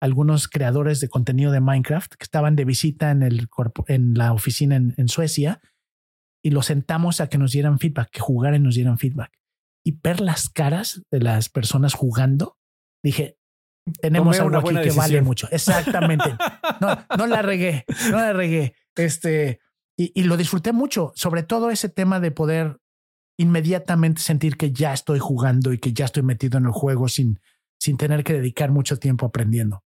[0.00, 3.48] algunos creadores de contenido de Minecraft que estaban de visita en, el,
[3.86, 5.60] en la oficina en, Suecia
[6.48, 9.38] y los sentamos a que nos dieran feedback, que jugaran y nos dieran feedback.
[9.84, 12.56] Y ver las caras de las personas jugando,
[13.04, 13.36] dije,
[14.00, 15.46] tenemos algo aquí que vale mucho.
[15.50, 16.24] Exactamente.
[16.80, 18.74] No, no la regué, no la regué.
[18.94, 19.58] Este,
[19.98, 22.78] y, y, lo disfruté mucho, sobre todo ese tema de poder
[23.36, 27.40] inmediatamente sentir que ya estoy jugando y que ya estoy metido en el juego sin,
[27.80, 29.82] sin tener que dedicar mucho tiempo aprendiendo.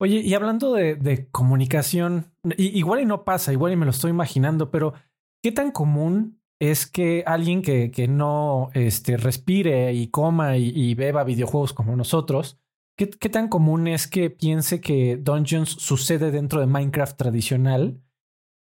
[0.00, 4.70] Oye, y hablando de, comunicación, igual y no pasa, igual y me lo estoy imaginando,
[4.70, 4.94] pero
[5.42, 11.24] ¿qué tan común es que alguien que, que no este, respire y coma y, beba
[11.24, 12.60] videojuegos como nosotros,
[12.96, 18.00] ¿qué, ¿qué, tan común es que piense que Dungeons sucede dentro de Minecraft tradicional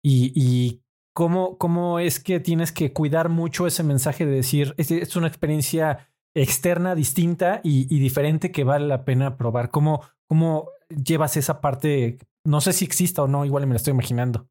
[0.03, 0.83] y, y
[1.13, 5.27] ¿Cómo, ¿Cómo es que tienes que cuidar mucho ese mensaje de decir, es, es una
[5.27, 9.71] experiencia externa, distinta y, diferente que vale la pena probar?
[9.71, 12.19] ¿Cómo, ¿Cómo llevas esa parte?
[12.45, 14.49] No sé si exista o no, igual me la estoy imaginando.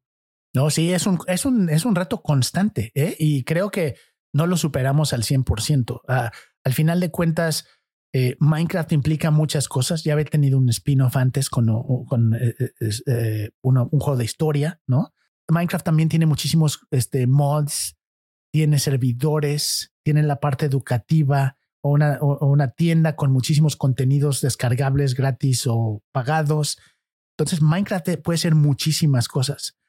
[0.54, 3.16] No, sí, es un, es un, es un reto constante ¿eh?
[3.18, 3.96] y creo que
[4.32, 6.00] no lo superamos al 100%.
[6.08, 6.32] Ah,
[6.64, 7.66] al final de cuentas,
[8.12, 10.02] eh, Minecraft implica muchas cosas.
[10.02, 11.66] Ya había tenido un spin-off antes con,
[12.06, 12.54] con eh,
[13.06, 15.12] eh, un juego de historia, ¿no?
[15.48, 17.96] Minecraft también tiene muchísimos este, mods,
[18.52, 25.66] tiene servidores, tiene la parte educativa o una, una tienda con muchísimos contenidos descargables gratis
[25.66, 26.78] o pagados.
[27.36, 29.79] Entonces, Minecraft puede ser muchísimas cosas.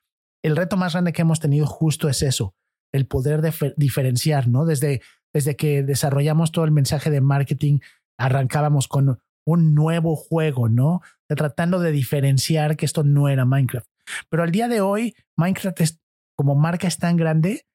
[0.43, 2.55] El reto más grande que hemos tenido justo es eso,
[2.91, 3.41] el poder
[3.77, 4.65] diferenciar, ¿no?
[4.65, 5.01] Desde,
[5.34, 7.80] desde que desarrollamos todo el mensaje de marketing,
[8.18, 11.01] arrancábamos con un nuevo juego, ¿no?
[11.27, 13.88] Tratando de diferenciar que esto no era Minecraft.
[14.30, 15.99] Pero al día de hoy, Minecraft es,
[16.35, 17.65] como marca es tan grande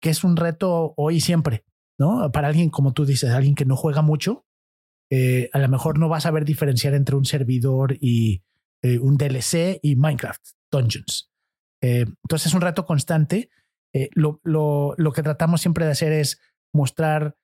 [0.00, 1.64] que es un reto hoy y siempre,
[1.98, 2.30] ¿no?
[2.32, 4.46] Para alguien, como tú dices, alguien que no juega mucho,
[5.10, 8.42] eh, a lo mejor no va a saber diferenciar entre un servidor y
[8.82, 11.30] eh, un DLC y Minecraft Dungeons.
[11.82, 13.50] Eh, entonces es un reto constante.
[14.12, 16.38] Lo, lo, lo, que tratamos siempre de hacer es
[16.74, 17.34] mostrar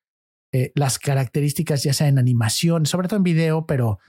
[0.75, 4.01] las características, ya sea en animación, sobre todo en video, pero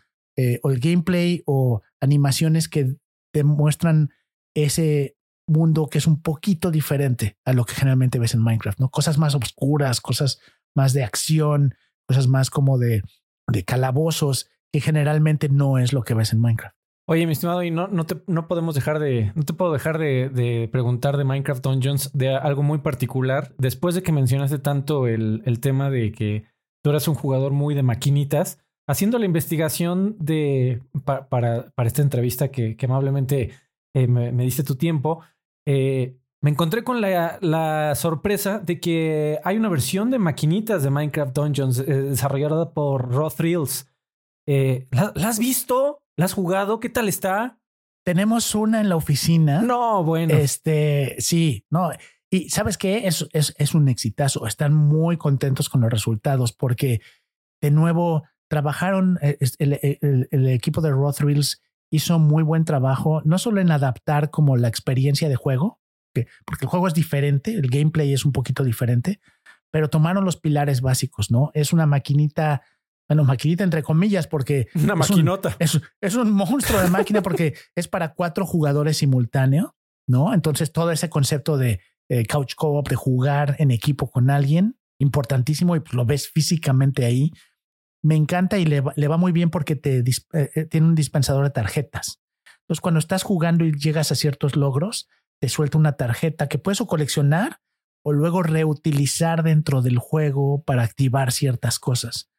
[0.62, 2.98] o el gameplay o animaciones que
[3.34, 4.10] demuestran
[4.54, 5.16] ese
[5.48, 8.90] mundo que es un poquito diferente a lo que generalmente ves en Minecraft, ¿no?
[8.90, 10.40] Cosas más oscuras, cosas
[10.76, 11.76] más de acción,
[12.08, 13.04] cosas más como de,
[13.48, 16.76] de calabozos, que generalmente no es lo que ves en Minecraft.
[17.06, 19.98] Oye, mi estimado, y no, no, te, no podemos dejar de, no te puedo dejar
[19.98, 23.54] de, de, preguntar de Minecraft Dungeons de algo muy particular.
[23.58, 26.46] Después de que mencionaste tanto el, el tema de que
[26.82, 32.52] tú eras un jugador muy de maquinitas, haciendo la investigación de, para, para, esta entrevista
[32.52, 33.52] que, amablemente
[33.94, 35.22] eh, me, diste tu tiempo,
[35.66, 40.90] eh, me encontré con la, la, sorpresa de que hay una versión de maquinitas de
[40.90, 43.90] Minecraft Dungeons eh, desarrollada por Raw Thrills.
[44.46, 46.03] ¿la, la has visto?
[46.18, 46.80] ¿La has jugado?
[46.80, 47.60] ¿Qué tal está?
[48.06, 49.62] Tenemos una en la oficina.
[49.62, 50.34] No, bueno.
[50.36, 51.90] Este, sí, no.
[52.30, 53.08] Y sabes qué?
[53.08, 54.46] Es, es, es un exitazo.
[54.48, 57.02] Están muy contentos con los resultados porque,
[57.62, 61.62] de nuevo, trabajaron, eh, el, el- el equipo de Raw Thrills
[61.92, 65.80] hizo muy buen trabajo, no solo en adaptar como la experiencia de juego,
[66.14, 69.20] que- porque el juego es diferente, el gameplay es un poquito diferente,
[69.72, 71.52] pero tomaron los pilares básicos, ¿no?
[71.54, 72.62] Es una maquinita,
[73.10, 75.56] bueno, maquinita entre comillas, porque Una es un- maquinota.
[75.60, 79.76] es, es un monstruo de máquina porque es para cuatro jugadores simultáneo,
[80.08, 80.34] ¿no?
[80.34, 85.76] Entonces todo ese concepto de eh, couch co-op, de jugar en equipo con alguien, importantísimo
[85.76, 87.32] y pues, lo ves físicamente ahí.
[88.04, 90.04] Me encanta y le va, le va muy bien porque te eh,
[90.56, 92.20] eh, tiene un dispensador de tarjetas.
[92.62, 95.08] Entonces cuando estás jugando y llegas a ciertos logros,
[95.42, 97.60] te suelta una tarjeta que puedes o coleccionar
[98.06, 102.30] o luego reutilizar dentro del juego para activar ciertas cosas.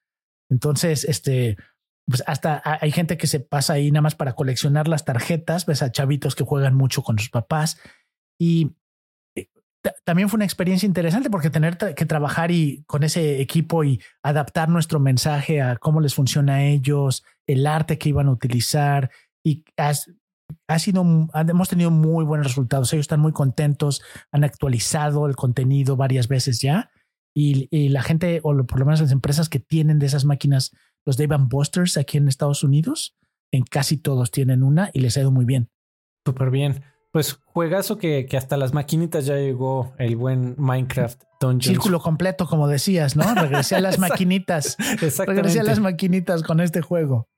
[0.54, 1.56] Entonces, este,
[2.08, 5.66] pues hasta ha- hay gente que se pasa ahí nada más para coleccionar las tarjetas,
[5.66, 7.78] ves a chavitos que juegan mucho con sus papás
[8.40, 8.76] y
[9.36, 9.48] eh,
[9.82, 14.00] ta- también fue una experiencia interesante porque tener que trabajar y con ese equipo y
[14.22, 19.10] adaptar nuestro mensaje a cómo les funciona a ellos, el arte que iban a utilizar
[19.44, 20.08] y has-
[20.68, 21.02] ha sido,
[21.34, 22.92] hemos tenido muy buenos resultados.
[22.92, 26.90] Ellos están muy contentos, han actualizado el contenido varias veces ya
[27.34, 30.70] y, y la gente, o por lo menos las empresas que tienen de esas máquinas,
[31.04, 33.16] los Dave Busters aquí en Estados Unidos,
[33.50, 35.70] en casi todos tienen una y les ha ido muy bien.
[36.24, 36.82] Súper bien.
[37.12, 41.66] Pues juegazo que, que hasta las maquinitas ya llegó el buen Minecraft Dungeons.
[41.66, 43.34] Círculo completo, como decías, ¿no?
[43.34, 44.76] Regresé a las maquinitas.
[45.26, 47.28] Regresé a las maquinitas con este juego.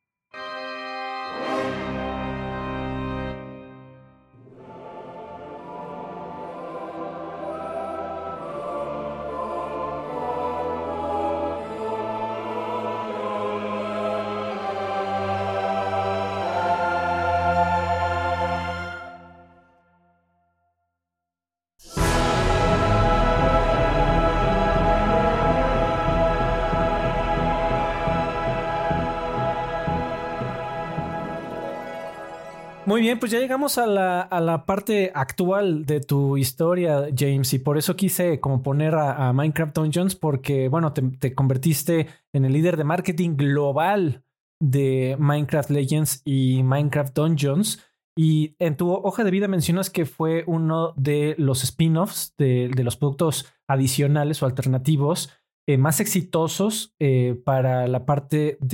[32.97, 37.53] Muy bien, pues ya llegamos a la, a la parte actual de tu historia, James,
[37.53, 42.07] y por eso quise como poner a, a Minecraft Dungeons, porque, bueno, te, te convertiste
[42.33, 44.25] en el líder de marketing global
[44.63, 47.85] de Minecraft Legends y Minecraft Dungeons.
[48.17, 52.83] Y en tu hoja de vida mencionas que fue uno de los spin-offs de, de
[52.83, 55.35] los productos adicionales o alternativos
[55.69, 58.69] eh, más exitosos eh, para la parte del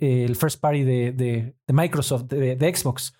[0.00, 3.14] de, eh, first party de, de- Microsoft, de Xbox.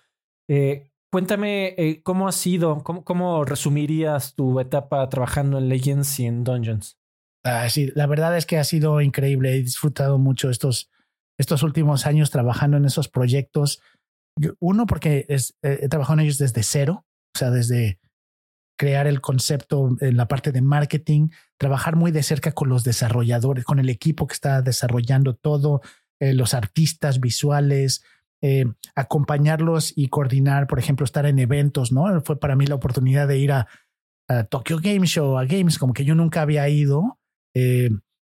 [0.49, 6.25] Eh, cuéntame eh, cómo ha sido, cómo, cómo resumirías tu etapa trabajando en Legends y
[6.25, 6.97] en Dungeons.
[7.43, 9.55] Ah, sí, la verdad es que ha sido increíble.
[9.55, 10.89] He disfrutado mucho estos,
[11.37, 13.81] estos últimos años trabajando en esos proyectos.
[14.59, 17.05] Uno, porque es, eh, he trabajado en ellos desde cero,
[17.35, 17.99] o sea, desde
[18.77, 23.65] crear el concepto en la parte de marketing, trabajar muy de cerca con los desarrolladores,
[23.65, 25.81] con el equipo que está desarrollando todo,
[26.19, 28.03] eh, los artistas visuales,
[28.41, 32.21] eh, acompañarlos y coordinar, por ejemplo, estar en eventos, ¿no?
[32.21, 33.67] Fue para mí la oportunidad de ir a,
[34.27, 37.19] a Tokyo Game Show, a Games, como que yo nunca había ido.
[37.55, 37.89] Eh,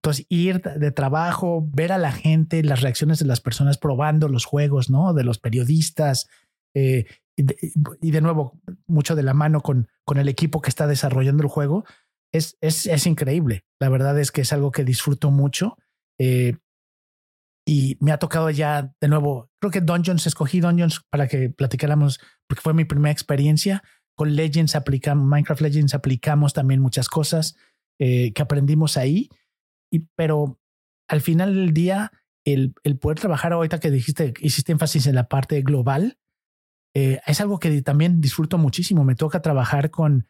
[0.03, 4.43] entonces, ir de trabajo, ver a la gente, las reacciones de las personas probando los
[4.43, 5.13] juegos, ¿no?
[5.13, 6.27] De los periodistas.
[6.75, 7.05] eh,
[7.35, 7.57] y, de,
[8.01, 11.49] y de nuevo, mucho de la mano con, con el equipo que está desarrollando el
[11.49, 11.85] juego.
[12.33, 13.63] Es, es, es increíble.
[13.79, 15.77] La verdad es que es algo que disfruto mucho.
[16.19, 16.57] Eh,
[17.65, 22.19] y me ha tocado ya de nuevo, creo que Dungeons, escogí Dungeons para que platicáramos,
[22.47, 23.83] porque fue mi primera experiencia.
[24.15, 27.55] Con Legends aplicamos, Minecraft Legends aplicamos también muchas cosas
[27.99, 29.29] eh, que aprendimos ahí.
[29.91, 30.59] Y, pero
[31.07, 32.11] al final del día,
[32.45, 36.17] el, el poder trabajar ahorita que dijiste, hiciste énfasis en la parte global,
[36.95, 39.03] eh, es algo que también disfruto muchísimo.
[39.03, 40.27] Me toca trabajar con,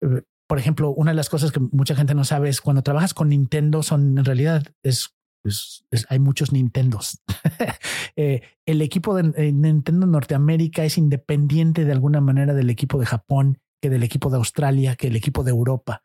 [0.00, 3.14] eh, por ejemplo, una de las cosas que mucha gente no sabe es cuando trabajas
[3.14, 5.14] con Nintendo, son en realidad es,
[5.44, 7.22] es, es hay muchos Nintendos.
[8.16, 13.06] eh, el equipo de eh, Nintendo Norteamérica es independiente de alguna manera del equipo de
[13.06, 16.02] Japón, que del equipo de Australia, que el equipo de Europa.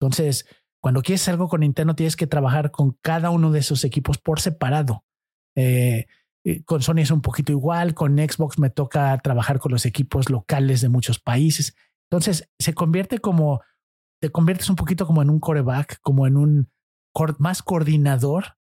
[0.00, 0.46] Entonces,
[0.80, 4.40] cuando quieres algo con Nintendo, tienes que trabajar con cada uno de esos equipos por
[4.40, 5.04] separado.
[5.56, 6.06] Eh,
[6.64, 10.80] con Sony es un poquito igual, con Xbox me toca trabajar con los equipos locales
[10.80, 11.76] de muchos países.
[12.10, 13.62] Entonces se convierte como,
[14.20, 16.72] te conviertes un poquito como en un coreback, como en un
[17.38, 18.56] más coordinador,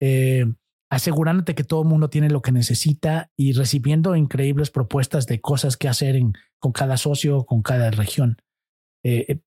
[0.00, 0.46] eh,
[0.90, 5.76] asegurándote que todo el mundo tiene lo que necesita y recibiendo increíbles propuestas de cosas
[5.76, 8.38] que hacer en, con cada socio, con cada región.
[9.04, 9.40] Eh,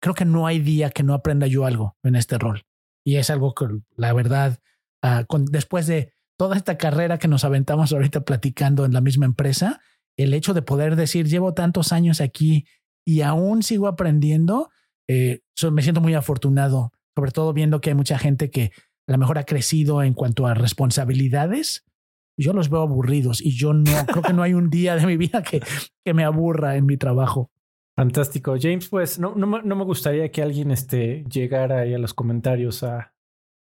[0.00, 2.64] creo que no hay día que no aprenda yo algo en este rol.
[3.04, 4.60] Y es algo que la verdad,
[5.26, 9.80] con, después de toda esta carrera que nos aventamos ahorita platicando en la misma empresa,
[10.16, 12.66] el hecho de poder decir, llevo tantos años aquí
[13.04, 14.70] y aún sigo aprendiendo,
[15.08, 15.40] eh,
[15.70, 18.72] me siento muy afortunado, sobre todo viendo que hay mucha gente que
[19.12, 21.84] a lo mejor ha crecido en cuanto a responsabilidades.
[22.38, 25.18] Yo los veo aburridos y yo no creo que no hay un día de mi
[25.18, 25.60] vida que,
[26.02, 27.50] que me aburra en mi trabajo.
[27.94, 28.56] Fantástico.
[28.58, 32.82] James, pues no, no, no me gustaría que alguien este, llegara ahí a los comentarios
[32.82, 33.12] a,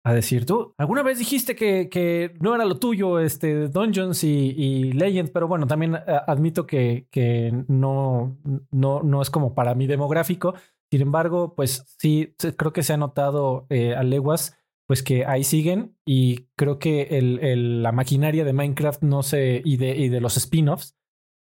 [0.04, 4.54] a decir, tú, alguna vez dijiste que, que no era lo tuyo, este, Dungeons y,
[4.56, 8.36] y Legends, pero bueno, también eh, admito que, que no,
[8.72, 10.54] no, no es como para mi demográfico.
[10.90, 14.57] Sin embargo, pues sí, creo que se ha notado eh, a leguas,
[14.88, 19.60] pues que ahí siguen y creo que el, el, la maquinaria de Minecraft no se,
[19.62, 20.96] y de, y de los spin-offs,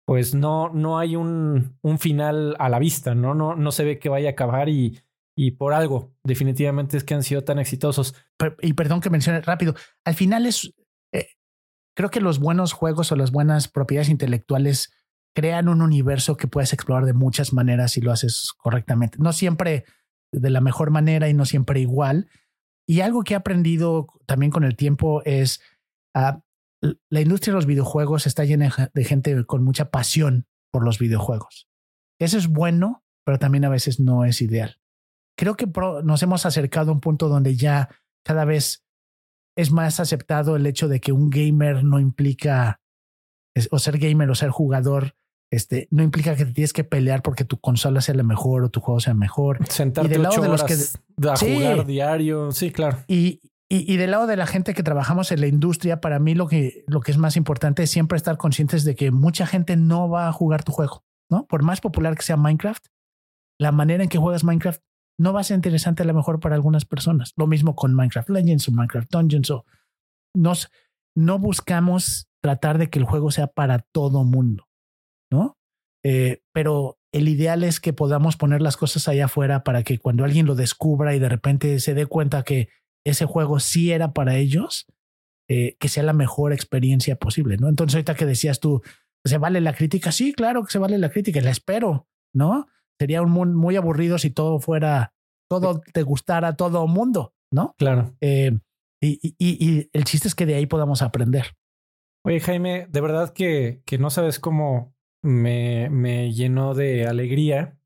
[0.04, 3.34] pues no, no hay un, un final a la vista, ¿no?
[3.34, 5.00] No, no se ve que vaya a acabar y,
[5.36, 8.16] y por algo, definitivamente es que han sido tan exitosos.
[8.62, 10.74] Y perdón que mencione rápido, al final es,
[11.12, 11.28] eh,
[11.96, 14.92] creo que los buenos juegos o las buenas propiedades intelectuales
[15.36, 19.18] crean un universo que puedes explorar de muchas maneras si lo haces correctamente.
[19.20, 19.84] No siempre
[20.32, 22.28] de la mejor manera y no siempre igual.
[22.86, 25.60] Y algo que he aprendido también con el tiempo es
[26.14, 26.40] uh,
[27.10, 31.68] la industria de los videojuegos está llena de gente con mucha pasión por los videojuegos.
[32.20, 34.78] Eso es bueno, pero también a veces no es ideal
[35.36, 35.70] creo que
[36.02, 37.90] nos hemos acercado a un punto donde ya
[38.24, 38.84] cada vez
[39.56, 42.80] es más aceptado el hecho de que un gamer no implica,
[43.70, 45.14] o ser gamer o ser jugador,
[45.56, 48.68] este, no implica que te tienes que pelear porque tu consola sea la mejor o
[48.68, 49.58] tu juego sea mejor.
[49.68, 50.74] Sentarte y del lado de los que
[51.28, 52.98] a jugar diario, sí, claro.
[53.08, 56.34] Y, y, y, del lado de la gente que trabajamos en la industria, para mí
[56.34, 59.76] lo que, lo que es más importante es siempre estar conscientes de que mucha gente
[59.76, 61.46] no va a jugar tu juego, ¿no?
[61.46, 62.86] Por más popular que sea Minecraft,
[63.58, 64.82] la manera en que juegas Minecraft
[65.18, 67.32] no va a ser interesante a lo mejor para algunas personas.
[67.36, 69.64] Lo mismo con Minecraft Legends o Minecraft Dungeons o
[70.34, 70.70] nos,
[71.16, 74.65] no buscamos tratar de que el juego sea para todo mundo.
[76.04, 80.24] Eh, pero el ideal es que podamos poner las cosas allá afuera para que cuando
[80.24, 82.68] alguien lo descubra y de repente se dé cuenta que
[83.04, 84.86] ese juego sí era para ellos,
[85.48, 87.68] eh, que sea la mejor experiencia posible, ¿no?
[87.68, 88.82] Entonces ahorita que decías tú,
[89.24, 90.12] ¿se vale la crítica?
[90.12, 92.66] Sí, claro que se vale la crítica, la espero, ¿no?
[92.98, 95.14] sería un mundo muy aburrido si todo fuera,
[95.48, 97.74] todo te gustara a todo mundo, ¿no?
[97.78, 98.14] Claro.
[98.20, 98.58] Eh,
[99.00, 101.56] y, y, y, el chiste es que de ahí podamos aprender.
[102.24, 104.95] Oye, Jaime, de verdad que, que no sabes cómo
[105.26, 107.78] me, llenó de alegría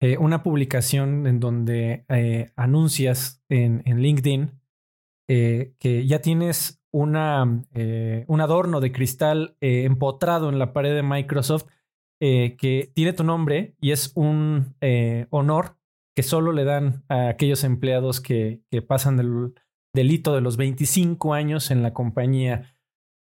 [0.00, 4.52] eh, una publicación en donde eh, anuncias en, LinkedIn
[5.28, 11.66] que ya tienes una, un adorno de cristal empotrado en la pared de Microsoft
[12.20, 15.76] eh, que tiene tu nombre y es un eh, honor
[16.16, 19.54] que solo le dan a aquellos empleados que, que pasan del
[19.94, 22.74] delito de los 25 años en la compañía.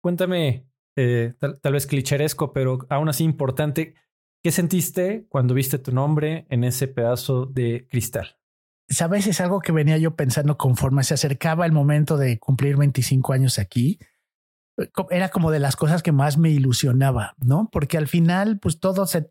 [0.02, 0.64] Cuéntame,
[0.96, 3.94] eh, tal, vez clicheresco, pero aún así importante,
[4.42, 8.36] ¿qué sentiste cuando viste tu nombre en ese pedazo de cristal?
[8.88, 13.32] Sabes, es algo que venía yo pensando conforme se acercaba el momento de cumplir 25
[13.32, 13.98] años aquí
[15.10, 17.68] era como de las cosas que más me ilusionaba, ¿no?
[17.72, 19.30] Porque al final, pues todo se...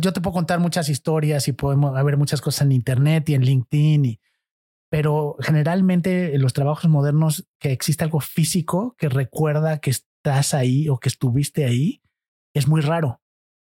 [0.00, 3.42] Yo te puedo contar muchas historias y podemos ver muchas cosas en Internet y en
[3.42, 4.20] LinkedIn, y,
[4.90, 9.90] pero generalmente en los trabajos modernos que existe algo físico que recuerda que
[10.26, 12.02] estás ahí o que estuviste ahí,
[12.52, 13.20] es muy raro,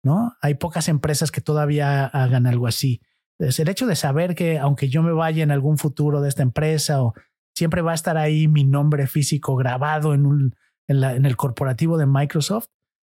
[0.04, 0.36] ¿no?
[0.42, 3.00] Hay pocas empresas que todavía hagan algo así.
[3.38, 6.42] Entonces, el hecho de saber que aunque yo me vaya en algún futuro de esta
[6.42, 7.14] empresa o
[7.56, 10.54] siempre va a estar ahí mi nombre físico grabado en un
[10.88, 12.68] en, el corporativo de Microsoft,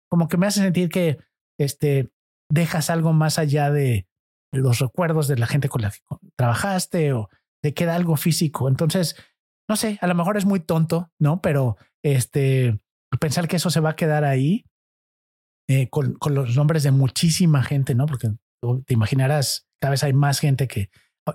[0.09, 1.19] como que me hace sentir que
[1.59, 2.13] este,
[2.49, 4.07] dejas algo más allá de
[4.53, 5.99] los recuerdos de la gente con la que
[6.37, 7.31] trabajaste o
[7.61, 8.69] te queda algo físico.
[8.69, 9.17] Entonces,
[9.69, 11.41] no sé, a lo mejor es muy tonto, ¿no?
[11.41, 12.79] Pero este,
[13.19, 14.65] pensar que eso se va a quedar ahí
[15.69, 18.07] eh, con, los nombres de muchísima gente, ¿no?
[18.07, 18.33] Porque
[18.87, 20.91] te imaginarás, cada vez hay más gente que...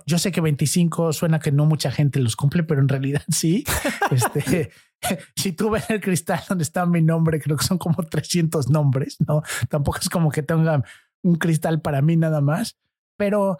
[0.06, 3.64] Yo sé que 25 suena que no mucha gente los cumple, pero en realidad sí.
[4.10, 4.70] este,
[5.36, 9.16] si tú ves el cristal donde está mi nombre, creo que son como 300 nombres,
[9.26, 9.42] ¿no?
[9.68, 10.84] Tampoco es como que tenga
[11.22, 12.78] un cristal para mí nada más,
[13.18, 13.58] pero,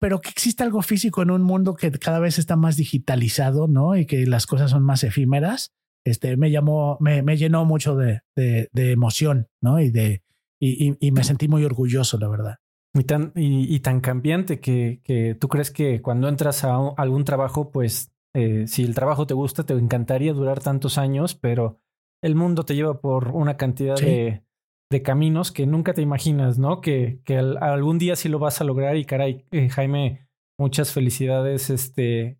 [0.00, 3.96] pero que existe algo físico en un mundo que cada vez está más digitalizado, ¿no?
[3.96, 5.72] Y que las cosas son más efímeras,
[6.04, 9.80] este, me llamó, me, me llenó mucho de, de, de, emoción, ¿no?
[9.80, 10.22] Y de,
[10.60, 12.56] y, y, me sentí muy orgulloso, la verdad.
[12.94, 17.24] Y tan, y, y tan cambiante que, que tú crees que cuando entras a algún
[17.24, 21.80] trabajo, pues eh, si el trabajo te gusta, te encantaría durar tantos años, pero
[22.22, 24.44] el mundo te lleva por una cantidad de,
[24.90, 26.80] de, caminos que nunca te imaginas, ¿no?
[26.80, 30.28] Que, que algún día sí lo vas a lograr y caray, eh, Jaime,
[30.58, 32.38] muchas felicidades, este,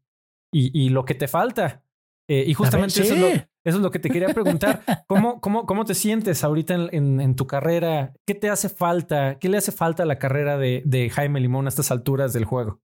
[0.52, 1.84] y, y, lo que te falta.
[2.32, 4.82] Eh, y justamente eso, es lo, eso es lo que te quería preguntar.
[5.08, 8.12] ¿Cómo, cómo, cómo te sientes ahorita en, en- en tu carrera?
[8.24, 9.38] ¿Qué te hace falta?
[9.40, 12.44] ¿Qué le hace falta a la carrera de, de Jaime Limón a estas alturas del
[12.44, 12.80] juego?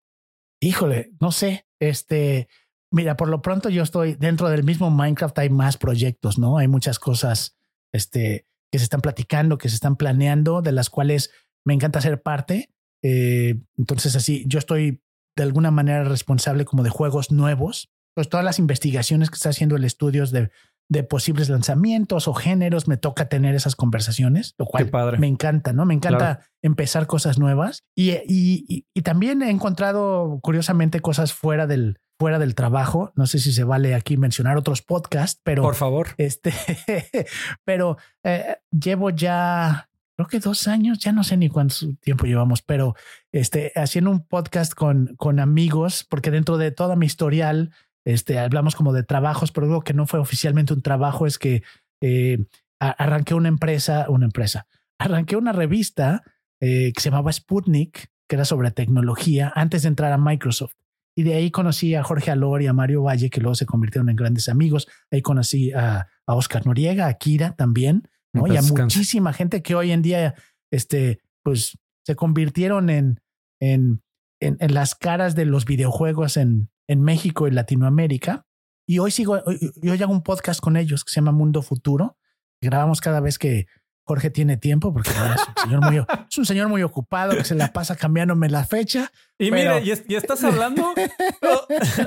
[0.61, 1.67] Híjole, no sé.
[1.81, 2.49] Este,
[2.91, 5.39] mira, por lo pronto yo estoy dentro del mismo Minecraft.
[5.39, 6.59] Hay más proyectos, no?
[6.59, 7.57] Hay muchas cosas,
[7.93, 11.31] este, que se están platicando, que se están planeando, de las cuales
[11.65, 12.73] me encanta ser parte.
[13.05, 15.03] Eh, entonces, así, yo estoy
[15.37, 17.93] de alguna manera responsable como de juegos nuevos.
[18.17, 20.51] Pues todas las investigaciones que está haciendo el estudio de,
[20.89, 25.19] de posibles lanzamientos o géneros, me toca tener esas conversaciones, lo cual padre.
[25.19, 25.85] me encanta, ¿no?
[25.85, 26.41] Me encanta Claro.
[26.63, 32.39] empezar cosas nuevas y, y, y- y también he encontrado curiosamente cosas fuera del, fuera
[32.39, 33.13] del trabajo.
[33.17, 36.09] No sé si se vale aquí mencionar otros podcasts, pero Por favor.
[36.17, 36.53] este,
[37.65, 42.63] pero eh, llevo ya, creo que dos años, ya no sé ni cuánto tiempo llevamos,
[42.63, 42.95] pero
[43.33, 47.73] este, haciendo un podcast con, con amigos, porque dentro de toda mi historial,
[48.07, 51.65] este, hablamos como de trabajos, pero algo que no fue oficialmente un trabajo es que
[52.01, 52.39] eh,
[52.79, 54.69] arranqué una empresa, una empresa,
[54.99, 56.23] arranqué una revista
[56.61, 60.75] eh, que se llamaba Sputnik, que era sobre tecnología, antes de entrar a Microsoft.
[61.19, 64.09] Y de ahí conocí a Jorge Alor y a Mario Valle, que luego se convirtieron
[64.09, 64.87] en grandes amigos.
[65.11, 68.47] Ahí conocí a, a Oscar Noriega, a Kira también, ¿no?
[68.47, 70.35] En Y a muchísima gente que hoy en día,
[70.71, 73.21] este, pues, se convirtieron en,
[73.61, 74.03] en,
[74.41, 78.47] en, en las caras de los videojuegos en, en México y Latinoamérica.
[78.89, 82.17] Y hoy sigo, hoy, hoy hago un podcast con ellos que se llama Mundo Futuro.
[82.61, 83.67] Grabamos cada vez que
[84.05, 85.97] Jorge tiene tiempo, porque bueno, es, un señor muy,
[86.31, 89.11] es un señor muy ocupado que se la pasa cambiándome la fecha.
[89.39, 90.93] Y Pero- mira, y, es- y estás hablando,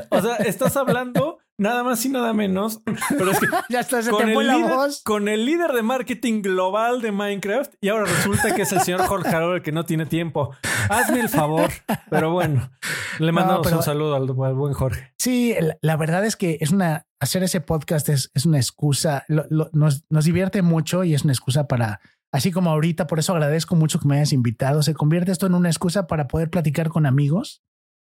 [0.10, 4.02] o, o sea, estás hablando nada más y nada menos, pero es que Ya está,
[4.02, 5.04] se con te el, la líder, voz.
[5.04, 9.02] con el líder de marketing global de Minecraft y ahora resulta que es el señor
[9.06, 10.52] Jorge Harold el que no tiene tiempo.
[10.90, 11.70] Hazme el favor.
[12.10, 12.72] Pero bueno,
[13.20, 15.14] le mandamos pero- un saludo al, al buen Jorge.
[15.18, 19.26] Sí, la, la verdad es que es una hacer ese podcast es, es una excusa,
[19.28, 22.00] lo- lo- nos, nos divierte mucho y es una excusa para,
[22.32, 25.54] así como ahorita, por eso agradezco mucho que me hayas invitado, se convierte esto en
[25.54, 27.62] una excusa para poder platicar con amigos,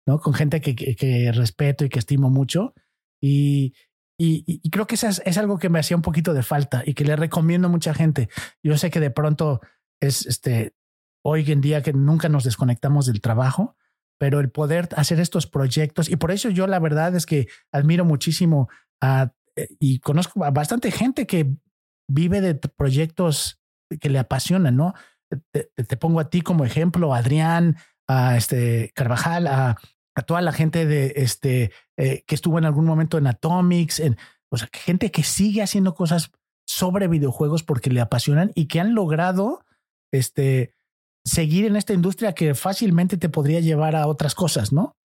[0.07, 0.21] ¿no?
[0.21, 2.73] Con gente que, que- que respeto y que estimo mucho.
[3.21, 3.75] Y,
[4.19, 7.05] y, creo que es, es algo que me hacía un poquito de falta y que
[7.05, 8.29] le recomiendo a mucha gente.
[8.63, 9.61] Yo sé que de pronto
[10.01, 10.75] es este,
[11.25, 13.77] hoy en día que nunca nos desconectamos del trabajo,
[14.19, 18.05] pero el poder hacer estos proyectos y por eso yo la verdad es que admiro
[18.05, 18.69] muchísimo
[19.03, 19.29] eh,
[19.79, 21.57] y conozco a bastante gente que
[22.09, 23.61] vive de proyectos
[24.01, 24.95] que le apasionan, ¿no?
[25.53, 27.77] Te, pongo a ti como ejemplo, Adrián,
[28.09, 29.79] a este Carvajal, a,
[30.15, 34.17] a toda la gente de este eh, que estuvo en algún momento en Atomics, en,
[34.51, 36.33] o sea, gente que sigue haciendo cosas
[36.67, 39.65] sobre videojuegos porque le apasionan y que han logrado
[40.13, 40.75] este
[41.25, 44.97] seguir en esta industria que fácilmente te podría llevar a otras cosas, ¿no?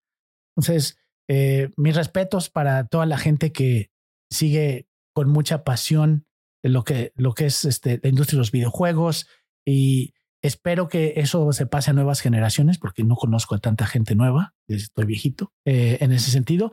[0.55, 3.91] Entonces, eh, mis respetos para toda la gente que
[4.31, 6.25] sigue con mucha pasión
[6.63, 9.27] lo que, lo que es este, la industria de los videojuegos
[9.65, 10.14] y
[10.45, 14.53] espero que eso se pase a nuevas generaciones porque no conozco a tanta gente nueva,
[14.67, 16.71] estoy viejito eh, en ese sentido,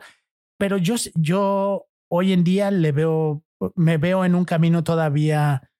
[0.59, 3.43] pero yo, yo hoy en día le veo,
[3.75, 5.71] me veo en un camino todavía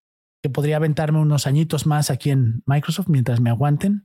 [0.42, 4.04] que podría aventarme unos añitos más aquí en Microsoft mientras me aguanten.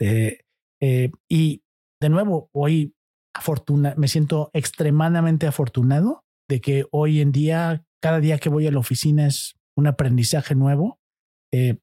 [0.00, 0.40] Eh,
[0.82, 1.62] eh, y
[2.00, 2.94] de nuevo, hoy
[3.34, 8.72] afortuna, me siento extremadamente afortunado de que hoy en día, cada día que voy a
[8.72, 10.98] la oficina es un aprendizaje nuevo.
[11.52, 11.78] Eh,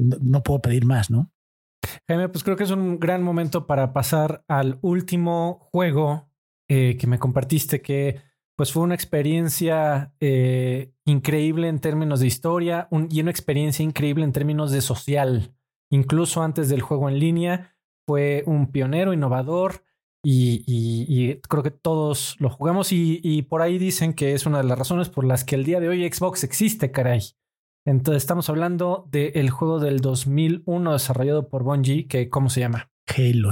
[0.00, 1.30] no, puedo pedir más, ¿no?
[2.08, 6.28] Jaime, pues creo que es un gran momento para pasar al último juego
[6.68, 8.20] eh, que me compartiste, que
[8.56, 14.24] pues fue una experiencia eh, increíble en términos de historia un- y una experiencia increíble
[14.24, 15.54] en términos de social.
[15.90, 17.74] Incluso antes del juego en línea,
[18.06, 19.82] fue un pionero, innovador
[20.22, 24.78] y, creo que todos lo jugamos y por ahí dicen que es una de las
[24.78, 27.22] razones por las que el día de hoy Xbox existe, caray.
[27.90, 32.88] Entonces estamos hablando del juego del 2001 desarrollado por Bungie, que ¿cómo se llama?
[33.08, 33.50] Halo.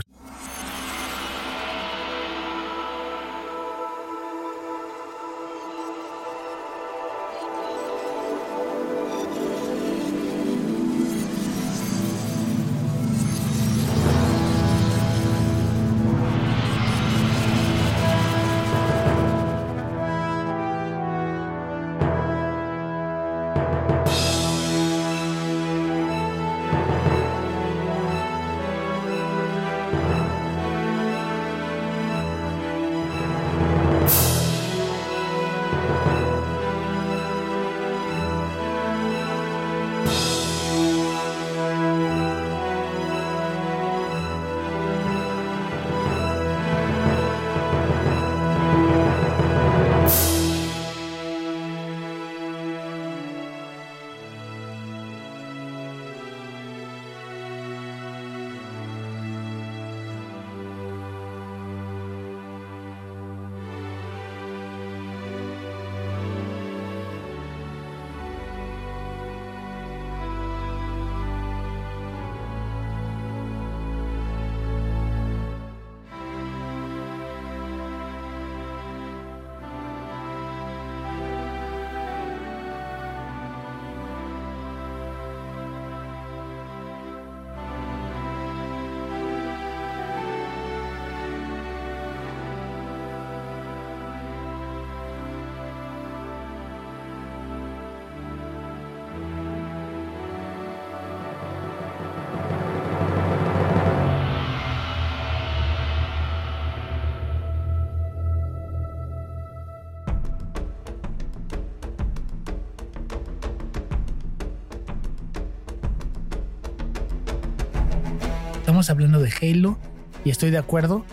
[118.81, 119.77] Estamos hablando de Halo
[120.25, 121.05] y estoy de acuerdo.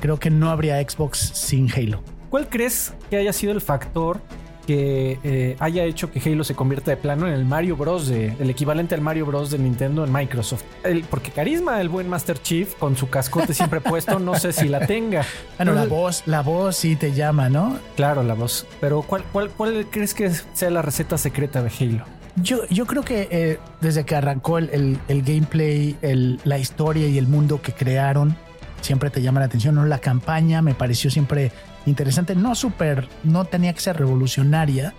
[0.00, 2.00] Creo que no habría Xbox sin Halo.
[2.30, 4.20] ¿Cuál crees que haya sido el factor
[4.68, 8.06] que eh, haya hecho que Halo se convierta de plano en el Mario Bros.
[8.06, 9.50] De, el equivalente al Mario Bros.
[9.50, 10.62] de Nintendo en Microsoft.
[10.84, 14.68] El- porque carisma, el buen Master Chief, con su cascote siempre puesto, no sé si
[14.68, 15.24] la tenga.
[15.56, 17.78] Bueno, la voz, la voz sí te llama, ¿no?
[17.96, 18.66] Claro, la voz.
[18.78, 22.17] Pero ¿cuál, cuál, cuál crees que sea la receta secreta de Halo?
[22.42, 25.96] Yo, yo creo que eh, desde que arrancó el, el- el gameplay,
[26.44, 28.36] la historia y el mundo que crearon,
[28.80, 29.74] siempre te llama la atención.
[29.74, 29.84] ¿no?
[29.86, 31.52] La campaña me pareció siempre
[31.86, 32.34] interesante.
[32.34, 34.94] No súper, no tenía que ser revolucionaria,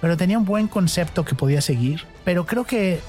[0.00, 2.02] pero tenía un buen concepto que podía seguir.
[2.24, 3.00] Pero creo que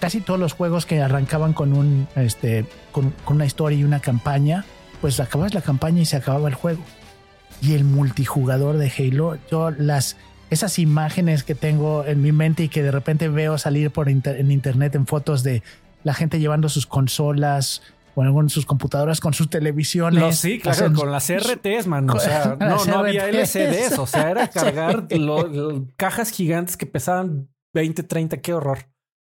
[0.00, 4.00] casi todos los juegos que arrancaban con, un, este, con, con una historia y una
[4.00, 4.64] campaña,
[5.00, 6.82] pues acababas la campaña y se acababa el juego.
[7.62, 10.16] Y el multijugador de Halo, yo las
[10.54, 14.40] esas imágenes que tengo en mi mente y que de repente veo salir por inter-
[14.40, 15.62] en internet en fotos de
[16.02, 17.82] la gente llevando sus consolas
[18.16, 20.20] o en sus computadoras con sus televisiones.
[20.20, 22.08] No, sí, claro, Hacen- con las RTs, man.
[22.08, 23.28] O con sea, no, no había.
[23.28, 23.98] LCDs.
[23.98, 28.36] O sea, era cargar lo- cajas gigantes que pesaban 20, 30.
[28.38, 28.78] Qué horror.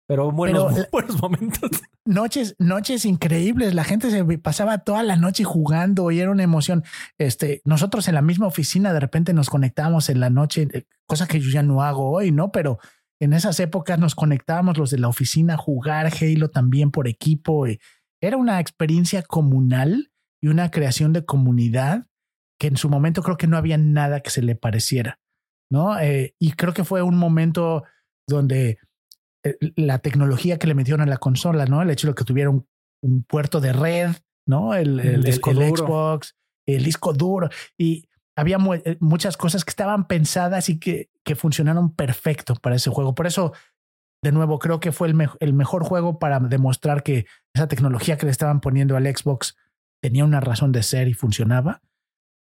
[0.07, 1.69] Pero buenos, Pero buenos momentos.
[2.06, 3.73] noches, noches increíbles.
[3.73, 6.84] La gente se pasaba toda la noche jugando y era una emoción.
[7.18, 11.27] Este, nosotros en la misma oficina de repente nos conectábamos en la noche, eh, cosa
[11.27, 12.52] que yo ya no hago hoy, ¿no?
[12.52, 12.80] Pero
[13.19, 17.68] en esas épocas nos conectábamos los de la oficina a jugar Halo también por equipo.
[17.68, 17.80] y
[18.22, 20.11] Era una experiencia comunal
[20.41, 22.07] y una creación de comunidad
[22.60, 25.19] que en su momento creo que no había nada que se le pareciera,
[25.72, 25.99] ¿no?
[25.99, 27.84] Eh, y creo que fue un momento
[28.27, 28.77] donde eh,
[29.76, 31.81] la tecnología que le metieron a la consola, ¿no?
[31.81, 32.67] El hecho de que tuviera un,
[33.03, 34.09] un puerto de red,
[34.47, 34.73] ¿no?
[34.73, 35.57] El, El el- disco el.
[35.76, 36.35] Xbox,
[36.67, 37.49] el disco duro.
[37.77, 42.76] Y había mu- eh, muchas cosas que estaban pensadas y que, que funcionaron perfecto para
[42.76, 43.13] ese juego.
[43.15, 43.53] Por eso,
[44.23, 48.17] de nuevo, creo que fue el, me- el mejor juego para demostrar que esa tecnología
[48.17, 49.55] que le estaban poniendo al Xbox
[50.01, 51.81] tenía una razón de ser y funcionaba.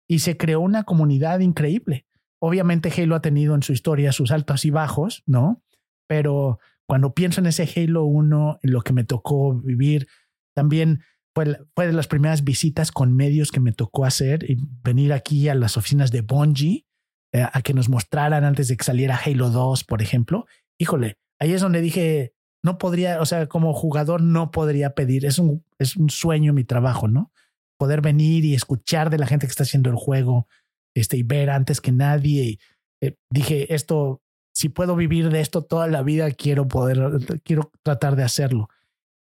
[0.08, 2.06] Y se creó una comunidad increíble.
[2.40, 5.62] Obviamente Halo ha tenido en su historia sus altos y bajos, ¿no?
[6.06, 10.06] Pero cuando pienso en ese Halo 1, en lo que me tocó vivir,
[10.54, 11.02] también
[11.34, 15.48] fue, fue de las primeras visitas con medios que me tocó hacer y venir aquí
[15.48, 16.86] a las oficinas de Bungie
[17.34, 20.46] eh, a que nos mostraran antes de que saliera Halo 2, por ejemplo.
[20.78, 22.32] Híjole, ahí es donde dije,
[22.62, 26.64] no podría, o sea, como jugador no podría pedir, es un, es un sueño mi
[26.64, 27.32] trabajo, ¿no?
[27.76, 30.46] Poder venir y escuchar de la gente que está haciendo el juego
[30.94, 32.58] este, y ver antes que nadie.
[33.02, 34.22] Eh, dije, esto,
[34.54, 38.68] si puedo vivir de esto toda la vida, quiero poder, quiero tratar de hacerlo.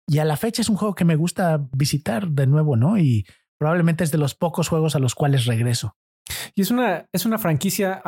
[0.07, 2.98] Y a la fecha es un juego que me gusta visitar de nuevo, ¿no?
[2.98, 3.26] Y
[3.57, 5.95] probablemente es de los pocos juegos a los cuales regreso.
[6.56, 8.02] Y es una, es una franquicia,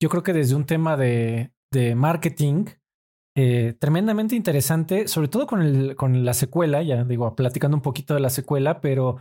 [0.00, 2.66] yo creo que desde un tema de, de marketing
[3.34, 8.14] eh, tremendamente interesante, sobre todo con, el, con la secuela, ya digo, platicando un poquito
[8.14, 9.16] de la secuela, pero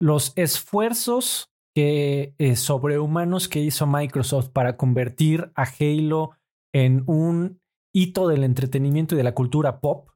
[0.00, 6.32] los esfuerzos que, eh, sobrehumanos que hizo Microsoft para convertir a Halo
[6.74, 7.60] en un
[7.94, 10.10] hito del entretenimiento y de la cultura pop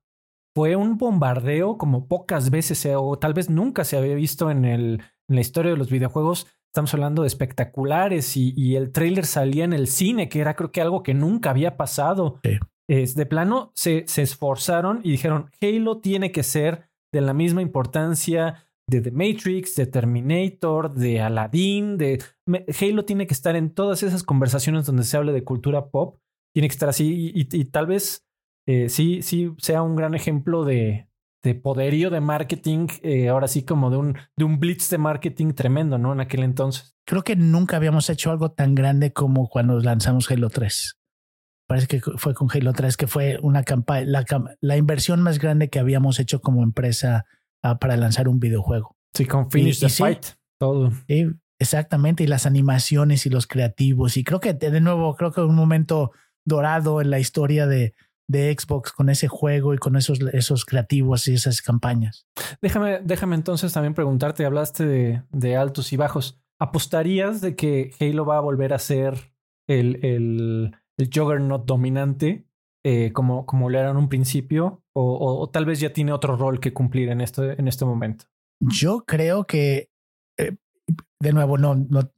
[0.57, 4.65] fue un bombardeo como pocas veces se- o tal vez nunca se había visto en,
[4.65, 6.47] el, en la historia de los videojuegos.
[6.73, 10.71] Estamos hablando de espectaculares y, y el tráiler salía en el cine, que era creo
[10.71, 12.39] que algo que nunca había pasado.
[12.45, 12.59] Sí.
[12.89, 17.63] Es, de plano se, se esforzaron y dijeron, Halo tiene que ser de la misma
[17.63, 22.23] importancia de The Matrix, de Terminator, de Aladdin, de
[22.81, 26.19] Halo tiene que estar en todas esas conversaciones donde se hable de cultura pop,
[26.55, 28.25] tiene que estar así y, y- y tal vez
[28.67, 31.09] eh, sí, sí sea un gran ejemplo de,
[31.43, 35.53] de poderío de marketing, eh, ahora sí como de un, de un blitz de marketing
[35.53, 36.13] tremendo, ¿no?
[36.13, 36.95] En aquel entonces.
[37.07, 40.99] Creo que nunca habíamos hecho algo tan grande como cuando lanzamos Halo 3.
[41.69, 44.07] Parece que fue con Halo 3 que fue una campaña,
[44.61, 47.25] la, inversión más grande que habíamos hecho como empresa
[47.63, 48.97] ah, para lanzar un videojuego.
[49.15, 50.03] Sí, con Finish Y- the y sí.
[50.03, 50.27] Fight,
[50.59, 50.93] todo.
[51.09, 51.27] Sí,
[51.59, 54.17] exactamente, y las animaciones y los creativos.
[54.17, 56.13] Y creo que de nuevo, creo que un momento
[56.45, 57.95] dorado en la historia de,
[58.29, 62.27] de Xbox con ese juego y con esos, esos creativos y esas campañas.
[62.63, 66.41] Déjame, déjame entonces también preguntarte, hablaste de, de altos y bajos.
[66.61, 69.33] ¿Apostarías de que Halo va a volver a ser
[69.69, 72.47] el, el, el juggernaut dominante
[72.85, 74.83] eh, como, como lo era en un principio?
[74.95, 77.85] O, o- o tal vez ya tiene otro rol que cumplir en este, en este
[77.85, 78.27] momento.
[78.61, 79.91] Yo creo que,
[80.39, 80.57] eh,
[81.21, 82.13] de nuevo, no, no,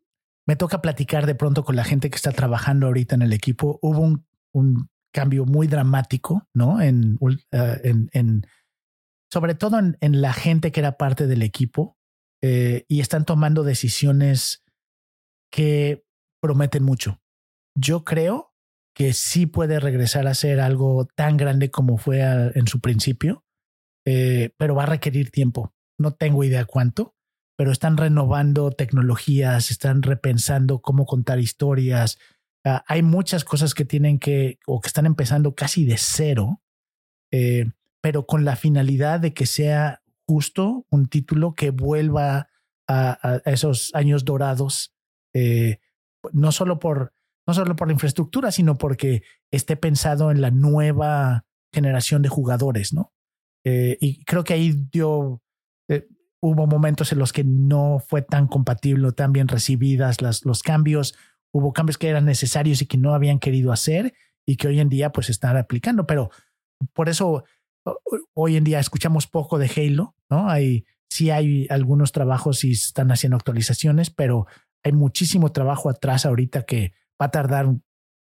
[0.46, 3.78] me toca platicar de pronto con la gente que está trabajando ahorita en el equipo.
[3.82, 6.80] Hubo un, cambio muy dramático, ¿no?
[6.82, 7.18] En,
[7.50, 8.42] eh,
[9.32, 11.96] sobre todo en, la gente que era parte del equipo
[12.42, 14.62] eh, y están tomando decisiones
[15.50, 16.04] que
[16.40, 17.22] prometen mucho.
[17.74, 18.54] Yo creo
[18.94, 23.42] que sí puede regresar a ser algo tan grande como fue en su principio,
[24.06, 27.14] eh, pero va a requerir tiempo no tengo idea cuánto,
[27.56, 32.18] pero están renovando tecnologías, están repensando cómo contar historias.
[32.64, 36.62] Ah, hay muchas cosas que tienen que o que están empezando casi de cero,
[37.30, 42.48] eh, pero con la finalidad de que sea justo un título que vuelva
[42.88, 44.94] a, esos años dorados,
[45.34, 45.78] eh,
[46.32, 47.12] no solo por
[47.46, 52.92] no solo por la infraestructura, sino porque esté pensado en la nueva generación de jugadores,
[52.92, 53.12] ¿no?
[53.64, 55.42] Eh, y creo que ahí dio,
[55.88, 56.08] eh,
[56.46, 61.16] hubo momentos en los que no fue tan compatible, tan bien recibidas las, los cambios,
[61.52, 64.14] hubo cambios que eran necesarios y que no habían querido hacer
[64.46, 66.30] y que hoy en día pues están aplicando, pero
[66.92, 67.44] por eso
[68.34, 70.48] hoy en día escuchamos poco de Halo, ¿no?
[70.48, 74.46] Hay, sí hay algunos trabajos y están haciendo actualizaciones, pero
[74.84, 77.66] hay muchísimo trabajo atrás ahorita que va a tardar,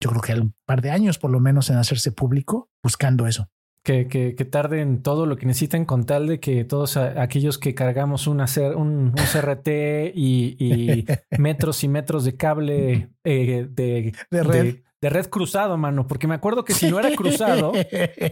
[0.01, 3.49] yo creo que un par de años por lo menos en hacerse público buscando eso.
[3.83, 7.75] Que, que, que tarden todo lo que necesiten con tal de que todos aquellos que
[7.75, 9.67] cargamos un, un, CRT
[10.15, 11.05] y,
[11.37, 14.75] metros y metros de cable eh, de, red.
[15.01, 17.73] De, red cruzado, mano, porque me acuerdo que si no era cruzado,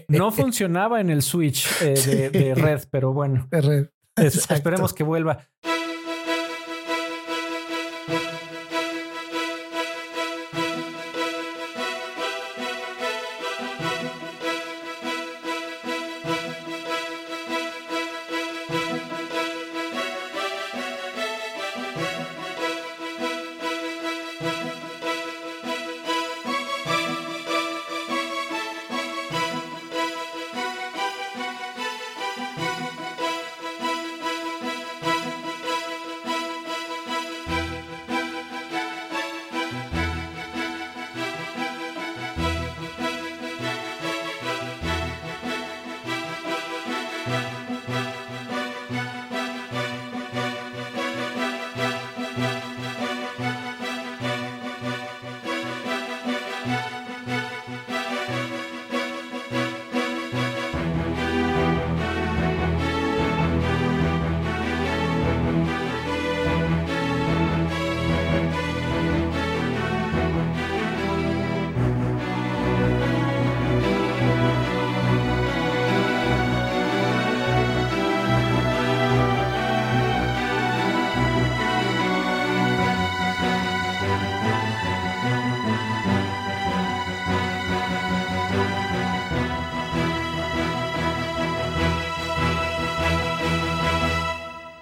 [0.08, 3.50] no funcionaba en el switch eh, de, red, pero bueno.
[3.52, 5.50] De esperemos que vuelva.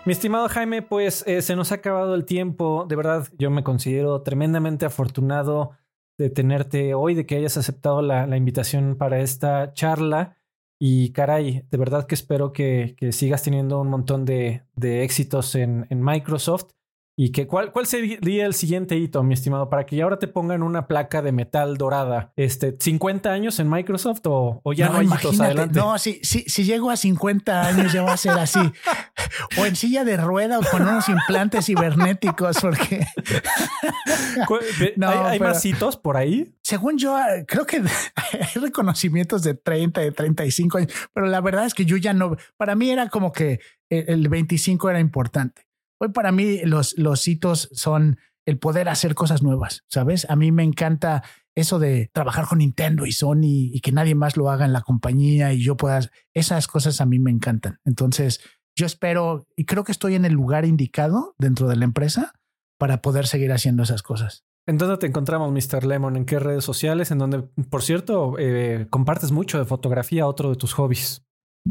[0.10, 2.88] Mi estimado Jaime, pues eh, se nos ha acabado el tiempo.
[2.90, 5.78] De verdad, yo me considero tremendamente afortunado
[6.18, 10.36] de tenerte hoy, de que hayas aceptado la, invitación para esta charla.
[10.80, 16.04] Y caray, de verdad que espero que, sigas teniendo un montón de, éxitos en, en
[16.04, 16.72] Microsoft
[17.22, 20.64] ¿Y que, cuál, cuál sería el siguiente hito, mi estimado, para que ahora te pongan
[20.64, 22.32] una placa de metal dorada?
[22.38, 25.78] Este, ¿50 años en Microsoft o, ya no, hay hitos adelante?
[25.78, 28.60] No, si, si, si llego a 50 años ya va a ser así.
[29.60, 33.06] o en silla de rueda o con unos implantes cibernéticos, porque...
[34.96, 36.56] no, ¿Hay, más hitos por ahí?
[36.64, 37.18] Según yo,
[37.48, 37.84] creo que
[38.16, 42.38] hay reconocimientos de 30, de 35 años, pero la verdad es que yo ya no...
[42.56, 43.60] Para mí era como que
[43.90, 45.69] el 25 era importante.
[46.00, 50.26] Hoy para mí los, los hitos son el poder hacer cosas nuevas, ¿sabes?
[50.30, 51.24] A mí me encanta
[51.56, 54.82] eso de trabajar con Nintendo y Sony y que nadie más lo haga en la
[54.82, 56.00] compañía y yo pueda,
[56.34, 57.80] esas cosas a mí me encantan.
[57.86, 58.42] Entonces,
[58.76, 62.34] yo espero y creo que estoy en el lugar indicado dentro de la empresa
[62.80, 64.46] para poder seguir haciendo esas cosas.
[64.66, 65.86] ¿En dónde te encontramos, Mr.
[65.86, 66.16] Lemon?
[66.16, 67.12] ¿En qué redes sociales?
[67.12, 71.26] En donde, por cierto, eh, compartes mucho de fotografía, otro de tus hobbies.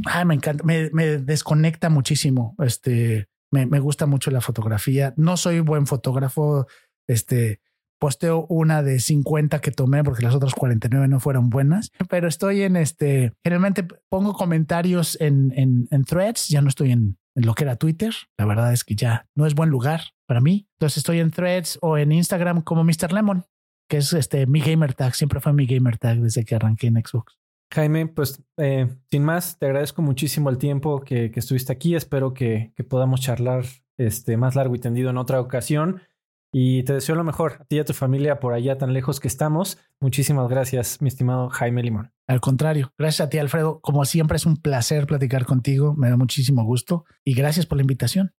[0.05, 2.55] Ah, me encanta, me, me desconecta muchísimo.
[2.59, 5.15] Este, me, me, gusta mucho la fotografía.
[5.17, 6.67] No soy buen fotógrafo.
[7.09, 7.61] Este
[7.99, 12.63] posteo una de 50 que tomé porque las otras 49 no fueron buenas, pero estoy
[12.63, 13.33] en este.
[13.43, 16.49] Generalmente pongo comentarios en, en, en threads.
[16.49, 18.15] Ya no estoy en, lo que era Twitter.
[18.37, 20.69] La verdad es que ya no es buen lugar para mí.
[20.75, 23.13] Entonces estoy en threads o en Instagram como Mr.
[23.13, 23.45] Lemon,
[23.89, 25.15] que es este mi gamer tag.
[25.15, 27.39] Siempre fue mi gamer tag desde que arranqué en Xbox.
[27.71, 31.95] Jaime, pues eh, sin más, te agradezco muchísimo el tiempo que, estuviste aquí.
[31.95, 33.65] Espero que, podamos charlar
[33.99, 36.03] este, más largo y tendido en otra ocasión.
[36.51, 39.21] Y te deseo lo mejor a ti y a tu familia por allá tan lejos
[39.21, 39.79] que estamos.
[40.01, 42.13] Muchísimas gracias, mi estimado Jaime Limón.
[42.27, 43.81] Al contrario, gracias a ti, Alfredo.
[43.81, 45.95] Como siempre, es un placer platicar contigo.
[45.95, 48.33] Me da muchísimo gusto y gracias por la invitación.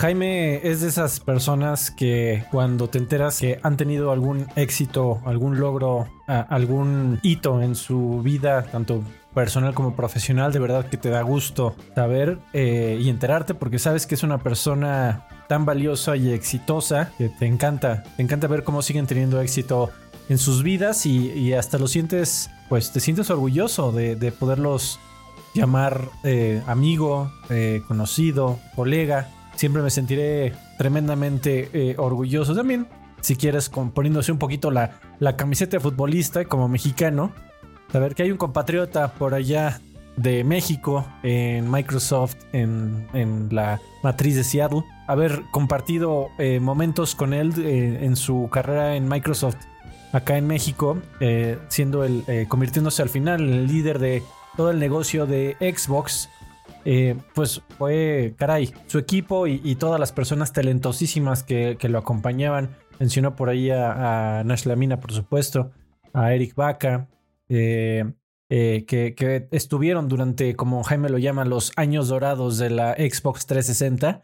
[0.00, 5.58] Jaime es de esas personas que cuando te enteras que han tenido algún éxito, algún
[5.58, 9.02] logro, algún hito en su vida, tanto
[9.34, 14.06] personal como profesional, de verdad que te da gusto saber eh, y enterarte porque sabes
[14.06, 18.82] que es una persona tan valiosa y exitosa que te encanta, te encanta ver cómo
[18.82, 19.90] siguen teniendo éxito
[20.28, 25.00] en sus vidas y, hasta lo sientes, pues te sientes orgulloso de, poderlos
[25.54, 29.28] llamar eh, amigo, eh, conocido, colega.
[29.58, 32.86] Siempre me sentiré tremendamente orgulloso también.
[33.20, 37.32] Si quieres, poniéndose un poquito la, la camiseta de futbolista como mexicano,
[37.92, 39.80] ver que hay un compatriota por allá
[40.18, 47.52] de México en Microsoft, en, la matriz de Seattle, haber compartido eh, momentos con él
[47.58, 49.56] eh, en su carrera en Microsoft
[50.12, 54.22] acá en México, eh, siendo el, convirtiéndose al final en el líder de
[54.56, 56.28] todo el negocio de Xbox.
[57.34, 62.76] Pues fue, caray, su equipo y, todas las personas talentosísimas que, lo acompañaban.
[62.98, 65.70] Mencionó por ahí a, a Nash Lamina, por supuesto,
[66.12, 67.08] a Eric Baca,
[67.48, 68.04] eh,
[68.50, 74.22] eh, que, estuvieron durante, como Jaime lo llama, los años dorados de la Xbox 360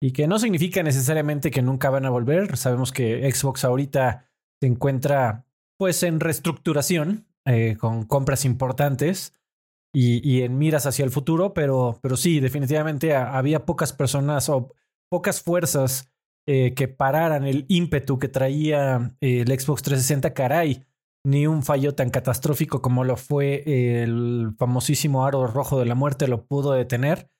[0.00, 2.56] y que no significa necesariamente que nunca van a volver.
[2.56, 4.30] Sabemos que Xbox ahorita
[4.60, 5.46] se encuentra
[5.78, 9.34] pues en reestructuración eh, con compras importantes
[9.98, 14.74] y, en miras hacia el futuro, pero, pero sí, definitivamente había pocas personas o
[15.08, 16.12] pocas fuerzas
[16.46, 20.34] que pararan el ímpetu que traía el Xbox 360.
[20.34, 20.84] Caray,
[21.26, 23.64] ni un fallo tan catastrófico como lo fue
[24.02, 27.30] el famosísimo aro rojo de la muerte lo pudo detener.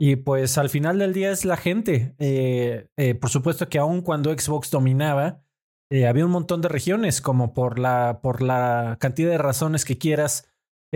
[0.00, 2.14] Y pues al final del día es la gente.
[2.18, 5.42] Eh, eh, por supuesto que aun cuando Xbox dominaba,
[5.90, 9.98] eh, había un montón de regiones, como por la, por la cantidad de razones que
[9.98, 10.48] quieras,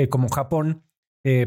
[0.09, 0.85] como Japón,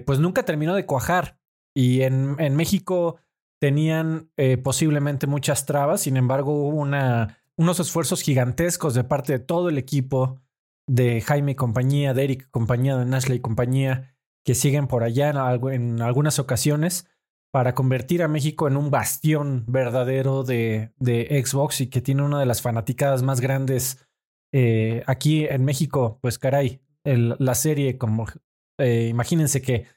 [0.06, 1.38] pues nunca terminó de cuajar.
[1.76, 3.18] Y en, en México
[3.60, 4.32] tenían
[4.64, 9.78] posiblemente muchas trabas, sin embargo hubo una, unos esfuerzos gigantescos de parte de todo el
[9.78, 10.40] equipo
[10.88, 15.04] de Jaime y compañía, de Eric y compañía, de Nashley y compañía, que siguen por
[15.04, 17.08] allá en, algunas ocasiones
[17.52, 22.40] para convertir a México en un bastión verdadero de, de Xbox y que tiene una
[22.40, 24.06] de las fanaticadas más grandes
[24.54, 26.20] eh, aquí en México.
[26.22, 28.28] Pues caray, la serie, como
[28.78, 29.88] eh, imagínense que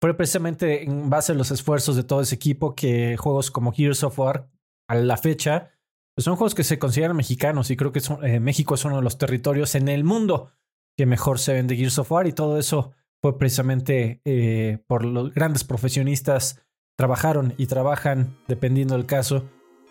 [0.00, 4.02] fue precisamente en base a los esfuerzos de todo ese equipo que juegos como Gears
[4.04, 4.50] of War
[4.88, 5.72] a la fecha
[6.14, 9.02] pues son juegos que se consideran mexicanos y creo que eh, México es uno de
[9.02, 10.52] los territorios en el mundo
[10.96, 12.92] que mejor se ven de Gears of War y todo eso
[13.22, 16.62] fue precisamente eh, por los grandes profesionistas
[16.96, 19.44] trabajaron y trabajan, dependiendo del caso,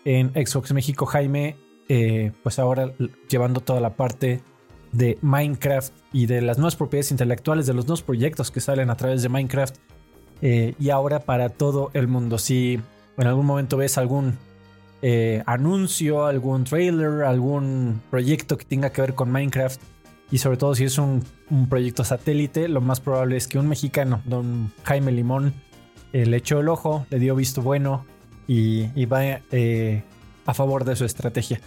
[0.04, 1.06] en Xbox México.
[1.06, 1.56] Jaime,
[2.42, 2.92] pues ahora
[3.28, 4.42] llevando toda la parte
[4.92, 8.96] de Minecraft y de las nuevas propiedades intelectuales, de los nuevos proyectos que salen a
[8.96, 9.76] través de Minecraft
[10.42, 12.38] y ahora para todo el mundo.
[12.38, 12.80] Si
[13.16, 14.38] en algún momento ves algún
[15.02, 19.80] eh, anuncio, algún trailer, algún proyecto que tenga que ver con Minecraft.
[20.30, 21.22] Y sobre todo si es un,
[21.68, 25.54] proyecto satélite, lo más probable es que un mexicano, don Jaime Limón,
[26.12, 28.04] eh, le echó el ojo, le dio visto bueno
[28.48, 30.02] y, va eh,
[30.44, 31.60] a favor de su estrategia.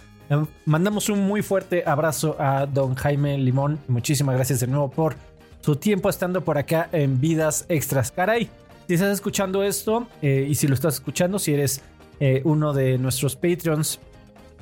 [0.64, 3.78] Mandamos un muy fuerte abrazo a don Jaime Limón.
[3.88, 5.16] Muchísimas gracias de nuevo por
[5.60, 8.12] su tiempo estando por acá en Vidas Extras.
[8.12, 8.48] Caray,
[8.86, 11.82] si estás escuchando esto y si lo estás escuchando, si eres
[12.20, 13.98] eh, uno de nuestros Patreons.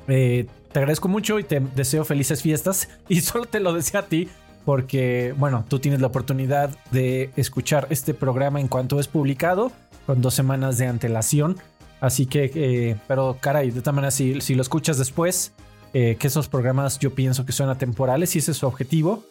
[0.07, 2.89] Eh, te agradezco mucho y te deseo felices fiestas.
[3.09, 4.29] Y solo te lo deseo a ti
[4.65, 9.71] porque, bueno, tú tienes la oportunidad de escuchar este programa en cuanto es publicado,
[10.05, 11.57] con dos semanas de antelación.
[12.01, 15.53] Así que, eh, pero caray, de todas maneras, si, si lo escuchas después,
[15.91, 19.23] que esos programas yo pienso que son atemporales y ese es su objetivo.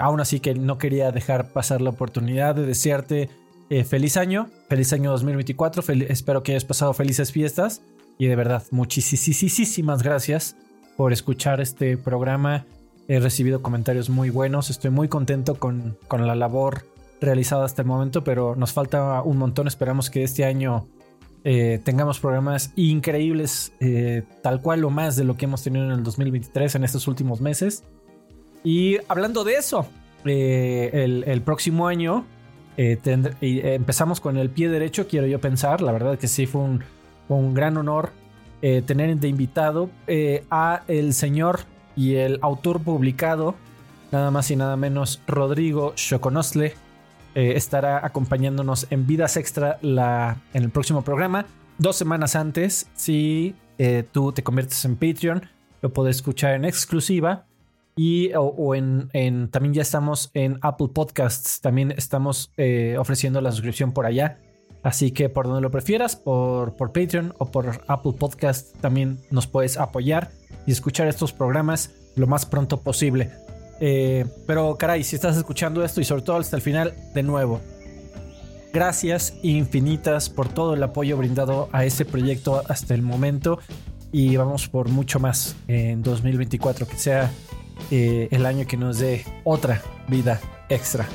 [0.00, 3.30] aún así que no quería dejar pasar la oportunidad de desearte
[3.72, 7.80] eh, feliz año, feliz año 2024, espero que hayas pasado felices fiestas
[8.18, 10.56] y de verdad muchísimas gracias
[10.98, 12.66] por escuchar este programa.
[13.08, 16.84] He recibido comentarios muy buenos, estoy muy contento con, con la labor
[17.22, 19.66] realizada hasta el momento, pero nos falta un montón.
[19.68, 20.86] Esperamos que este año
[21.44, 25.92] eh, tengamos programas increíbles, eh, tal cual o más de lo que hemos tenido en
[25.92, 27.84] el 2023 en estos últimos meses.
[28.64, 29.86] Y hablando de eso,
[30.24, 32.24] el, el, próximo año
[32.76, 35.80] eh, eh, empezamos con el pie derecho, quiero yo pensar.
[35.80, 38.10] La verdad que sí fue un, gran honor
[38.60, 39.90] eh, tener de invitado
[40.50, 41.60] a el señor
[41.96, 43.54] y el autor publicado,
[44.10, 46.74] nada más y nada menos, Rodrigo Choconosle.
[47.34, 51.46] Estará acompañándonos en Vidas Extra la, en el próximo programa.
[51.78, 53.54] Dos semanas antes, si
[54.12, 55.42] tú te conviertes en Patreon,
[55.80, 57.46] lo puedes escuchar en exclusiva
[57.96, 63.92] y o, en, también ya estamos en Apple Podcasts, también estamos eh, ofreciendo la suscripción
[63.92, 64.38] por allá.
[64.82, 69.46] Así que por donde lo prefieras, por, por Patreon o por Apple Podcast, también nos
[69.46, 70.32] puedes apoyar
[70.66, 73.30] y escuchar estos programas lo más pronto posible.
[73.84, 77.60] Eh, pero caray, si estás escuchando esto y sobre todo hasta el final, de nuevo,
[78.72, 83.58] gracias infinitas por todo el apoyo brindado a este proyecto hasta el momento
[84.12, 87.32] y vamos por mucho más en 2024, que sea
[87.90, 91.08] eh, el año que nos dé otra vida extra.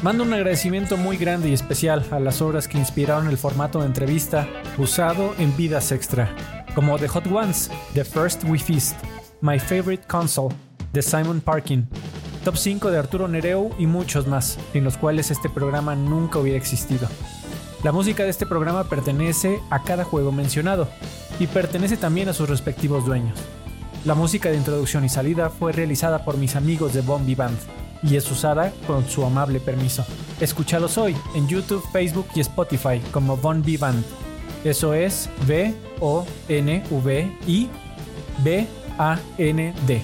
[0.00, 3.86] Mando un agradecimiento muy grande y especial a las obras que inspiraron el formato de
[3.86, 4.46] entrevista
[4.78, 6.36] usado en Vidas Extra,
[6.76, 8.94] como The Hot Ones, The First We Feast,
[9.40, 10.54] My Favorite Console,
[10.92, 11.88] de Simon Parkin,
[12.44, 16.56] Top 5 de Arturo Nereu y muchos más, en los cuales este programa nunca hubiera
[16.56, 17.08] existido.
[17.82, 20.86] La música de este programa pertenece a cada juego mencionado
[21.40, 23.36] y pertenece también a sus respectivos dueños.
[24.04, 27.58] La música de introducción y salida fue realizada por mis amigos de Bombi Band
[28.02, 30.04] y es usada con su amable permiso.
[30.40, 34.04] Escúchalos hoy en YouTube, Facebook y Spotify como Von B Band.
[34.64, 37.68] Eso es V O N V I
[38.42, 38.66] B
[38.98, 40.02] A N D.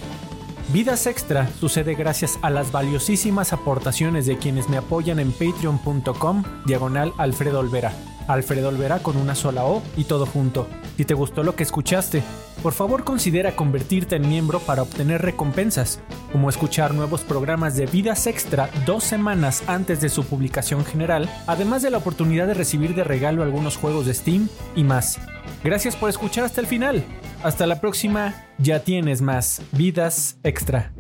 [0.72, 7.12] Vidas Extra sucede gracias a las valiosísimas aportaciones de quienes me apoyan en patreon.com diagonal
[7.18, 7.92] Alfredo Olvera.
[8.28, 10.66] Alfredo Olvera con una sola O y todo junto.
[10.96, 12.22] Si te gustó lo que escuchaste,
[12.62, 16.00] por favor considera convertirte en miembro para obtener recompensas,
[16.32, 21.82] como escuchar nuevos programas de Vidas Extra dos semanas antes de su publicación general, además
[21.82, 25.18] de la oportunidad de recibir de regalo algunos juegos de Steam y más.
[25.62, 27.04] Gracias por escuchar hasta el final.
[27.42, 30.92] Hasta la próxima, ya tienes más Vidas Extra.